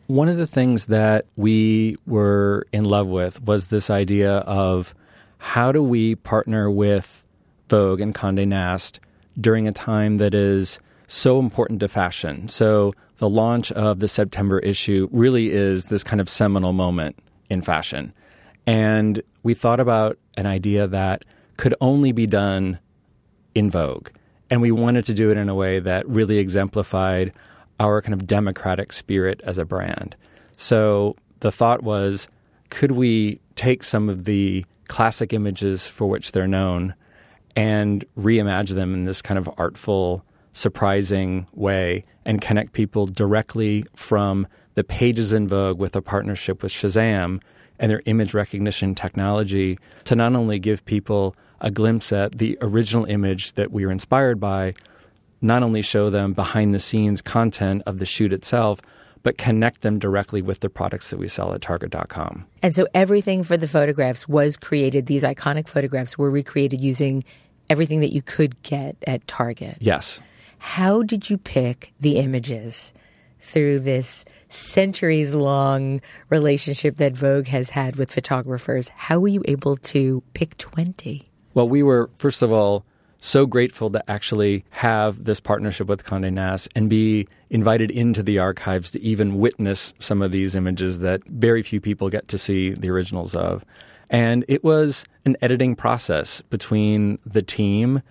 One 0.09 0.28
of 0.28 0.36
the 0.36 0.46
things 0.46 0.86
that 0.86 1.26
we 1.36 1.96
were 2.07 2.66
in 2.72 2.84
love 2.84 3.07
with 3.07 3.40
was 3.42 3.66
this 3.66 3.88
idea 3.88 4.38
of 4.38 4.94
how 5.38 5.72
do 5.72 5.82
we 5.82 6.16
partner 6.16 6.70
with 6.70 7.24
Vogue 7.68 8.00
and 8.00 8.14
Condé 8.14 8.46
Nast 8.46 9.00
during 9.40 9.66
a 9.66 9.72
time 9.72 10.18
that 10.18 10.34
is 10.34 10.78
so 11.07 11.38
important 11.38 11.80
to 11.80 11.88
fashion. 11.88 12.48
So 12.48 12.92
the 13.18 13.28
launch 13.28 13.72
of 13.72 14.00
the 14.00 14.09
September 14.09 14.59
issue 14.59 15.09
really 15.12 15.50
is 15.50 15.86
this 15.86 16.03
kind 16.03 16.20
of 16.20 16.28
seminal 16.28 16.72
moment 16.72 17.16
in 17.48 17.62
fashion. 17.62 18.12
And 18.66 19.22
we 19.42 19.55
thought 19.55 19.80
about 19.80 20.18
an 20.36 20.46
idea 20.46 20.86
that 20.88 21.24
could 21.57 21.74
only 21.80 22.12
be 22.12 22.26
done 22.26 22.78
in 23.55 23.70
Vogue. 23.70 24.09
And 24.50 24.61
we 24.61 24.70
wanted 24.70 25.05
to 25.07 25.14
do 25.14 25.30
it 25.30 25.36
in 25.36 25.48
a 25.48 25.55
way 25.55 25.78
that 25.80 26.07
really 26.09 26.38
exemplified 26.38 27.32
our 27.80 28.03
kind 28.03 28.14
of 28.14 28.26
democratic 28.26 28.92
spirit 28.92 29.40
as 29.44 29.59
a 29.59 29.64
brand. 29.64 30.14
So 30.57 31.16
the 31.40 31.50
thought 31.50 31.82
was 31.82 32.28
could 32.70 32.92
we 32.92 33.40
take 33.55 33.84
some 33.84 34.09
of 34.09 34.24
the 34.24 34.64
classic 34.88 35.32
images 35.32 35.86
for 35.86 36.09
which 36.09 36.32
they're 36.32 36.46
known 36.46 36.94
and 37.57 38.05
reimagine 38.18 38.74
them 38.74 38.94
in 38.94 39.05
this 39.05 39.20
kind 39.20 39.38
of 39.38 39.48
artful, 39.59 40.24
surprising 40.53 41.46
way 41.53 42.05
and 42.24 42.40
connect 42.40 42.72
people 42.72 43.07
directly 43.07 43.84
from 43.94 44.46
the 44.74 44.84
pages 44.84 45.32
in 45.32 45.48
Vogue 45.48 45.78
with 45.78 45.96
a 45.96 46.03
partnership 46.03 46.62
with 46.62 46.72
Shazam 46.72 47.40
and 47.78 47.90
their 47.90 48.03
image 48.07 48.32
recognition 48.32 48.94
technology 48.94 49.78
to 50.05 50.16
not 50.16 50.34
only 50.34 50.59
give 50.59 50.84
people 50.84 51.34
a 51.62 51.70
glimpse 51.70 52.12
at 52.12 52.32
the 52.38 52.58
original 52.60 53.06
image 53.06 53.52
that 53.54 53.72
we 53.72 53.86
were 53.86 53.92
inspired 53.92 54.38
by, 54.38 54.74
not 55.40 55.62
only 55.62 55.80
show 55.80 56.10
them 56.10 56.34
behind 56.34 56.74
the 56.74 56.80
scenes 56.80 57.22
content 57.22 57.82
of 57.86 57.98
the 57.98 58.04
shoot 58.04 58.32
itself, 58.32 58.80
but 59.22 59.38
connect 59.38 59.82
them 59.82 60.00
directly 60.00 60.42
with 60.42 60.60
the 60.60 60.68
products 60.68 61.10
that 61.10 61.18
we 61.18 61.28
sell 61.28 61.54
at 61.54 61.62
Target.com. 61.62 62.44
And 62.62 62.74
so 62.74 62.88
everything 62.92 63.44
for 63.44 63.56
the 63.56 63.68
photographs 63.68 64.26
was 64.26 64.56
created, 64.56 65.06
these 65.06 65.22
iconic 65.22 65.68
photographs 65.68 66.18
were 66.18 66.30
recreated 66.30 66.80
using 66.80 67.22
everything 67.70 68.00
that 68.00 68.12
you 68.12 68.22
could 68.22 68.60
get 68.62 68.96
at 69.06 69.26
Target. 69.28 69.76
Yes. 69.80 70.20
How 70.58 71.02
did 71.02 71.30
you 71.30 71.38
pick 71.38 71.92
the 72.00 72.18
images 72.18 72.92
through 73.40 73.80
this 73.80 74.24
centuries 74.48 75.34
long 75.34 76.00
relationship 76.28 76.96
that 76.96 77.14
Vogue 77.14 77.46
has 77.46 77.70
had 77.70 77.96
with 77.96 78.12
photographers? 78.12 78.88
How 78.88 79.20
were 79.20 79.28
you 79.28 79.42
able 79.46 79.76
to 79.76 80.22
pick 80.34 80.56
20? 80.58 81.31
Well, 81.55 81.68
we 81.68 81.82
were, 81.82 82.11
first 82.16 82.42
of 82.42 82.53
all, 82.53 82.84
so 83.18 83.46
grateful 83.46 83.88
to 83.90 84.11
actually 84.11 84.64
have 84.70 85.24
this 85.24 85.38
partnership 85.38 85.86
with 85.86 86.05
Condé 86.05 86.32
Nast 86.32 86.68
and 86.74 86.90
be 86.90 87.28
invited 87.50 87.90
into 87.90 88.22
the 88.22 88.38
archives 88.40 88.90
to 88.90 89.03
even 89.03 89.38
witness 89.38 89.94
some 90.00 90.22
of 90.22 90.32
these 90.32 90.57
images 90.57 90.98
that 91.00 91.22
very 91.28 91.62
few 91.62 91.80
people 91.80 92.11
get 92.11 92.26
to 92.28 92.38
see 92.38 92.70
the 92.70 92.90
originals 92.90 93.36
of. 93.36 93.64
And 94.11 94.44
it 94.48 94.64
was 94.64 95.05
an 95.24 95.36
editing 95.40 95.76
process 95.76 96.42
between 96.42 97.18
the 97.24 97.42
team 97.42 98.03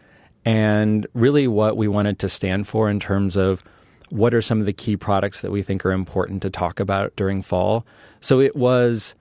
and 0.45 1.05
really 1.13 1.47
what 1.47 1.75
we 1.75 1.87
wanted 1.87 2.17
to 2.19 2.29
stand 2.29 2.67
for 2.67 2.89
in 2.89 2.99
terms 2.99 3.35
of 3.35 3.63
what 4.09 4.33
are 4.33 4.41
some 4.41 4.59
of 4.59 4.65
the 4.65 4.73
key 4.73 4.95
products 4.95 5.41
that 5.41 5.51
we 5.51 5.61
think 5.61 5.85
are 5.85 5.91
important 5.91 6.41
to 6.43 6.49
talk 6.49 6.79
about 6.79 7.15
during 7.15 7.41
fall. 7.41 7.85
So 8.21 8.39
it 8.39 8.55
was 8.55 9.13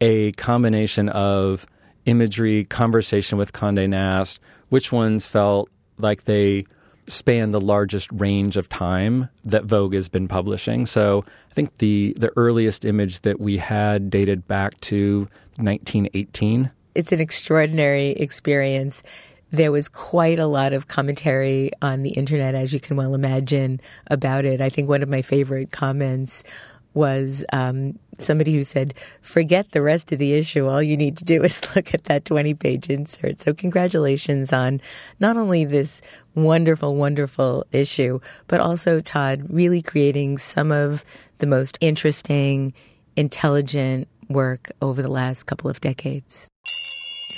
a 0.00 0.32
combination 0.32 1.08
of 1.08 1.66
imagery, 2.08 2.64
conversation 2.64 3.38
with 3.38 3.52
Condé 3.52 3.88
Nast, 3.88 4.40
which 4.70 4.90
ones 4.90 5.26
felt 5.26 5.68
like 5.98 6.24
they 6.24 6.64
span 7.06 7.52
the 7.52 7.60
largest 7.60 8.10
range 8.12 8.56
of 8.56 8.68
time 8.68 9.28
that 9.44 9.64
Vogue 9.64 9.94
has 9.94 10.08
been 10.08 10.28
publishing. 10.28 10.86
So 10.86 11.24
I 11.50 11.54
think 11.54 11.78
the 11.78 12.14
the 12.18 12.32
earliest 12.36 12.84
image 12.84 13.20
that 13.20 13.40
we 13.40 13.56
had 13.56 14.10
dated 14.10 14.46
back 14.46 14.78
to 14.82 15.28
1918. 15.56 16.70
It's 16.94 17.12
an 17.12 17.20
extraordinary 17.20 18.10
experience. 18.10 19.02
There 19.50 19.72
was 19.72 19.88
quite 19.88 20.38
a 20.38 20.46
lot 20.46 20.72
of 20.74 20.88
commentary 20.88 21.70
on 21.80 22.02
the 22.02 22.10
internet, 22.10 22.54
as 22.54 22.72
you 22.72 22.80
can 22.80 22.96
well 22.96 23.14
imagine, 23.14 23.80
about 24.08 24.44
it. 24.44 24.60
I 24.60 24.68
think 24.68 24.88
one 24.88 25.02
of 25.02 25.08
my 25.08 25.22
favorite 25.22 25.70
comments 25.70 26.44
was 26.98 27.44
um, 27.52 27.96
somebody 28.18 28.52
who 28.52 28.64
said, 28.64 28.92
Forget 29.22 29.70
the 29.70 29.80
rest 29.80 30.10
of 30.10 30.18
the 30.18 30.34
issue. 30.34 30.66
All 30.66 30.82
you 30.82 30.96
need 30.96 31.16
to 31.18 31.24
do 31.24 31.42
is 31.44 31.62
look 31.76 31.94
at 31.94 32.04
that 32.04 32.24
20 32.24 32.54
page 32.54 32.90
insert. 32.90 33.40
So, 33.40 33.54
congratulations 33.54 34.52
on 34.52 34.80
not 35.20 35.36
only 35.36 35.64
this 35.64 36.02
wonderful, 36.34 36.96
wonderful 36.96 37.64
issue, 37.72 38.18
but 38.48 38.60
also, 38.60 39.00
Todd, 39.00 39.46
really 39.48 39.80
creating 39.80 40.38
some 40.38 40.72
of 40.72 41.04
the 41.38 41.46
most 41.46 41.78
interesting, 41.80 42.74
intelligent 43.16 44.08
work 44.28 44.70
over 44.82 45.00
the 45.00 45.08
last 45.08 45.44
couple 45.44 45.70
of 45.70 45.80
decades. 45.80 46.48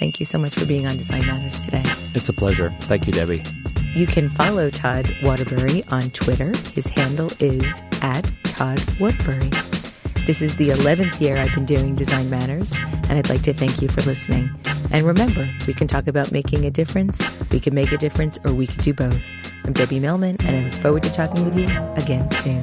Thank 0.00 0.18
you 0.18 0.24
so 0.24 0.38
much 0.38 0.54
for 0.54 0.64
being 0.64 0.86
on 0.86 0.96
Design 0.96 1.26
Matters 1.26 1.60
today. 1.60 1.82
It's 2.14 2.30
a 2.30 2.32
pleasure. 2.32 2.74
Thank 2.80 3.06
you, 3.06 3.12
Debbie. 3.12 3.44
You 3.94 4.06
can 4.06 4.30
follow 4.30 4.70
Todd 4.70 5.14
Waterbury 5.22 5.84
on 5.88 6.10
Twitter. 6.12 6.56
His 6.72 6.86
handle 6.86 7.30
is 7.38 7.82
at 8.00 8.32
Todd 8.44 8.82
Waterbury. 8.98 9.50
This 10.24 10.40
is 10.40 10.56
the 10.56 10.70
11th 10.70 11.20
year 11.20 11.36
I've 11.36 11.54
been 11.54 11.66
doing 11.66 11.96
Design 11.96 12.30
Matters, 12.30 12.74
and 13.10 13.18
I'd 13.18 13.28
like 13.28 13.42
to 13.42 13.52
thank 13.52 13.82
you 13.82 13.88
for 13.88 14.00
listening. 14.00 14.48
And 14.90 15.06
remember, 15.06 15.46
we 15.66 15.74
can 15.74 15.86
talk 15.86 16.06
about 16.06 16.32
making 16.32 16.64
a 16.64 16.70
difference, 16.70 17.20
we 17.50 17.60
can 17.60 17.74
make 17.74 17.92
a 17.92 17.98
difference, 17.98 18.38
or 18.42 18.54
we 18.54 18.68
can 18.68 18.82
do 18.82 18.94
both. 18.94 19.22
I'm 19.64 19.74
Debbie 19.74 20.00
Millman, 20.00 20.36
and 20.40 20.56
I 20.56 20.64
look 20.64 20.80
forward 20.80 21.02
to 21.02 21.12
talking 21.12 21.44
with 21.44 21.58
you 21.58 21.68
again 21.96 22.30
soon. 22.30 22.62